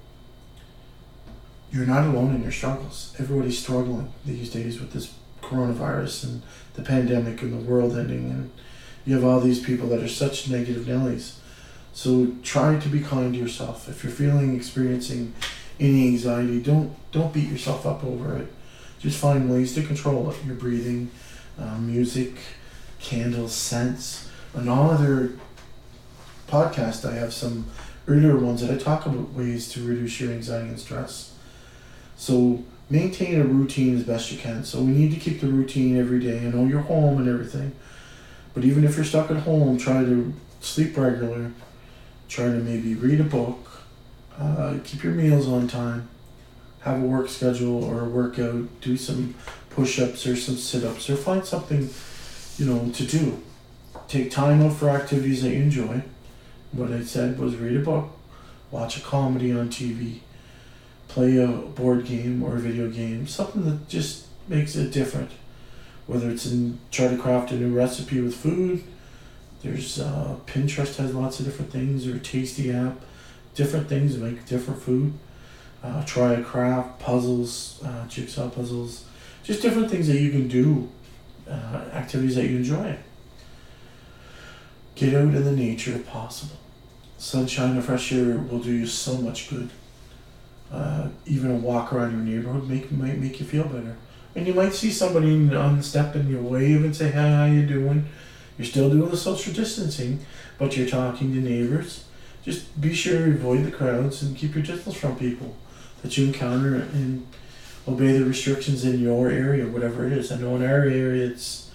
You're 1.70 1.86
not 1.86 2.04
alone 2.04 2.34
in 2.34 2.42
your 2.42 2.52
struggles. 2.52 3.14
Everybody's 3.18 3.58
struggling 3.58 4.12
these 4.24 4.50
days 4.50 4.80
with 4.80 4.92
this 4.92 5.14
coronavirus 5.44 6.24
and 6.24 6.42
the 6.74 6.82
pandemic 6.82 7.42
and 7.42 7.52
the 7.52 7.70
world 7.70 7.96
ending 7.96 8.30
and 8.30 8.50
you 9.06 9.14
have 9.14 9.24
all 9.24 9.40
these 9.40 9.62
people 9.62 9.88
that 9.88 10.02
are 10.02 10.08
such 10.08 10.48
negative 10.48 10.84
nellies 10.84 11.34
so 11.94 12.32
try 12.42 12.76
to 12.76 12.88
be 12.88 13.00
kind 13.00 13.32
to 13.32 13.38
yourself. 13.38 13.88
If 13.88 14.02
you're 14.02 14.12
feeling 14.12 14.56
experiencing 14.56 15.32
any 15.78 16.08
anxiety, 16.08 16.60
don't 16.60 16.94
don't 17.12 17.32
beat 17.32 17.48
yourself 17.48 17.86
up 17.86 18.02
over 18.04 18.36
it. 18.36 18.52
Just 18.98 19.18
find 19.18 19.48
ways 19.48 19.74
to 19.76 19.82
control 19.82 20.28
it. 20.30 20.44
Your 20.44 20.56
breathing, 20.56 21.12
uh, 21.56 21.78
music, 21.78 22.34
candles, 22.98 23.54
scents, 23.54 24.28
and 24.54 24.68
all 24.68 24.90
other 24.90 25.38
podcast 26.48 27.08
I 27.08 27.14
have 27.14 27.32
some 27.32 27.66
earlier 28.08 28.36
ones 28.36 28.60
that 28.60 28.72
I 28.72 28.76
talk 28.76 29.06
about 29.06 29.32
ways 29.32 29.70
to 29.72 29.86
reduce 29.86 30.20
your 30.20 30.32
anxiety 30.32 30.68
and 30.68 30.80
stress. 30.80 31.32
So 32.16 32.64
maintain 32.90 33.40
a 33.40 33.44
routine 33.44 33.96
as 33.96 34.04
best 34.04 34.30
you 34.30 34.38
can. 34.38 34.64
So 34.64 34.80
we 34.80 34.92
need 34.92 35.12
to 35.12 35.20
keep 35.20 35.40
the 35.40 35.48
routine 35.48 35.98
every 35.98 36.20
day. 36.20 36.38
I 36.38 36.50
know 36.50 36.66
you're 36.66 36.80
home 36.80 37.18
and 37.18 37.28
everything, 37.28 37.72
but 38.52 38.64
even 38.64 38.84
if 38.84 38.96
you're 38.96 39.04
stuck 39.04 39.30
at 39.30 39.38
home, 39.38 39.78
try 39.78 40.04
to 40.04 40.32
sleep 40.60 40.96
regular 40.96 41.50
try 42.28 42.46
to 42.46 42.58
maybe 42.58 42.94
read 42.94 43.20
a 43.20 43.24
book, 43.24 43.82
uh, 44.38 44.76
keep 44.84 45.02
your 45.02 45.12
meals 45.12 45.46
on 45.46 45.68
time, 45.68 46.08
have 46.80 47.00
a 47.00 47.06
work 47.06 47.28
schedule 47.28 47.84
or 47.84 48.00
a 48.00 48.08
workout, 48.08 48.66
do 48.80 48.96
some 48.96 49.34
push 49.70 50.00
ups 50.00 50.26
or 50.26 50.36
some 50.36 50.56
sit 50.56 50.84
ups, 50.84 51.08
or 51.08 51.16
find 51.16 51.44
something, 51.44 51.88
you 52.58 52.66
know, 52.66 52.90
to 52.90 53.06
do. 53.06 53.40
Take 54.08 54.30
time 54.30 54.62
out 54.62 54.72
for 54.72 54.90
activities 54.90 55.42
that 55.42 55.50
you 55.50 55.62
enjoy. 55.62 56.02
What 56.72 56.92
I 56.92 57.02
said 57.02 57.38
was 57.38 57.56
read 57.56 57.76
a 57.76 57.80
book, 57.80 58.10
watch 58.70 58.96
a 58.96 59.00
comedy 59.00 59.52
on 59.52 59.68
TV, 59.68 60.20
play 61.14 61.36
a 61.36 61.46
board 61.46 62.04
game 62.04 62.42
or 62.42 62.56
a 62.56 62.58
video 62.58 62.90
game, 62.90 63.24
something 63.24 63.64
that 63.64 63.88
just 63.88 64.26
makes 64.48 64.74
it 64.74 64.90
different. 64.90 65.30
Whether 66.08 66.28
it's 66.28 66.44
in 66.44 66.80
try 66.90 67.06
to 67.06 67.16
craft 67.16 67.52
a 67.52 67.54
new 67.54 67.72
recipe 67.72 68.20
with 68.20 68.34
food, 68.34 68.82
there's 69.62 70.00
uh, 70.00 70.34
Pinterest 70.46 70.96
has 70.96 71.14
lots 71.14 71.38
of 71.38 71.46
different 71.46 71.70
things, 71.70 72.08
or 72.08 72.18
Tasty 72.18 72.72
app, 72.72 72.96
different 73.54 73.88
things 73.88 74.14
to 74.14 74.20
make 74.20 74.44
different 74.44 74.82
food. 74.82 75.12
Uh, 75.84 76.04
try 76.04 76.32
a 76.32 76.42
craft, 76.42 76.98
puzzles, 76.98 77.80
uh, 77.84 78.08
jigsaw 78.08 78.48
puzzles, 78.50 79.04
just 79.44 79.62
different 79.62 79.88
things 79.88 80.08
that 80.08 80.20
you 80.20 80.32
can 80.32 80.48
do, 80.48 80.90
uh, 81.48 81.84
activities 81.92 82.34
that 82.34 82.48
you 82.48 82.56
enjoy. 82.56 82.96
Get 84.96 85.14
out 85.14 85.32
in 85.32 85.44
the 85.44 85.52
nature 85.52 85.92
if 85.92 86.08
possible. 86.08 86.56
Sunshine 87.18 87.76
and 87.76 87.84
fresh 87.84 88.12
air 88.12 88.36
will 88.36 88.58
do 88.58 88.72
you 88.72 88.86
so 88.86 89.16
much 89.18 89.48
good. 89.48 89.70
Uh, 90.74 91.08
even 91.24 91.52
a 91.52 91.54
walk 91.54 91.92
around 91.92 92.10
your 92.10 92.20
neighborhood 92.20 92.68
make 92.68 92.90
might 92.90 93.16
make 93.18 93.38
you 93.38 93.46
feel 93.46 93.62
better. 93.64 93.96
And 94.34 94.44
you 94.44 94.54
might 94.54 94.74
see 94.74 94.90
somebody 94.90 95.32
on 95.54 95.76
the 95.76 95.82
step 95.84 96.16
and 96.16 96.28
you 96.28 96.40
wave 96.40 96.84
and 96.84 96.96
say, 96.96 97.10
"Hey, 97.12 97.30
how 97.30 97.44
you 97.44 97.64
doing?" 97.64 98.06
You're 98.58 98.66
still 98.66 98.90
doing 98.90 99.10
the 99.10 99.16
social 99.16 99.52
distancing, 99.52 100.24
but 100.58 100.76
you're 100.76 100.88
talking 100.88 101.32
to 101.32 101.40
neighbors. 101.40 102.04
Just 102.44 102.80
be 102.80 102.92
sure 102.92 103.26
to 103.26 103.32
avoid 103.32 103.64
the 103.64 103.70
crowds 103.70 104.22
and 104.22 104.36
keep 104.36 104.54
your 104.54 104.64
distance 104.64 104.96
from 104.96 105.16
people 105.16 105.54
that 106.02 106.16
you 106.16 106.26
encounter 106.26 106.74
and 106.74 107.26
obey 107.86 108.18
the 108.18 108.24
restrictions 108.24 108.84
in 108.84 109.00
your 109.00 109.30
area, 109.30 109.66
whatever 109.66 110.06
it 110.06 110.12
is. 110.12 110.32
I 110.32 110.38
know 110.38 110.56
in 110.56 110.62
our 110.62 110.82
area 110.82 111.26
it's, 111.26 111.70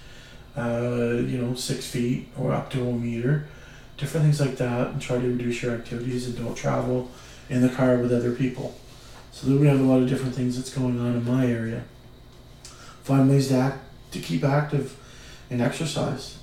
uh, 0.58 1.24
you 1.32 1.38
know, 1.38 1.54
six 1.54 1.88
feet 1.88 2.28
or 2.38 2.52
up 2.52 2.70
to 2.72 2.88
a 2.88 2.92
meter, 2.94 3.48
different 3.98 4.26
things 4.26 4.42
like 4.42 4.58
that, 4.58 4.88
and 4.88 5.02
try 5.02 5.20
to 5.20 5.28
reduce 5.28 5.64
your 5.64 5.74
activities 5.74 6.28
and 6.28 6.38
don't 6.38 6.56
travel 6.56 7.10
in 7.50 7.62
the 7.62 7.70
car 7.70 7.98
with 7.98 8.12
other 8.12 8.34
people. 8.34 8.76
So 9.42 9.56
we 9.56 9.68
have 9.68 9.80
a 9.80 9.84
lot 9.84 10.02
of 10.02 10.10
different 10.10 10.36
things 10.36 10.58
that's 10.58 10.74
going 10.74 11.00
on 11.00 11.16
in 11.16 11.26
my 11.26 11.48
area. 11.48 11.84
Find 13.04 13.30
ways 13.30 13.48
to 13.48 13.56
act 13.56 13.80
to 14.12 14.20
keep 14.20 14.44
active 14.44 14.98
and 15.50 15.62
exercise 15.62 16.40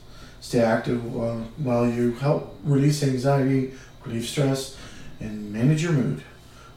stay 0.47 0.61
active 0.61 1.05
while, 1.13 1.39
while 1.57 1.91
you 1.91 2.13
help 2.13 2.57
release 2.63 3.03
anxiety, 3.03 3.73
relieve 4.05 4.25
stress, 4.25 4.77
and 5.19 5.53
manage 5.53 5.83
your 5.83 5.91
mood. 5.91 6.23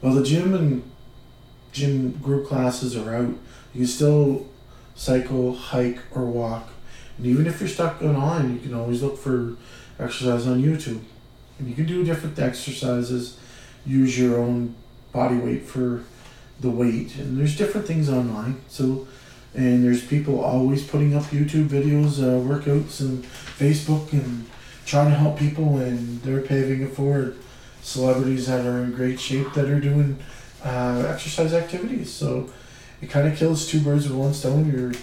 While 0.02 0.16
the 0.16 0.24
gym 0.24 0.56
and 0.56 0.92
gym 1.72 2.14
group 2.14 2.48
classes 2.48 2.98
are 2.98 3.14
out, 3.14 3.36
you 3.74 3.82
can 3.82 3.86
still 3.86 4.48
cycle, 4.96 5.54
hike, 5.54 6.00
or 6.12 6.26
walk. 6.26 6.70
And 7.18 7.28
even 7.28 7.46
if 7.46 7.60
you're 7.60 7.70
stuck 7.70 8.02
online, 8.02 8.56
you 8.56 8.60
can 8.60 8.74
always 8.74 9.04
look 9.04 9.20
for 9.20 9.56
exercise 10.00 10.48
on 10.48 10.64
YouTube. 10.64 11.04
And 11.60 11.68
you 11.68 11.76
can 11.76 11.86
do 11.86 12.04
different 12.04 12.40
exercises, 12.40 13.38
use 13.86 14.18
your 14.18 14.40
own 14.40 14.74
body 15.12 15.38
weight 15.38 15.66
for 15.66 16.04
the 16.60 16.70
weight. 16.70 17.16
And 17.16 17.38
there's 17.38 17.58
different 17.58 17.88
things 17.88 18.10
online. 18.10 18.62
So 18.68 19.08
and 19.54 19.84
there's 19.84 20.06
people 20.06 20.44
always 20.44 20.86
putting 20.86 21.16
up 21.16 21.24
YouTube 21.24 21.68
videos, 21.68 22.22
uh, 22.22 22.40
workouts, 22.40 23.00
and 23.00 23.24
Facebook, 23.24 24.14
and 24.14 24.46
trying 24.86 25.10
to 25.10 25.16
help 25.16 25.40
people, 25.40 25.78
and 25.78 26.22
they're 26.22 26.42
paving 26.42 26.82
it 26.82 26.94
forward. 26.94 27.38
Celebrities 27.82 28.48
that 28.48 28.66
are 28.66 28.84
in 28.84 28.92
great 28.92 29.20
shape 29.20 29.54
that 29.54 29.70
are 29.70 29.80
doing 29.80 30.20
uh, 30.64 31.06
exercise 31.08 31.54
activities. 31.54 32.12
So 32.12 32.50
it 33.02 33.10
kind 33.10 33.28
of 33.28 33.38
kills 33.38 33.68
two 33.68 33.80
birds 33.80 34.08
with 34.08 34.18
one 34.18 34.34
stone. 34.34 34.72
You're 34.72 34.94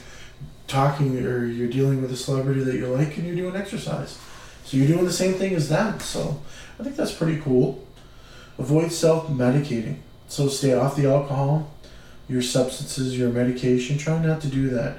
talking 0.68 1.18
or 1.24 1.46
you're 1.46 1.68
dealing 1.68 2.02
with 2.02 2.12
a 2.12 2.16
celebrity 2.16 2.62
that 2.64 2.74
you 2.74 2.86
like, 2.86 3.16
and 3.16 3.26
you're 3.26 3.36
doing 3.36 3.56
exercise. 3.56 4.18
So 4.64 4.76
you're 4.76 4.88
doing 4.88 5.04
the 5.04 5.12
same 5.12 5.34
thing 5.34 5.54
as 5.54 5.68
them. 5.68 5.98
So 6.00 6.40
I 6.78 6.84
think 6.84 6.96
that's 6.96 7.12
pretty 7.12 7.40
cool. 7.40 7.85
Avoid 8.58 8.92
self 8.92 9.28
medicating. 9.28 9.98
So 10.28 10.48
stay 10.48 10.74
off 10.74 10.96
the 10.96 11.06
alcohol 11.06 11.70
your 12.28 12.42
substances, 12.42 13.16
your 13.16 13.30
medication. 13.30 13.98
Try 13.98 14.18
not 14.24 14.40
to 14.42 14.48
do 14.48 14.68
that. 14.70 14.98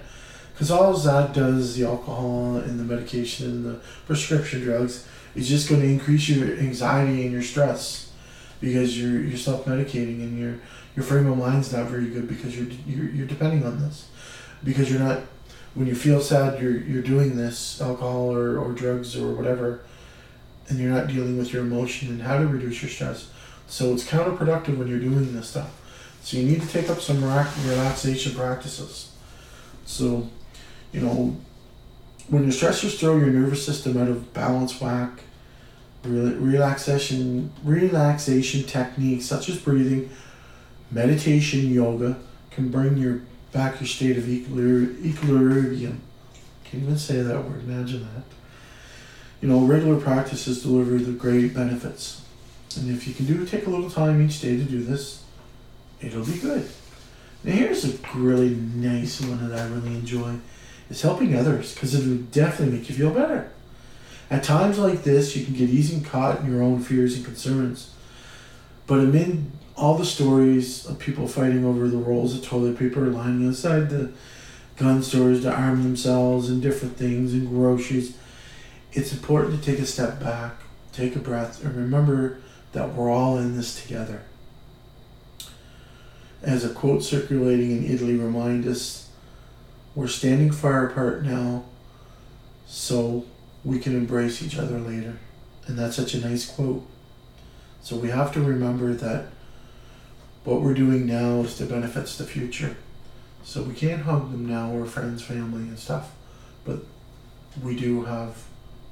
Because 0.53 0.71
all 0.71 0.93
that 0.93 1.33
does, 1.33 1.75
the 1.75 1.85
alcohol 1.85 2.57
and 2.57 2.79
the 2.79 2.83
medication 2.83 3.47
and 3.47 3.65
the 3.65 3.79
prescription 4.05 4.61
drugs, 4.61 5.07
is 5.35 5.47
just 5.47 5.69
going 5.69 5.81
to 5.81 5.87
increase 5.87 6.27
your 6.29 6.57
anxiety 6.57 7.23
and 7.23 7.31
your 7.31 7.43
stress 7.43 8.11
because 8.59 8.99
you're, 8.99 9.21
you're 9.21 9.37
self 9.37 9.65
medicating 9.65 10.21
and 10.21 10.39
your, 10.39 10.55
your 10.95 11.05
frame 11.05 11.27
of 11.27 11.37
mind's 11.37 11.71
not 11.71 11.85
very 11.85 12.07
good 12.07 12.27
because 12.27 12.57
you're, 12.57 12.71
you're, 12.87 13.09
you're 13.09 13.27
depending 13.27 13.63
on 13.65 13.79
this. 13.79 14.09
Because 14.63 14.89
you're 14.89 14.99
not, 14.99 15.21
when 15.75 15.85
you 15.85 15.93
feel 15.93 16.21
sad, 16.21 16.59
you're, 16.59 16.77
you're 16.77 17.03
doing 17.03 17.37
this, 17.37 17.79
alcohol 17.79 18.33
or, 18.33 18.57
or 18.57 18.71
drugs 18.71 19.15
or 19.15 19.35
whatever, 19.35 19.81
and 20.69 20.79
you're 20.79 20.91
not 20.91 21.07
dealing 21.07 21.37
with 21.37 21.53
your 21.53 21.61
emotion 21.61 22.09
and 22.09 22.21
how 22.23 22.39
to 22.39 22.47
reduce 22.47 22.81
your 22.81 22.89
stress. 22.89 23.29
So 23.67 23.93
it's 23.93 24.05
counterproductive 24.05 24.77
when 24.77 24.87
you're 24.87 24.99
doing 24.99 25.33
this 25.33 25.49
stuff. 25.49 25.73
So 26.21 26.37
you 26.37 26.45
need 26.45 26.61
to 26.61 26.67
take 26.67 26.89
up 26.89 26.99
some 26.99 27.23
relaxation 27.23 28.33
practices. 28.33 29.11
So, 29.85 30.29
you 30.91 31.01
know, 31.01 31.37
when 32.29 32.43
your 32.43 32.51
stressors 32.51 32.97
throw 32.99 33.17
your 33.17 33.27
nervous 33.27 33.65
system 33.65 33.97
out 33.97 34.09
of 34.09 34.33
balance 34.33 34.79
whack, 34.81 35.21
relaxation 36.03 37.51
relaxation 37.63 38.63
techniques 38.63 39.25
such 39.25 39.49
as 39.49 39.57
breathing, 39.57 40.09
meditation, 40.91 41.71
yoga 41.71 42.17
can 42.51 42.69
bring 42.69 42.97
your 42.97 43.21
back 43.51 43.79
your 43.79 43.87
state 43.87 44.17
of 44.17 44.27
equilibrium. 44.29 46.01
Can't 46.65 46.83
even 46.83 46.97
say 46.97 47.21
that 47.21 47.43
word. 47.45 47.63
Imagine 47.63 48.01
that. 48.01 48.23
You 49.41 49.47
know, 49.47 49.59
regular 49.65 49.99
practices 49.99 50.63
deliver 50.63 50.97
the 50.97 51.11
great 51.11 51.53
benefits, 51.53 52.21
and 52.77 52.95
if 52.95 53.07
you 53.07 53.13
can 53.13 53.25
do 53.25 53.45
take 53.45 53.67
a 53.67 53.69
little 53.69 53.89
time 53.89 54.21
each 54.21 54.41
day 54.41 54.57
to 54.57 54.63
do 54.63 54.83
this, 54.83 55.23
it'll 56.01 56.25
be 56.25 56.37
good. 56.37 56.67
Now 57.43 57.53
here's 57.53 57.85
a 57.85 57.97
really 58.15 58.49
nice 58.49 59.21
one 59.21 59.49
that 59.49 59.59
I 59.59 59.67
really 59.67 59.95
enjoy. 59.95 60.35
It's 60.89 61.01
helping 61.01 61.35
others 61.35 61.73
because 61.73 61.93
it'll 61.93 62.23
definitely 62.31 62.77
make 62.77 62.89
you 62.89 62.95
feel 62.95 63.11
better. 63.11 63.51
At 64.29 64.43
times 64.43 64.77
like 64.77 65.03
this, 65.03 65.35
you 65.35 65.45
can 65.45 65.53
get 65.53 65.69
easily 65.69 66.03
caught 66.03 66.41
in 66.41 66.51
your 66.51 66.61
own 66.61 66.81
fears 66.81 67.15
and 67.15 67.23
concerns. 67.23 67.91
But 68.85 68.99
amid 68.99 69.49
all 69.75 69.97
the 69.97 70.05
stories 70.05 70.85
of 70.85 70.99
people 70.99 71.27
fighting 71.27 71.63
over 71.63 71.87
the 71.87 71.97
rolls 71.97 72.35
of 72.35 72.43
toilet 72.43 72.77
paper 72.77 73.01
lying 73.01 73.41
inside 73.41 73.89
the 73.89 74.11
gun 74.75 75.03
stores 75.03 75.41
to 75.41 75.53
arm 75.53 75.83
themselves 75.83 76.49
and 76.49 76.61
different 76.61 76.97
things 76.97 77.33
and 77.33 77.47
groceries, 77.47 78.17
it's 78.93 79.13
important 79.13 79.61
to 79.61 79.71
take 79.71 79.79
a 79.79 79.85
step 79.85 80.19
back, 80.19 80.55
take 80.91 81.15
a 81.15 81.19
breath, 81.19 81.63
and 81.63 81.75
remember 81.75 82.39
that 82.73 82.93
we're 82.93 83.09
all 83.09 83.37
in 83.37 83.55
this 83.55 83.81
together. 83.81 84.23
As 86.41 86.63
a 86.63 86.69
quote 86.69 87.03
circulating 87.03 87.71
in 87.71 87.85
Italy 87.85 88.15
reminds 88.15 88.67
us, 88.67 89.09
we're 89.95 90.07
standing 90.07 90.51
far 90.51 90.87
apart 90.87 91.23
now, 91.23 91.65
so 92.67 93.25
we 93.63 93.79
can 93.79 93.95
embrace 93.95 94.43
each 94.43 94.57
other 94.57 94.77
later. 94.77 95.17
And 95.65 95.77
that's 95.77 95.95
such 95.95 96.13
a 96.13 96.19
nice 96.19 96.45
quote. 96.45 96.87
So 97.81 97.95
we 97.95 98.09
have 98.09 98.31
to 98.33 98.41
remember 98.41 98.93
that 98.93 99.27
what 100.43 100.61
we're 100.61 100.73
doing 100.73 101.05
now 101.05 101.41
is 101.41 101.57
to 101.57 101.65
benefits 101.65 102.17
the 102.17 102.23
future. 102.23 102.77
So 103.43 103.63
we 103.63 103.73
can't 103.73 104.03
hug 104.03 104.31
them 104.31 104.47
now, 104.47 104.71
or 104.71 104.85
friends, 104.85 105.23
family, 105.23 105.61
and 105.61 105.79
stuff. 105.79 106.11
But 106.63 106.79
we 107.63 107.75
do 107.75 108.03
have 108.03 108.43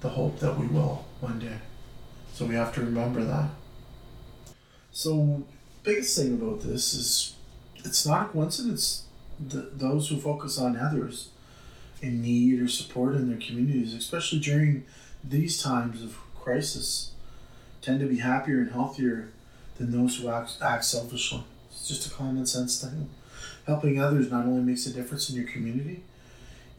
the 0.01 0.09
hope 0.09 0.39
that 0.39 0.57
we 0.57 0.65
will 0.67 1.05
one 1.19 1.39
day. 1.39 1.57
So 2.33 2.45
we 2.45 2.55
have 2.55 2.73
to 2.75 2.81
remember 2.81 3.23
that. 3.23 3.49
So 4.95 5.43
biggest 5.83 6.17
thing 6.17 6.35
about 6.35 6.61
this 6.61 6.93
is 6.93 7.35
it's 7.83 8.05
not 8.05 8.27
a 8.27 8.29
coincidence 8.29 9.03
that 9.49 9.77
those 9.77 10.07
who 10.07 10.17
focus 10.21 10.57
on 10.57 10.77
others 10.77 11.31
in 12.01 12.21
need 12.21 12.61
or 12.61 12.69
support 12.69 13.13
in 13.13 13.27
their 13.29 13.37
communities, 13.37 13.93
especially 13.93 14.39
during 14.39 14.85
these 15.21 15.61
times 15.61 16.01
of 16.01 16.17
crisis, 16.33 17.11
tend 17.81 17.99
to 17.99 18.05
be 18.05 18.19
happier 18.19 18.59
and 18.59 18.71
healthier 18.71 19.33
than 19.77 19.91
those 19.91 20.17
who 20.17 20.29
act, 20.29 20.59
act 20.61 20.85
selfishly. 20.85 21.43
It's 21.69 21.89
just 21.89 22.07
a 22.07 22.15
common 22.15 22.45
sense 22.45 22.81
thing. 22.81 23.09
Helping 23.67 23.99
others 23.99 24.31
not 24.31 24.45
only 24.45 24.61
makes 24.61 24.85
a 24.85 24.93
difference 24.93 25.29
in 25.29 25.35
your 25.35 25.51
community, 25.51 26.03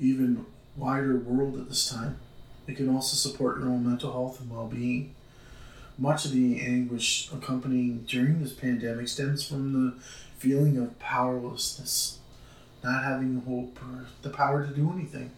even 0.01 0.47
wider 0.75 1.19
world 1.19 1.59
at 1.59 1.69
this 1.69 1.91
time, 1.91 2.17
it 2.67 2.79
can 2.79 2.89
also 2.89 3.15
support 3.15 3.59
your 3.59 3.69
own 3.69 3.87
mental 3.87 4.11
health 4.11 4.41
and 4.41 4.51
well 4.51 4.69
being. 4.69 5.15
Much 5.99 6.25
of 6.25 6.33
the 6.33 6.61
anguish 6.61 7.31
accompanying 7.33 8.05
during 8.07 8.43
this 8.43 8.53
pandemic 8.53 9.09
stems 9.09 9.47
from 9.47 9.73
the 9.73 9.95
feeling 10.39 10.77
of 10.77 10.99
powerlessness 10.99 12.19
not 12.87 13.03
having 13.03 13.43
hope 13.47 13.79
or 13.83 14.07
the 14.23 14.31
power 14.31 14.65
to 14.65 14.73
do 14.73 14.93
anything. 14.93 15.31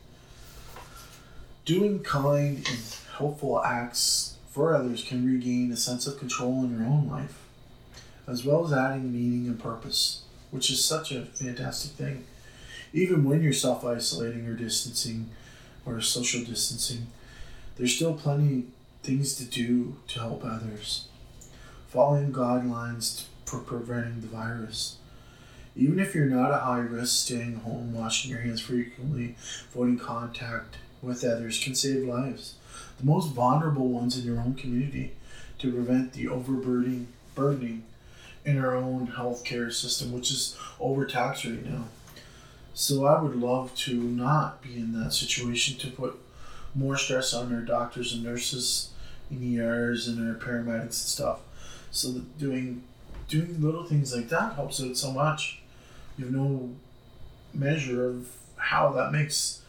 Doing 1.64 2.00
kind 2.00 2.56
and 2.56 2.78
helpful 3.16 3.62
acts 3.64 4.36
for 4.50 4.74
others 4.74 5.02
can 5.02 5.26
regain 5.26 5.72
a 5.72 5.76
sense 5.76 6.06
of 6.06 6.18
control 6.18 6.64
in 6.64 6.78
your 6.78 6.86
own 6.86 7.08
life, 7.08 7.40
as 8.26 8.44
well 8.44 8.66
as 8.66 8.72
adding 8.72 9.12
meaning 9.12 9.46
and 9.46 9.58
purpose, 9.58 10.22
which 10.50 10.70
is 10.70 10.84
such 10.84 11.10
a 11.10 11.24
fantastic 11.24 11.92
thing. 11.92 12.24
Even 12.92 13.24
when 13.24 13.42
you're 13.42 13.52
self 13.52 13.84
isolating 13.84 14.46
or 14.46 14.54
distancing 14.54 15.30
or 15.86 16.00
social 16.00 16.44
distancing, 16.44 17.06
there's 17.76 17.94
still 17.94 18.14
plenty 18.14 18.64
things 19.08 19.34
to 19.36 19.44
do 19.44 19.96
to 20.08 20.20
help 20.20 20.44
others. 20.44 21.08
Following 21.88 22.32
guidelines 22.32 23.24
for 23.46 23.58
preventing 23.58 24.20
the 24.20 24.26
virus 24.26 24.98
even 25.78 26.00
if 26.00 26.12
you're 26.12 26.26
not 26.26 26.50
at 26.50 26.62
high 26.62 26.80
risk, 26.80 27.24
staying 27.26 27.54
home, 27.60 27.94
washing 27.94 28.32
your 28.32 28.40
hands 28.40 28.60
frequently, 28.60 29.36
avoiding 29.70 29.96
contact 29.96 30.76
with 31.00 31.24
others 31.24 31.62
can 31.62 31.72
save 31.72 32.04
lives. 32.04 32.54
The 32.98 33.06
most 33.06 33.28
vulnerable 33.28 33.88
ones 33.88 34.18
in 34.18 34.26
your 34.26 34.40
own 34.40 34.54
community 34.54 35.12
to 35.60 35.72
prevent 35.72 36.14
the 36.14 36.26
overburdening 36.26 37.06
burdening 37.36 37.84
in 38.44 38.58
our 38.58 38.74
own 38.74 39.06
healthcare 39.06 39.72
system, 39.72 40.10
which 40.10 40.32
is 40.32 40.56
overtaxed 40.80 41.44
right 41.44 41.64
now. 41.64 41.84
So 42.74 43.06
I 43.06 43.22
would 43.22 43.36
love 43.36 43.72
to 43.76 43.94
not 43.94 44.60
be 44.60 44.74
in 44.74 45.00
that 45.00 45.12
situation 45.12 45.78
to 45.78 45.96
put 45.96 46.18
more 46.74 46.98
stress 46.98 47.32
on 47.32 47.54
our 47.54 47.60
doctors 47.60 48.12
and 48.12 48.24
nurses 48.24 48.90
in 49.30 49.42
ERs 49.42 50.08
and 50.08 50.28
our 50.28 50.38
paramedics 50.38 50.82
and 50.82 50.92
stuff. 50.92 51.40
So 51.90 52.22
doing 52.38 52.82
doing 53.28 53.60
little 53.60 53.84
things 53.84 54.14
like 54.14 54.28
that 54.30 54.54
helps 54.54 54.82
out 54.82 54.96
so 54.96 55.12
much 55.12 55.60
you 56.18 56.24
have 56.24 56.34
no 56.34 56.70
measure 57.54 58.08
of 58.08 58.28
how 58.56 58.90
that 58.92 59.12
makes 59.12 59.62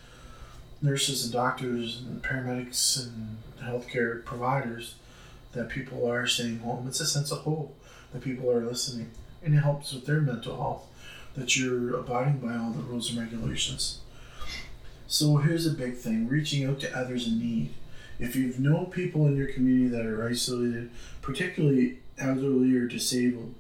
nurses 0.81 1.23
and 1.23 1.33
doctors 1.33 2.01
and 2.01 2.23
paramedics 2.23 3.05
and 3.05 3.37
healthcare 3.61 4.23
providers 4.25 4.95
that 5.51 5.69
people 5.69 6.09
are 6.09 6.25
staying 6.25 6.59
home. 6.59 6.87
It's 6.87 6.99
a 6.99 7.05
sense 7.05 7.31
of 7.31 7.39
hope 7.39 7.77
that 8.11 8.23
people 8.23 8.49
are 8.51 8.65
listening, 8.65 9.11
and 9.43 9.53
it 9.53 9.59
helps 9.59 9.93
with 9.93 10.05
their 10.05 10.21
mental 10.21 10.55
health 10.55 10.87
that 11.35 11.55
you're 11.55 11.95
abiding 11.95 12.39
by 12.39 12.55
all 12.55 12.71
the 12.71 12.81
rules 12.81 13.11
and 13.11 13.19
regulations. 13.19 13.99
So 15.07 15.37
here's 15.37 15.67
a 15.67 15.71
big 15.71 15.97
thing 15.97 16.27
reaching 16.27 16.65
out 16.65 16.79
to 16.81 16.97
others 16.97 17.27
in 17.27 17.39
need. 17.39 17.73
If 18.19 18.35
you've 18.35 18.59
know 18.59 18.85
people 18.85 19.25
in 19.27 19.37
your 19.37 19.47
community 19.47 19.87
that 19.87 20.05
are 20.05 20.27
isolated, 20.27 20.89
particularly 21.21 21.99
elderly 22.17 22.75
or 22.75 22.85
disabled, 22.85 23.55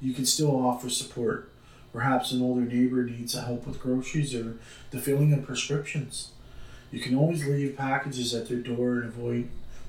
you 0.00 0.14
can 0.14 0.24
still 0.24 0.54
offer 0.54 0.88
support. 0.88 1.50
Perhaps 1.92 2.30
an 2.32 2.42
older 2.42 2.62
neighbor 2.62 3.02
needs 3.04 3.34
help 3.34 3.66
with 3.66 3.80
groceries 3.80 4.34
or 4.34 4.56
the 4.90 5.00
filling 5.00 5.32
of 5.32 5.44
prescriptions. 5.44 6.30
You 6.92 7.00
can 7.00 7.16
always 7.16 7.44
leave 7.44 7.76
packages 7.76 8.34
at 8.34 8.48
their 8.48 8.58
door 8.58 9.00
and 9.00 9.04
avoid 9.06 9.48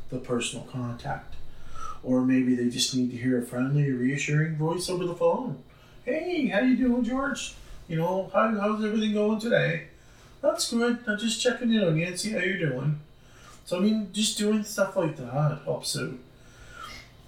the 0.09 0.17
personal 0.17 0.65
contact. 0.65 1.36
Or 2.03 2.21
maybe 2.21 2.55
they 2.55 2.69
just 2.69 2.95
need 2.95 3.11
to 3.11 3.17
hear 3.17 3.39
a 3.39 3.45
friendly, 3.45 3.91
reassuring 3.91 4.55
voice 4.55 4.89
over 4.89 5.05
the 5.05 5.15
phone. 5.15 5.63
Hey, 6.03 6.47
how 6.47 6.61
you 6.61 6.76
doing, 6.76 7.03
George? 7.03 7.53
You 7.88 7.97
know, 7.97 8.30
how, 8.34 8.49
how's 8.59 8.84
everything 8.84 9.13
going 9.13 9.39
today? 9.39 9.88
That's 10.41 10.71
good. 10.71 10.99
I'm 11.07 11.17
just 11.17 11.41
checking 11.41 11.73
in 11.73 11.84
on 11.84 11.97
you 11.97 12.05
and 12.05 12.19
see 12.19 12.32
how 12.32 12.39
you're 12.39 12.69
doing. 12.69 12.99
So 13.66 13.78
I 13.78 13.80
mean, 13.82 14.09
just 14.13 14.38
doing 14.38 14.63
stuff 14.63 14.95
like 14.95 15.18
that 15.18 15.61
helps 15.66 15.97
out. 15.97 16.13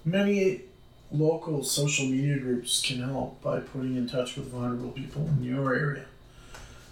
Many 0.04 0.62
local 1.10 1.64
social 1.64 2.06
media 2.06 2.38
groups 2.38 2.80
can 2.80 3.02
help 3.02 3.42
by 3.42 3.60
putting 3.60 3.96
in 3.96 4.08
touch 4.08 4.36
with 4.36 4.48
vulnerable 4.48 4.90
people 4.90 5.26
in 5.26 5.42
your 5.42 5.74
area. 5.74 6.04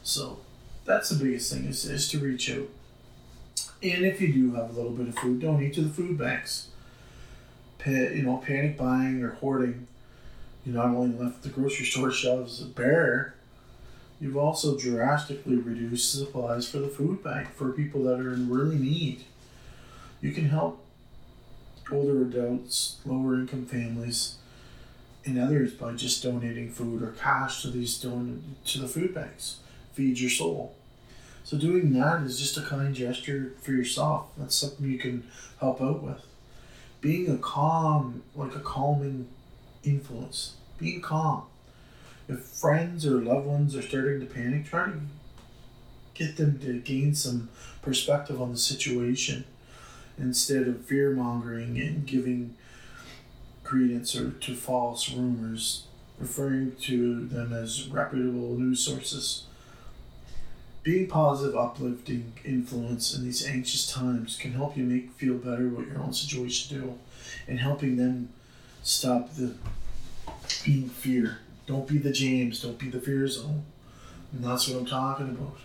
So 0.03 0.41
that's 0.85 1.11
the 1.11 1.25
biggest 1.25 1.53
thing 1.53 1.65
is, 1.67 1.85
is 1.85 2.09
to 2.11 2.19
reach 2.19 2.51
out. 2.51 2.69
And 3.83 4.05
if 4.05 4.21
you 4.21 4.33
do 4.33 4.55
have 4.55 4.71
a 4.71 4.73
little 4.73 4.93
bit 4.93 5.09
of 5.09 5.17
food, 5.17 5.41
donate 5.41 5.75
to 5.75 5.83
the 5.83 5.91
food 5.91 6.19
banks. 6.19 6.69
Pa- 7.79 7.91
you 7.91 8.23
know, 8.23 8.39
panic 8.39 8.77
buying 8.77 9.23
or 9.23 9.31
hoarding, 9.31 9.87
you 10.65 10.73
not 10.73 10.87
only 10.87 11.17
left 11.17 11.43
the 11.43 11.51
grocery 11.51 11.87
store 11.87 12.11
shelves 12.11 12.61
bare, 12.61 13.35
you've 14.21 14.37
also 14.37 14.77
drastically 14.77 15.57
reduced 15.57 16.11
supplies 16.11 16.69
for 16.69 16.79
the 16.79 16.89
food 16.89 17.23
bank 17.23 17.53
for 17.55 17.71
people 17.71 18.03
that 18.05 18.19
are 18.19 18.33
in 18.33 18.51
really 18.51 18.77
need. 18.77 19.25
You 20.21 20.33
can 20.33 20.49
help 20.49 20.85
older 21.91 22.23
adults, 22.23 22.97
lower 23.05 23.35
income 23.35 23.67
families, 23.67 24.37
and 25.25 25.39
others 25.39 25.73
by 25.73 25.93
just 25.93 26.23
donating 26.23 26.71
food 26.71 27.03
or 27.03 27.13
cash 27.13 27.63
to 27.63 27.69
these 27.69 27.99
don- 27.99 28.57
to 28.65 28.79
the 28.79 28.89
food 28.89 29.15
banks. 29.15 29.59
Feed 29.93 30.19
your 30.19 30.31
soul. 30.31 30.75
So 31.45 31.57
doing 31.57 31.93
that 31.93 32.23
is 32.23 32.41
just 32.41 32.57
a 32.57 32.63
kind 32.63 32.95
gesture 32.95 33.53
for 33.61 33.73
yourself. 33.73 34.29
That's 34.37 34.57
something 34.57 34.91
you 34.91 34.99
can 34.99 35.25
help 35.61 35.81
out 35.81 36.03
with. 36.03 36.25
Being 37.01 37.31
a 37.31 37.39
calm, 37.39 38.23
like 38.35 38.55
a 38.57 38.61
calming 38.61 39.29
influence. 39.85 40.55
Being 40.79 41.01
calm. 41.01 41.45
If 42.29 42.41
friends 42.41 43.07
or 43.07 43.21
loved 43.21 43.47
ones 43.47 43.77
are 43.77 43.83
starting 43.83 44.21
to 44.21 44.27
panic, 44.27 44.67
try 44.67 44.87
to 44.87 45.01
get 46.15 46.37
them 46.37 46.59
to 46.61 46.81
gain 46.81 47.15
some 47.15 47.49
perspective 47.83 48.43
on 48.43 48.51
the 48.51 48.59
situation 48.59 49.45
instead 50.19 50.67
of 50.69 50.85
fear 50.85 51.11
mongering 51.11 51.79
and 51.79 52.07
giving 52.07 52.55
credence 53.65 54.15
or 54.15 54.31
to 54.31 54.55
false 54.55 55.11
rumors 55.11 55.87
referring 56.19 56.75
to 56.77 57.27
them 57.27 57.53
as 57.53 57.89
reputable 57.89 58.57
news 58.59 58.81
sources. 58.81 59.45
Being 60.83 61.09
positive, 61.09 61.57
uplifting 61.57 62.33
influence 62.45 63.15
in 63.15 63.25
these 63.25 63.45
anxious 63.45 63.91
times 63.91 64.37
can 64.37 64.53
help 64.53 64.77
you 64.77 64.85
make 64.85 65.13
feel 65.15 65.35
better 65.35 65.67
about 65.67 65.89
your 65.89 65.99
own 65.99 66.13
situation 66.13 66.81
do, 66.81 66.99
and 67.49 67.59
helping 67.59 67.97
them 67.97 68.29
stop 68.83 69.35
the 69.35 69.55
being 70.65 70.89
fear. 70.89 71.39
Don't 71.67 71.89
be 71.89 71.99
the 71.99 72.13
James. 72.13 72.63
Don't 72.63 72.79
be 72.79 72.89
the 72.89 73.01
fear 73.01 73.27
zone. 73.27 73.65
And 74.33 74.45
that's 74.45 74.69
what 74.69 74.79
I'm 74.79 74.87
talking 74.87 75.31
about. 75.31 75.59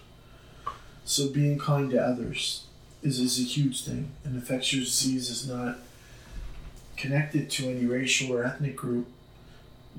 So 1.06 1.30
being 1.30 1.60
kind 1.60 1.91
to 1.91 2.02
others 2.02 2.66
is, 3.02 3.20
is 3.20 3.39
a 3.39 3.43
huge 3.43 3.84
thing. 3.84 4.12
An 4.24 4.36
infectious 4.36 5.02
disease 5.02 5.30
is 5.30 5.47
not 5.47 5.78
connected 6.97 7.49
to 7.49 7.70
any 7.70 7.86
racial 7.86 8.34
or 8.34 8.43
ethnic 8.43 8.76
group. 8.76 9.08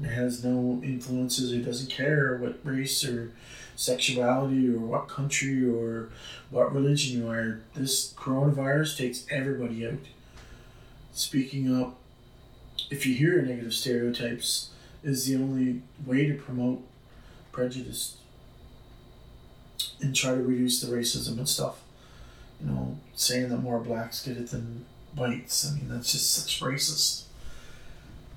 It 0.02 0.06
has 0.06 0.44
no 0.44 0.80
influences. 0.82 1.52
It 1.52 1.64
doesn't 1.64 1.90
care 1.90 2.36
what 2.36 2.60
race 2.64 3.04
or 3.04 3.32
sexuality 3.76 4.68
or 4.68 4.78
what 4.78 5.08
country 5.08 5.68
or 5.68 6.08
what 6.50 6.72
religion 6.72 7.20
you 7.20 7.28
are. 7.28 7.60
This 7.74 8.12
coronavirus 8.14 8.96
takes 8.96 9.26
everybody 9.30 9.86
out. 9.86 9.98
Speaking 11.12 11.74
up, 11.74 11.98
if 12.90 13.04
you 13.04 13.14
hear 13.14 13.42
negative 13.42 13.74
stereotypes, 13.74 14.70
is 15.02 15.26
the 15.26 15.34
only 15.36 15.82
way 16.06 16.26
to 16.26 16.34
promote 16.34 16.82
prejudice 17.50 18.16
and 20.00 20.14
try 20.14 20.34
to 20.34 20.42
reduce 20.42 20.80
the 20.80 20.94
racism 20.94 21.38
and 21.38 21.48
stuff. 21.48 21.81
You 22.62 22.70
know, 22.70 22.96
saying 23.14 23.48
that 23.48 23.58
more 23.58 23.80
blacks 23.80 24.24
get 24.24 24.36
it 24.36 24.50
than 24.50 24.84
whites. 25.14 25.68
I 25.68 25.74
mean, 25.74 25.88
that's 25.88 26.12
just 26.12 26.32
such 26.32 26.60
racist. 26.60 27.24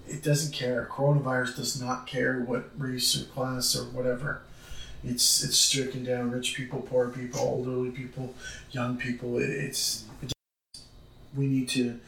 It 0.07 0.23
doesn't 0.23 0.53
care. 0.53 0.87
Coronavirus 0.91 1.57
does 1.57 1.81
not 1.81 2.07
care 2.07 2.41
what 2.41 2.69
race 2.77 3.19
or 3.19 3.25
class 3.25 3.75
or 3.75 3.85
whatever. 3.85 4.41
It's 5.03 5.43
it's 5.43 5.57
stricken 5.57 6.03
down 6.03 6.31
rich 6.31 6.55
people, 6.55 6.81
poor 6.81 7.09
people, 7.09 7.39
elderly 7.39 7.91
people, 7.91 8.33
young 8.71 8.97
people. 8.97 9.37
It's 9.37 10.05
it, 10.21 10.33
we 11.35 11.47
need 11.47 11.69
to 11.69 11.99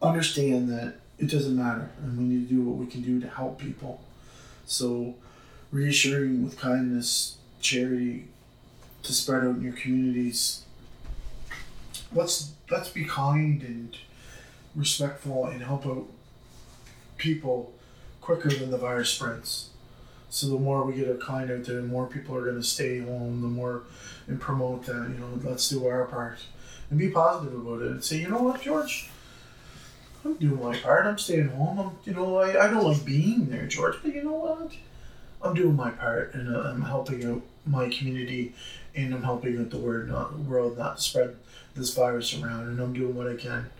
understand 0.00 0.68
that 0.70 0.94
it 1.18 1.30
doesn't 1.30 1.56
matter, 1.56 1.90
and 2.02 2.18
we 2.18 2.24
need 2.24 2.48
to 2.48 2.54
do 2.54 2.62
what 2.62 2.76
we 2.76 2.86
can 2.86 3.02
do 3.02 3.20
to 3.20 3.28
help 3.28 3.58
people. 3.58 4.00
So, 4.66 5.14
reassuring 5.72 6.44
with 6.44 6.58
kindness, 6.58 7.38
charity, 7.60 8.28
to 9.02 9.12
spread 9.12 9.44
out 9.44 9.56
in 9.56 9.62
your 9.62 9.72
communities. 9.72 10.62
Let's 12.16 12.52
let's 12.70 12.88
be 12.88 13.04
kind 13.04 13.62
and 13.62 13.96
respectful 14.74 15.46
and 15.46 15.62
help 15.62 15.86
out 15.86 16.06
people 17.16 17.72
quicker 18.20 18.48
than 18.48 18.70
the 18.70 18.78
virus 18.78 19.10
spreads. 19.10 19.70
So 20.30 20.48
the 20.48 20.58
more 20.58 20.84
we 20.84 20.94
get 20.94 21.08
our 21.08 21.16
kind 21.16 21.50
out 21.50 21.64
there, 21.64 21.76
the 21.76 21.82
more 21.82 22.06
people 22.06 22.36
are 22.36 22.44
going 22.44 22.56
to 22.56 22.62
stay 22.62 22.98
home. 22.98 23.40
The 23.40 23.48
more 23.48 23.82
and 24.26 24.40
promote 24.40 24.86
that. 24.86 25.08
You 25.10 25.18
know, 25.18 25.40
let's 25.44 25.68
do 25.68 25.86
our 25.86 26.04
part 26.04 26.38
and 26.90 26.98
be 26.98 27.10
positive 27.10 27.54
about 27.54 27.82
it 27.82 27.90
and 27.90 28.04
say, 28.04 28.18
you 28.18 28.28
know 28.28 28.42
what, 28.42 28.62
George, 28.62 29.08
I'm 30.24 30.34
doing 30.34 30.62
my 30.62 30.76
part. 30.76 31.06
I'm 31.06 31.18
staying 31.18 31.48
home. 31.48 31.78
I'm, 31.78 31.90
you 32.04 32.14
know, 32.14 32.36
I, 32.38 32.66
I 32.66 32.70
don't 32.70 32.84
like 32.84 33.04
being 33.04 33.46
there, 33.46 33.66
George, 33.66 33.96
but 34.02 34.14
you 34.14 34.24
know 34.24 34.32
what? 34.32 34.72
I'm 35.42 35.54
doing 35.54 35.76
my 35.76 35.90
part 35.90 36.34
and 36.34 36.54
uh, 36.54 36.60
I'm 36.60 36.82
helping 36.82 37.24
out 37.24 37.42
my 37.66 37.88
community 37.88 38.54
and 38.94 39.14
I'm 39.14 39.22
helping 39.22 39.58
out 39.58 39.70
the 39.70 39.78
word 39.78 40.08
not 40.08 40.38
world 40.38 40.78
not 40.78 41.00
spread 41.00 41.36
this 41.76 41.94
virus 41.94 42.40
around 42.40 42.68
and 42.68 42.80
I'm 42.80 42.92
doing 42.92 43.14
what 43.14 43.28
I 43.28 43.34
can. 43.34 43.70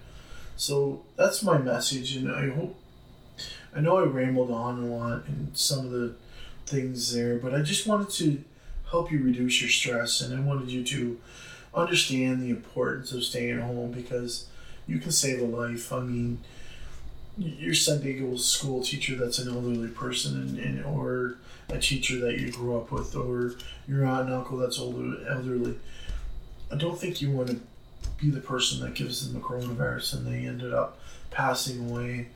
So 0.57 1.05
that's 1.17 1.43
my 1.43 1.59
message 1.59 2.17
and 2.17 2.31
I 2.31 2.51
hope 2.51 2.77
I 3.75 3.81
know 3.81 3.99
I 3.99 4.05
rambled 4.05 4.51
on 4.51 4.83
a 4.83 4.87
lot 4.87 5.27
and 5.27 5.57
some 5.57 5.85
of 5.85 5.91
the 5.91 6.15
things 6.65 7.13
there, 7.13 7.37
but 7.37 7.55
I 7.55 7.61
just 7.61 7.87
wanted 7.87 8.11
to 8.11 8.43
help 8.91 9.13
you 9.13 9.23
reduce 9.23 9.61
your 9.61 9.71
stress 9.71 10.21
and 10.21 10.35
I 10.35 10.41
wanted 10.41 10.71
you 10.71 10.83
to 10.85 11.21
understand 11.75 12.43
the 12.43 12.51
importance 12.51 13.13
of 13.13 13.23
staying 13.23 13.61
home 13.61 13.93
because 13.93 14.47
you 14.87 14.99
can 14.99 15.13
save 15.13 15.41
a 15.41 15.45
life. 15.45 15.93
I 15.93 16.01
mean, 16.01 16.41
your 17.37 17.75
Sunday 17.75 18.37
school 18.37 18.83
teacher 18.83 19.15
that's 19.15 19.39
an 19.39 19.55
elderly 19.55 19.89
person 19.89 20.41
and, 20.41 20.59
and 20.59 20.85
or 20.87 21.37
a 21.69 21.79
teacher 21.79 22.19
that 22.21 22.39
you 22.39 22.51
grew 22.51 22.79
up 22.79 22.91
with 22.91 23.15
or 23.15 23.57
your 23.87 24.07
aunt 24.07 24.27
and 24.27 24.35
uncle 24.35 24.57
that's 24.57 24.79
older 24.79 25.29
elderly. 25.29 25.79
I 26.73 26.77
don't 26.77 26.99
think 26.99 27.21
you 27.21 27.31
want 27.31 27.49
to 27.49 27.61
be 28.19 28.31
the 28.31 28.41
person 28.41 28.81
that 28.81 28.95
gives 28.95 29.27
them 29.27 29.41
the 29.41 29.47
coronavirus 29.47 30.15
and 30.15 30.27
they 30.27 30.47
ended 30.47 30.73
up 30.73 30.99
passing 31.31 31.91
away. 31.91 32.29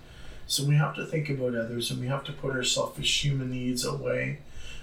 So 0.47 0.65
we 0.65 0.75
have 0.77 0.95
to 0.97 1.07
think 1.07 1.29
about 1.31 1.55
others 1.55 1.91
and 1.91 2.01
we 2.01 2.09
have 2.09 2.25
to 2.25 2.33
put 2.33 2.53
our 2.53 2.65
selfish 2.65 3.25
human 3.25 3.51
needs 3.51 3.85
away. 3.85 4.39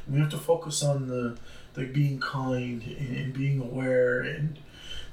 We 0.10 0.20
have 0.20 0.30
to 0.30 0.38
focus 0.38 0.84
on 0.84 1.08
the, 1.08 1.38
the 1.74 1.86
being 1.86 2.20
kind 2.20 2.82
and 2.84 3.34
being 3.34 3.62
aware 3.62 4.22
and 4.22 4.58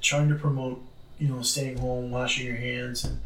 trying 0.00 0.28
to 0.28 0.36
promote, 0.36 0.82
you 1.18 1.28
know, 1.28 1.42
staying 1.42 1.78
home, 1.78 2.10
washing 2.10 2.46
your 2.46 2.56
hands 2.56 3.04
and 3.04 3.20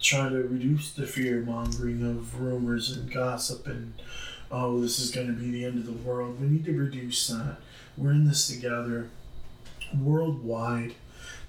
trying 0.00 0.30
to 0.30 0.42
reduce 0.42 0.92
the 0.92 1.06
fear 1.06 1.40
mongering 1.40 2.02
of 2.02 2.40
rumors 2.40 2.96
and 2.96 3.12
gossip 3.12 3.66
and 3.66 3.94
oh 4.50 4.80
this 4.80 5.00
is 5.00 5.10
going 5.10 5.26
to 5.26 5.32
be 5.32 5.50
the 5.50 5.64
end 5.64 5.78
of 5.78 5.86
the 5.86 6.08
world. 6.08 6.40
We 6.40 6.46
need 6.46 6.64
to 6.66 6.78
reduce 6.78 7.26
that. 7.28 7.56
We're 7.96 8.12
in 8.12 8.26
this 8.26 8.46
together 8.46 9.08
worldwide. 9.96 10.94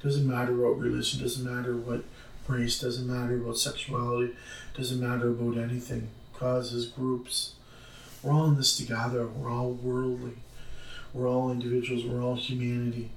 Doesn't 0.01 0.27
matter 0.27 0.55
what 0.55 0.77
religion, 0.77 1.21
doesn't 1.21 1.45
matter 1.45 1.75
what 1.75 2.03
race, 2.47 2.79
doesn't 2.79 3.07
matter 3.07 3.35
about 3.35 3.57
sexuality, 3.57 4.33
doesn't 4.75 4.99
matter 4.99 5.29
about 5.29 5.57
anything. 5.57 6.09
Causes, 6.33 6.87
groups. 6.87 7.53
We're 8.23 8.33
all 8.33 8.45
in 8.45 8.55
this 8.55 8.77
together. 8.77 9.27
We're 9.27 9.51
all 9.51 9.71
worldly. 9.71 10.37
We're 11.13 11.27
all 11.27 11.51
individuals. 11.51 12.05
We're 12.05 12.23
all 12.23 12.35
humanity. 12.35 13.11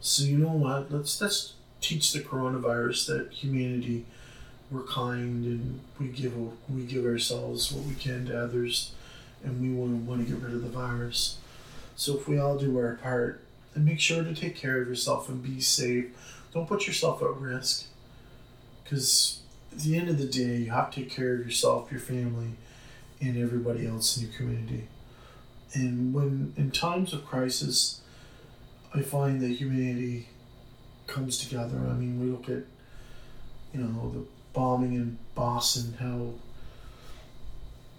So 0.00 0.24
you 0.24 0.38
know 0.38 0.52
what? 0.52 0.92
Let's 0.92 1.20
let's 1.20 1.54
teach 1.80 2.12
the 2.12 2.20
coronavirus 2.20 3.06
that 3.06 3.32
humanity 3.32 4.06
we're 4.70 4.82
kind 4.82 5.44
and 5.44 5.80
we 6.00 6.08
give 6.08 6.34
we 6.68 6.82
give 6.82 7.04
ourselves 7.04 7.72
what 7.72 7.84
we 7.86 7.94
can 7.94 8.26
to 8.26 8.42
others, 8.42 8.92
and 9.44 9.60
we 9.60 9.70
want 9.70 9.92
to 9.92 10.10
want 10.10 10.26
to 10.26 10.32
get 10.32 10.42
rid 10.42 10.54
of 10.54 10.62
the 10.62 10.68
virus. 10.68 11.38
So 11.94 12.16
if 12.16 12.28
we 12.28 12.38
all 12.38 12.58
do 12.58 12.76
our 12.78 12.96
part, 12.96 13.40
and 13.76 13.84
make 13.84 14.00
sure 14.00 14.24
to 14.24 14.34
take 14.34 14.56
care 14.56 14.80
of 14.80 14.88
yourself 14.88 15.28
and 15.28 15.42
be 15.42 15.60
safe. 15.60 16.06
Don't 16.52 16.66
put 16.66 16.86
yourself 16.86 17.22
at 17.22 17.36
risk, 17.36 17.86
because 18.82 19.40
at 19.70 19.80
the 19.80 19.96
end 19.96 20.08
of 20.08 20.18
the 20.18 20.26
day, 20.26 20.56
you 20.56 20.70
have 20.70 20.90
to 20.92 21.02
take 21.02 21.10
care 21.10 21.34
of 21.34 21.44
yourself, 21.44 21.92
your 21.92 22.00
family, 22.00 22.52
and 23.20 23.36
everybody 23.36 23.86
else 23.86 24.16
in 24.16 24.24
your 24.24 24.32
community. 24.32 24.88
And 25.74 26.14
when 26.14 26.54
in 26.56 26.70
times 26.70 27.12
of 27.12 27.26
crisis, 27.26 28.00
I 28.94 29.02
find 29.02 29.42
that 29.42 29.48
humanity 29.50 30.28
comes 31.06 31.36
together. 31.36 31.76
I 31.76 31.92
mean, 31.92 32.18
we 32.18 32.26
look 32.26 32.48
at 32.48 32.64
you 33.74 33.80
know 33.80 34.10
the 34.10 34.24
bombing 34.54 34.94
in 34.94 35.18
Boston, 35.34 35.96
how 36.00 36.32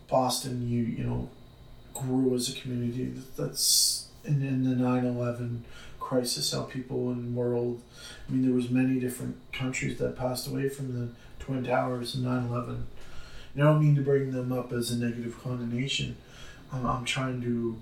Boston, 0.08 0.68
you 0.68 0.84
you 0.84 1.04
know, 1.04 1.30
grew 1.94 2.34
as 2.34 2.50
a 2.50 2.60
community. 2.60 3.14
That's 3.38 4.07
in, 4.28 4.42
in 4.42 4.64
the 4.64 4.76
9-11 4.76 5.62
crisis, 6.00 6.52
how 6.52 6.64
people 6.64 7.12
in 7.12 7.34
the 7.34 7.40
world, 7.40 7.82
I 8.28 8.32
mean, 8.32 8.44
there 8.44 8.54
was 8.54 8.70
many 8.70 9.00
different 9.00 9.38
countries 9.52 9.98
that 10.00 10.16
passed 10.16 10.48
away 10.48 10.70
from 10.70 10.94
the 10.94 11.10
Twin 11.44 11.64
Towers 11.64 12.16
in 12.16 12.24
9-11. 12.24 12.84
And 13.56 13.64
I 13.64 13.66
don't 13.66 13.82
mean 13.82 13.96
to 13.96 14.02
bring 14.02 14.32
them 14.32 14.52
up 14.52 14.72
as 14.72 14.92
a 14.92 14.98
negative 14.98 15.42
condemnation. 15.42 16.18
Um, 16.72 16.86
I'm 16.86 17.06
trying 17.06 17.42
to 17.42 17.78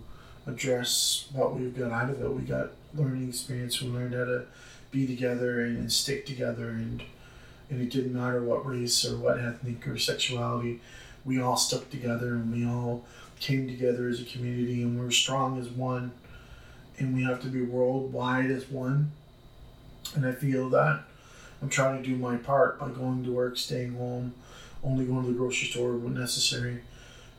address 0.47 1.27
what 1.33 1.55
we've 1.55 1.77
got 1.77 1.91
out 1.91 2.09
of 2.09 2.21
it. 2.21 2.31
We 2.31 2.43
got 2.43 2.69
learning 2.93 3.29
experience. 3.29 3.81
We 3.81 3.89
learned 3.89 4.13
how 4.13 4.25
to 4.25 4.45
be 4.91 5.05
together 5.05 5.61
and, 5.61 5.77
and 5.77 5.91
stick 5.91 6.25
together 6.25 6.69
and 6.69 7.03
and 7.69 7.81
it 7.81 7.89
didn't 7.89 8.13
matter 8.13 8.43
what 8.43 8.65
race 8.65 9.05
or 9.05 9.17
what 9.17 9.39
ethnic 9.39 9.87
or 9.87 9.97
sexuality, 9.97 10.79
we 11.23 11.41
all 11.41 11.57
stuck 11.57 11.89
together 11.89 12.35
and 12.35 12.53
we 12.53 12.65
all 12.65 13.03
came 13.39 13.67
together 13.67 14.07
as 14.07 14.21
a 14.21 14.25
community 14.25 14.83
and 14.83 14.99
we're 14.99 15.11
strong 15.11 15.59
as 15.59 15.67
one 15.69 16.11
and 16.97 17.15
we 17.15 17.23
have 17.23 17.41
to 17.41 17.47
be 17.47 17.61
worldwide 17.61 18.51
as 18.51 18.69
one. 18.69 19.11
And 20.15 20.25
I 20.25 20.31
feel 20.31 20.69
that 20.69 21.03
I'm 21.61 21.69
trying 21.69 22.01
to 22.01 22.07
do 22.07 22.15
my 22.15 22.37
part 22.37 22.79
by 22.79 22.89
going 22.89 23.23
to 23.23 23.31
work, 23.31 23.57
staying 23.57 23.95
home, 23.95 24.33
only 24.83 25.05
going 25.05 25.23
to 25.25 25.31
the 25.31 25.37
grocery 25.37 25.67
store 25.67 25.93
when 25.93 26.13
necessary. 26.13 26.81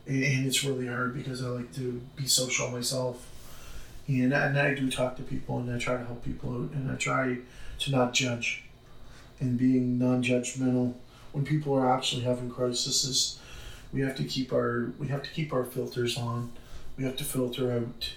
And, 0.05 0.45
it's 0.45 0.63
really 0.63 0.87
hard 0.87 1.15
because 1.15 1.43
I 1.43 1.47
like 1.47 1.73
to 1.75 2.01
be 2.15 2.27
social 2.27 2.69
myself. 2.69 3.29
And, 4.07 4.33
and 4.33 4.57
I 4.57 4.73
do 4.73 4.89
talk 4.89 5.17
to 5.17 5.23
people 5.23 5.59
and 5.59 5.73
I 5.73 5.77
try 5.77 5.97
to 5.97 6.05
help 6.05 6.23
people 6.23 6.53
out 6.53 6.71
and 6.71 6.89
I 6.89 6.95
try 6.95 7.39
to 7.79 7.91
not 7.91 8.13
judge 8.13 8.63
and 9.39 9.57
being 9.57 9.97
non-judgmental 9.99 10.93
when 11.31 11.45
people 11.45 11.73
are 11.73 11.93
actually 11.93 12.23
having 12.23 12.49
crises 12.49 13.37
we 13.93 14.01
have 14.01 14.15
to 14.15 14.23
keep 14.23 14.51
our 14.51 14.91
we 14.97 15.07
have 15.07 15.23
to 15.23 15.29
keep 15.29 15.53
our 15.53 15.63
filters 15.63 16.17
on 16.17 16.51
we 16.97 17.03
have 17.03 17.15
to 17.17 17.23
filter 17.23 17.71
out 17.71 18.13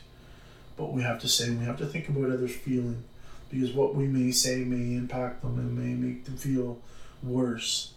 what 0.81 0.93
we 0.93 1.03
have 1.03 1.21
to 1.21 1.29
say 1.29 1.51
we 1.51 1.65
have 1.65 1.79
to 1.79 1.87
think 1.87 2.09
about 2.09 2.31
others 2.31 2.55
feeling 2.55 3.05
because 3.51 3.73
what 3.73 3.95
we 3.95 4.07
may 4.07 4.31
say 4.31 4.59
may 4.59 4.97
impact 4.97 5.43
them 5.43 5.59
and 5.59 5.77
may 5.77 5.95
make 5.95 6.25
them 6.25 6.37
feel 6.37 6.79
worse 7.23 7.93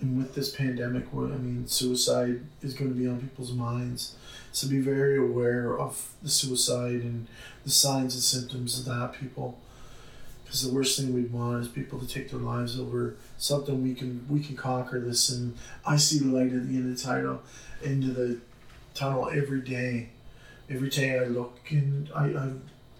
and 0.00 0.16
with 0.16 0.34
this 0.34 0.54
pandemic, 0.54 1.06
I 1.12 1.16
mean, 1.16 1.66
suicide 1.66 2.40
is 2.62 2.72
going 2.72 2.90
to 2.90 2.96
be 2.96 3.06
on 3.06 3.20
people's 3.20 3.52
minds. 3.52 4.16
So 4.50 4.66
be 4.66 4.80
very 4.80 5.18
aware 5.18 5.78
of 5.78 6.12
the 6.22 6.30
suicide 6.30 7.02
and 7.02 7.26
the 7.64 7.70
signs 7.70 8.14
and 8.14 8.22
symptoms 8.22 8.78
of 8.78 8.86
that, 8.86 9.12
people. 9.20 9.58
Because 10.42 10.66
the 10.66 10.74
worst 10.74 10.98
thing 10.98 11.14
we 11.14 11.24
want 11.24 11.62
is 11.62 11.68
people 11.68 11.98
to 11.98 12.08
take 12.08 12.30
their 12.30 12.40
lives 12.40 12.80
over 12.80 13.16
something 13.38 13.82
we 13.82 13.94
can 13.94 14.26
we 14.28 14.40
can 14.40 14.56
conquer 14.56 14.98
this. 14.98 15.28
And 15.28 15.56
I 15.86 15.96
see 15.96 16.18
light 16.20 16.52
at 16.52 16.66
the 16.66 16.76
end 16.76 16.90
of 16.90 16.96
the 16.96 17.02
tunnel, 17.02 17.42
into 17.82 18.08
the 18.08 18.38
tunnel 18.94 19.30
every 19.30 19.60
day. 19.60 20.08
Every 20.70 20.88
day 20.88 21.18
I 21.18 21.24
look 21.24 21.58
and 21.70 22.08
I, 22.14 22.26
I 22.26 22.52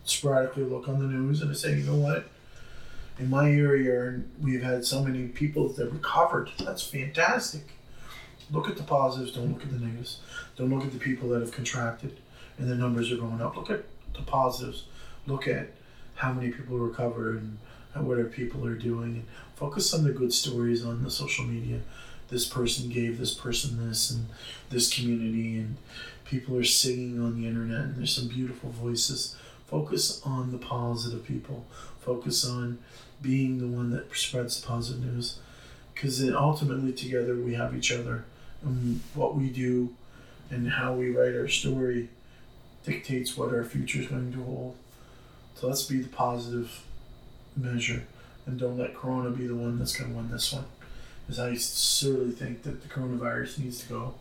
sporadically 0.05 0.65
look 0.65 0.89
on 0.89 0.99
the 0.99 1.07
news 1.07 1.41
and 1.41 1.51
I 1.51 1.55
say, 1.55 1.77
you 1.77 1.85
know 1.85 1.97
what? 1.97 2.27
in 3.21 3.29
my 3.29 3.51
area, 3.51 4.19
we've 4.41 4.63
had 4.63 4.85
so 4.85 5.05
many 5.05 5.29
people 5.29 5.69
that 5.69 5.93
recovered. 5.93 6.51
That's 6.59 6.83
fantastic. 6.83 7.63
Look 8.51 8.69
at 8.69 8.79
the 8.79 8.83
positives, 8.83 9.33
don't 9.33 9.53
look 9.53 9.63
at 9.63 9.71
the 9.71 9.79
negatives. 9.79 10.21
Don't 10.57 10.71
look 10.71 10.85
at 10.85 10.93
the 10.93 10.99
people 10.99 11.29
that 11.29 11.41
have 11.41 11.53
contracted 11.53 12.17
and 12.59 12.69
the 12.69 12.75
numbers 12.75 13.13
are 13.13 13.17
going 13.17 13.43
up. 13.43 13.57
Look 13.57 13.71
at 13.71 13.85
the 14.15 14.23
positives. 14.23 14.87
Look 15.27 15.47
at 15.47 15.69
how 16.15 16.33
many 16.33 16.51
people 16.51 16.79
recover 16.79 17.33
and 17.33 17.59
what 17.95 18.19
our 18.19 18.25
people 18.25 18.67
are 18.67 18.75
doing. 18.75 19.15
And 19.17 19.25
focus 19.55 19.93
on 19.93 20.03
the 20.03 20.13
good 20.13 20.33
stories 20.33 20.85
on 20.85 21.05
the 21.05 21.11
social 21.11 21.45
media. 21.45 21.81
This 22.29 22.47
person 22.47 22.89
gave 22.89 23.19
this 23.19 23.35
person 23.35 23.87
this 23.87 24.11
and 24.11 24.27
this 24.71 24.93
community 24.93 25.59
and 25.59 25.77
people 26.31 26.57
are 26.57 26.65
singing 26.65 27.21
on 27.21 27.41
the 27.41 27.49
internet 27.49 27.81
and 27.81 27.97
there's 27.97 28.15
some 28.15 28.29
beautiful 28.29 28.71
voices. 28.71 29.37
Focus 29.67 30.23
on 30.25 30.53
the 30.53 30.59
positive 30.59 31.25
people. 31.27 31.67
Focus 31.99 32.47
on 32.47 32.79
being 33.21 33.59
the 33.59 33.67
one 33.67 33.91
that 33.91 34.15
spreads 34.17 34.61
the 34.61 34.67
positive 34.67 35.05
news 35.05 35.39
because 35.93 36.23
ultimately 36.33 36.93
together 36.93 37.35
we 37.35 37.55
have 37.55 37.77
each 37.77 37.93
other 37.93 38.25
and 38.63 39.01
what 39.15 39.37
we 39.37 39.51
do 39.51 39.95
and 40.51 40.71
how 40.71 40.95
we 40.95 41.11
write 41.11 41.35
our 41.35 41.49
story 41.49 42.09
dictates 42.85 43.37
what 43.37 43.53
our 43.53 43.65
future 43.65 44.01
is 44.01 44.07
going 44.07 44.33
to 44.33 44.43
hold 44.43 44.75
so 45.55 45.67
let's 45.67 45.83
be 45.83 46.01
the 46.01 46.09
positive 46.09 46.83
measure 47.55 48.05
and 48.47 48.59
don't 48.59 48.79
let 48.79 48.95
corona 48.95 49.29
be 49.29 49.47
the 49.47 49.55
one 49.55 49.79
that's 49.79 49.95
going 49.95 50.11
to 50.11 50.17
win 50.17 50.31
this 50.31 50.51
one 50.51 50.65
because 51.27 51.39
i 51.39 51.55
certainly 51.55 52.33
think 52.33 52.63
that 52.63 52.83
the 52.83 52.89
coronavirus 52.89 53.59
needs 53.59 53.81
to 53.81 53.89
go 53.91 54.15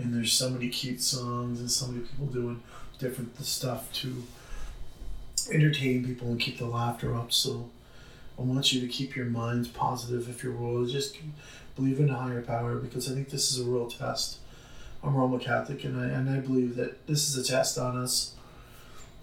and 0.00 0.14
there's 0.14 0.32
so 0.32 0.50
many 0.50 0.68
cute 0.68 1.00
songs 1.00 1.60
and 1.60 1.70
so 1.70 1.86
many 1.88 2.00
people 2.00 2.26
doing 2.26 2.62
different 2.98 3.38
stuff 3.44 3.92
to 3.92 4.24
entertain 5.50 6.04
people 6.04 6.28
and 6.28 6.40
keep 6.40 6.58
the 6.58 6.66
laughter 6.66 7.14
up 7.14 7.32
so 7.32 7.70
I 8.40 8.42
want 8.42 8.72
you 8.72 8.80
to 8.80 8.88
keep 8.88 9.14
your 9.14 9.26
minds 9.26 9.68
positive 9.68 10.26
if 10.30 10.42
you're 10.42 10.54
religious. 10.54 11.10
Just 11.12 11.22
believe 11.76 12.00
in 12.00 12.08
a 12.08 12.16
higher 12.16 12.40
power 12.40 12.76
because 12.76 13.10
I 13.10 13.14
think 13.14 13.28
this 13.28 13.52
is 13.52 13.60
a 13.60 13.70
real 13.70 13.90
test. 13.90 14.38
I'm 15.04 15.14
Roman 15.14 15.40
Catholic 15.40 15.84
and 15.84 16.00
I 16.00 16.06
and 16.06 16.30
I 16.30 16.40
believe 16.40 16.76
that 16.76 17.06
this 17.06 17.28
is 17.28 17.36
a 17.36 17.46
test 17.46 17.76
on 17.76 17.98
us. 17.98 18.34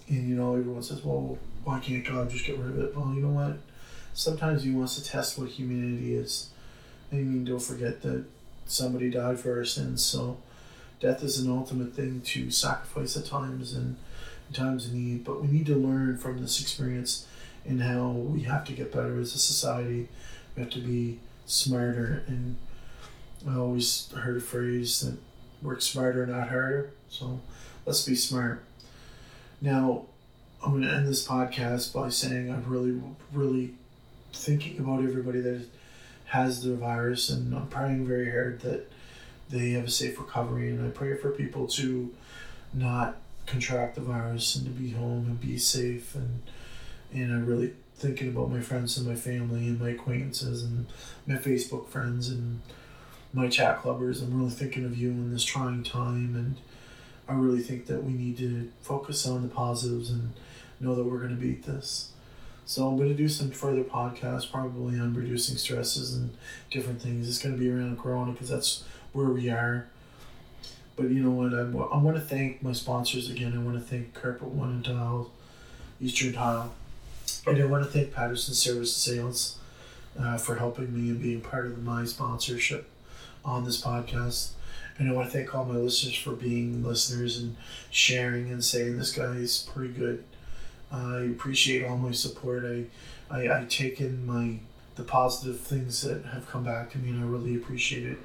And 0.08 0.30
you 0.30 0.36
know, 0.36 0.56
everyone 0.56 0.84
says, 0.84 1.04
Well, 1.04 1.40
why 1.64 1.80
can't 1.80 2.06
God 2.06 2.30
just 2.30 2.46
get 2.46 2.60
rid 2.60 2.70
of 2.70 2.80
it? 2.80 2.96
Well, 2.96 3.12
you 3.16 3.22
know 3.22 3.30
what? 3.30 3.58
Sometimes 4.14 4.64
he 4.64 4.72
wants 4.72 4.96
to 4.98 5.04
test 5.04 5.38
what 5.40 5.50
humanity 5.50 6.14
is. 6.14 6.50
I 7.12 7.16
mean, 7.16 7.44
don't 7.44 7.60
forget 7.60 8.04
that 8.04 8.26
somebody 8.68 9.10
died 9.10 9.40
for 9.40 9.58
our 9.58 9.66
sins, 9.66 10.04
so 10.04 10.38
death 11.00 11.24
is 11.24 11.40
an 11.40 11.52
ultimate 11.52 11.94
thing 11.94 12.22
to 12.22 12.52
sacrifice 12.52 13.16
at 13.18 13.26
times 13.26 13.74
and 13.74 13.98
times 14.54 14.88
of 14.88 14.94
need. 14.94 15.24
But 15.24 15.42
we 15.42 15.48
need 15.48 15.66
to 15.68 15.76
learn 15.76 16.18
from 16.18 16.42
this 16.42 16.62
experience 16.62 17.28
and 17.66 17.82
how 17.82 18.10
we 18.10 18.42
have 18.44 18.66
to 18.66 18.74
get 18.74 18.92
better 18.92 19.20
as 19.20 19.36
a 19.36 19.40
society. 19.40 20.10
We 20.56 20.64
have 20.64 20.72
to 20.72 20.80
be 20.80 21.20
smarter. 21.46 22.24
And 22.28 22.58
I 23.48 23.56
always 23.56 24.12
heard 24.14 24.38
a 24.38 24.42
phrase 24.42 25.02
that 25.02 25.18
work 25.62 25.82
smarter, 25.82 26.26
not 26.26 26.50
harder. 26.50 26.92
So 27.10 27.40
let's 27.86 28.06
be 28.06 28.16
smart. 28.16 28.64
Now, 29.62 30.06
I'm 30.64 30.72
going 30.72 30.84
to 30.84 30.94
end 30.94 31.08
this 31.08 31.28
podcast 31.28 31.94
by 31.94 32.10
saying 32.10 32.52
I'm 32.52 32.66
really, 32.68 33.00
really 33.32 33.76
thinking 34.34 34.80
about 34.80 35.04
everybody 35.04 35.40
that 35.42 35.66
has 36.26 36.64
the 36.64 36.76
virus, 36.76 37.30
and 37.30 37.56
I'm 37.56 37.68
praying 37.68 38.06
very 38.06 38.30
hard 38.30 38.62
that 38.62 38.92
they 39.50 39.72
have 39.72 39.86
a 39.86 39.92
safe 39.92 40.20
recovery. 40.20 40.70
And 40.70 40.86
I 40.86 40.90
pray 40.90 41.16
for 41.16 41.32
people 41.32 41.68
to 41.68 42.14
not 42.74 43.18
contract 43.46 43.96
the 43.96 44.02
virus 44.02 44.56
and 44.56 44.66
to 44.66 44.72
be 44.72 44.92
home 44.92 45.26
and 45.26 45.40
be 45.40 45.58
safe 45.58 46.14
and 46.16 46.42
and 47.14 47.32
I'm 47.32 47.46
really 47.46 47.74
thinking 47.96 48.28
about 48.28 48.52
my 48.52 48.62
friends 48.62 48.98
and 48.98 49.08
my 49.08 49.16
family 49.16 49.68
and 49.68 49.80
my 49.80 49.90
acquaintances 49.90 50.64
and 50.64 50.88
my 51.26 51.36
Facebook 51.36 51.88
friends 51.88 52.30
and 52.30 52.62
my 53.34 53.48
chat 53.48 53.82
clubbers. 53.82 54.22
I'm 54.22 54.38
really 54.38 54.52
thinking 54.52 54.86
of 54.86 54.98
you 54.98 55.10
in 55.10 55.32
this 55.32 55.44
trying 55.44 55.84
time, 55.84 56.36
and 56.36 56.56
I 57.28 57.34
really 57.34 57.62
think 57.62 57.88
that 57.88 58.04
we 58.04 58.14
need 58.14 58.38
to 58.38 58.72
focus 58.82 59.26
on 59.28 59.42
the 59.42 59.48
positives 59.48 60.10
and 60.10 60.34
know 60.80 60.96
that 60.96 61.04
we're 61.04 61.20
going 61.20 61.36
to 61.36 61.42
beat 61.42 61.64
this. 61.64 62.12
So 62.66 62.88
I'm 62.88 62.98
going 62.98 63.10
to 63.10 63.16
do 63.16 63.30
some 63.30 63.52
further 63.52 63.84
podcasts, 63.84 64.52
probably 64.52 65.00
on 65.00 65.14
reducing 65.14 65.56
stresses 65.56 66.14
and 66.14 66.36
different 66.70 67.02
things. 67.02 67.28
It's 67.30 67.40
going 67.40 67.56
to 67.56 67.60
be 67.60 67.70
around 67.70 67.98
Corona 68.00 68.34
because 68.34 68.50
that's 68.50 68.84
where 69.18 69.30
we 69.30 69.50
are. 69.50 69.88
But 70.96 71.10
you 71.10 71.24
know 71.24 71.32
what? 71.32 71.54
I, 71.54 71.62
I 71.62 71.98
want 71.98 72.18
to 72.18 72.22
thank 72.22 72.62
my 72.62 72.72
sponsors 72.72 73.32
again. 73.32 73.54
I 73.56 73.58
want 73.58 73.76
to 73.78 73.84
thank 73.84 74.14
Carpet 74.14 74.50
One 74.50 74.70
and 74.70 74.86
Tile, 74.86 75.32
Eastern 76.00 76.34
Tile. 76.34 76.72
And 77.48 77.62
I 77.62 77.66
want 77.66 77.84
to 77.84 77.90
thank 77.90 78.14
Patterson 78.14 78.54
Service 78.54 78.96
Sales 78.96 79.58
uh, 80.20 80.38
for 80.38 80.56
helping 80.56 80.94
me 80.94 81.10
and 81.10 81.22
being 81.22 81.42
part 81.42 81.66
of 81.66 81.84
my 81.84 82.06
sponsorship 82.06 82.90
on 83.44 83.66
this 83.66 83.82
podcast. 83.82 84.52
And 85.00 85.10
I 85.10 85.14
want 85.14 85.32
to 85.32 85.36
thank 85.36 85.54
all 85.54 85.66
my 85.66 85.76
listeners 85.76 86.16
for 86.16 86.32
being 86.32 86.84
listeners 86.84 87.40
and 87.40 87.56
sharing 87.90 88.52
and 88.52 88.64
saying 88.64 88.98
this 88.98 89.12
guy 89.12 89.34
is 89.34 89.68
pretty 89.74 89.94
good. 89.94 90.24
I 90.92 91.22
appreciate 91.22 91.86
all 91.86 91.98
my 91.98 92.12
support. 92.12 92.66
I, 92.66 92.86
I, 93.36 93.62
I 93.62 93.66
take 93.66 94.00
in 94.00 94.26
my 94.26 94.60
the 94.98 95.04
positive 95.04 95.60
things 95.60 96.02
that 96.02 96.26
have 96.26 96.48
come 96.48 96.64
back 96.64 96.92
to 96.92 96.98
me, 96.98 97.10
and 97.10 97.24
I 97.24 97.28
really 97.28 97.56
appreciate 97.56 98.06
it. 98.06 98.18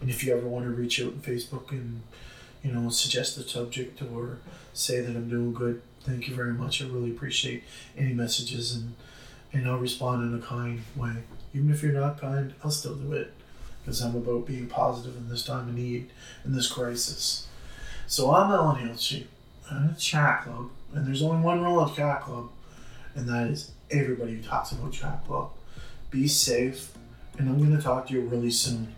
And 0.00 0.08
if 0.08 0.24
you 0.24 0.34
ever 0.36 0.46
want 0.46 0.64
to 0.64 0.70
reach 0.70 1.00
out 1.00 1.08
on 1.08 1.20
Facebook 1.20 1.70
and 1.70 2.02
you 2.62 2.72
know 2.72 2.88
suggest 2.90 3.36
a 3.38 3.42
subject 3.42 4.00
or 4.02 4.38
say 4.72 5.00
that 5.00 5.16
I'm 5.16 5.28
doing 5.28 5.52
good, 5.52 5.82
Thank 6.02 6.28
you 6.28 6.34
very 6.34 6.54
much. 6.54 6.80
I 6.80 6.86
really 6.86 7.10
appreciate 7.10 7.62
any 7.96 8.14
messages 8.14 8.74
and 8.74 8.94
and 9.52 9.68
I'll 9.68 9.78
respond 9.78 10.22
in 10.22 10.38
a 10.38 10.42
kind 10.42 10.82
way. 10.96 11.12
Even 11.52 11.70
if 11.70 11.82
you're 11.82 11.92
not 11.92 12.20
kind, 12.20 12.54
I'll 12.62 12.70
still 12.70 12.94
do 12.94 13.12
it 13.12 13.32
because 13.82 14.00
I'm 14.00 14.14
about 14.14 14.46
being 14.46 14.68
positive 14.68 15.16
in 15.16 15.28
this 15.28 15.44
time 15.44 15.68
of 15.68 15.74
need, 15.74 16.08
in 16.44 16.54
this 16.54 16.68
crisis. 16.68 17.48
So 18.06 18.32
I'm 18.32 18.50
Alan 18.50 18.88
Hilchey. 18.88 19.26
I'm 19.70 19.90
a 19.90 19.94
chat 19.98 20.44
club, 20.44 20.70
and 20.94 21.06
there's 21.06 21.22
only 21.22 21.42
one 21.42 21.62
rule 21.62 21.80
of 21.80 21.96
chat 21.96 22.22
club, 22.22 22.48
and 23.14 23.28
that 23.28 23.48
is 23.48 23.72
everybody 23.90 24.34
who 24.34 24.42
talks 24.42 24.72
about 24.72 24.92
chat 24.92 25.24
club. 25.26 25.50
Be 26.10 26.26
safe, 26.26 26.92
and 27.38 27.48
I'm 27.48 27.58
going 27.58 27.76
to 27.76 27.80
talk 27.80 28.08
to 28.08 28.14
you 28.14 28.22
really 28.22 28.50
soon. 28.50 28.92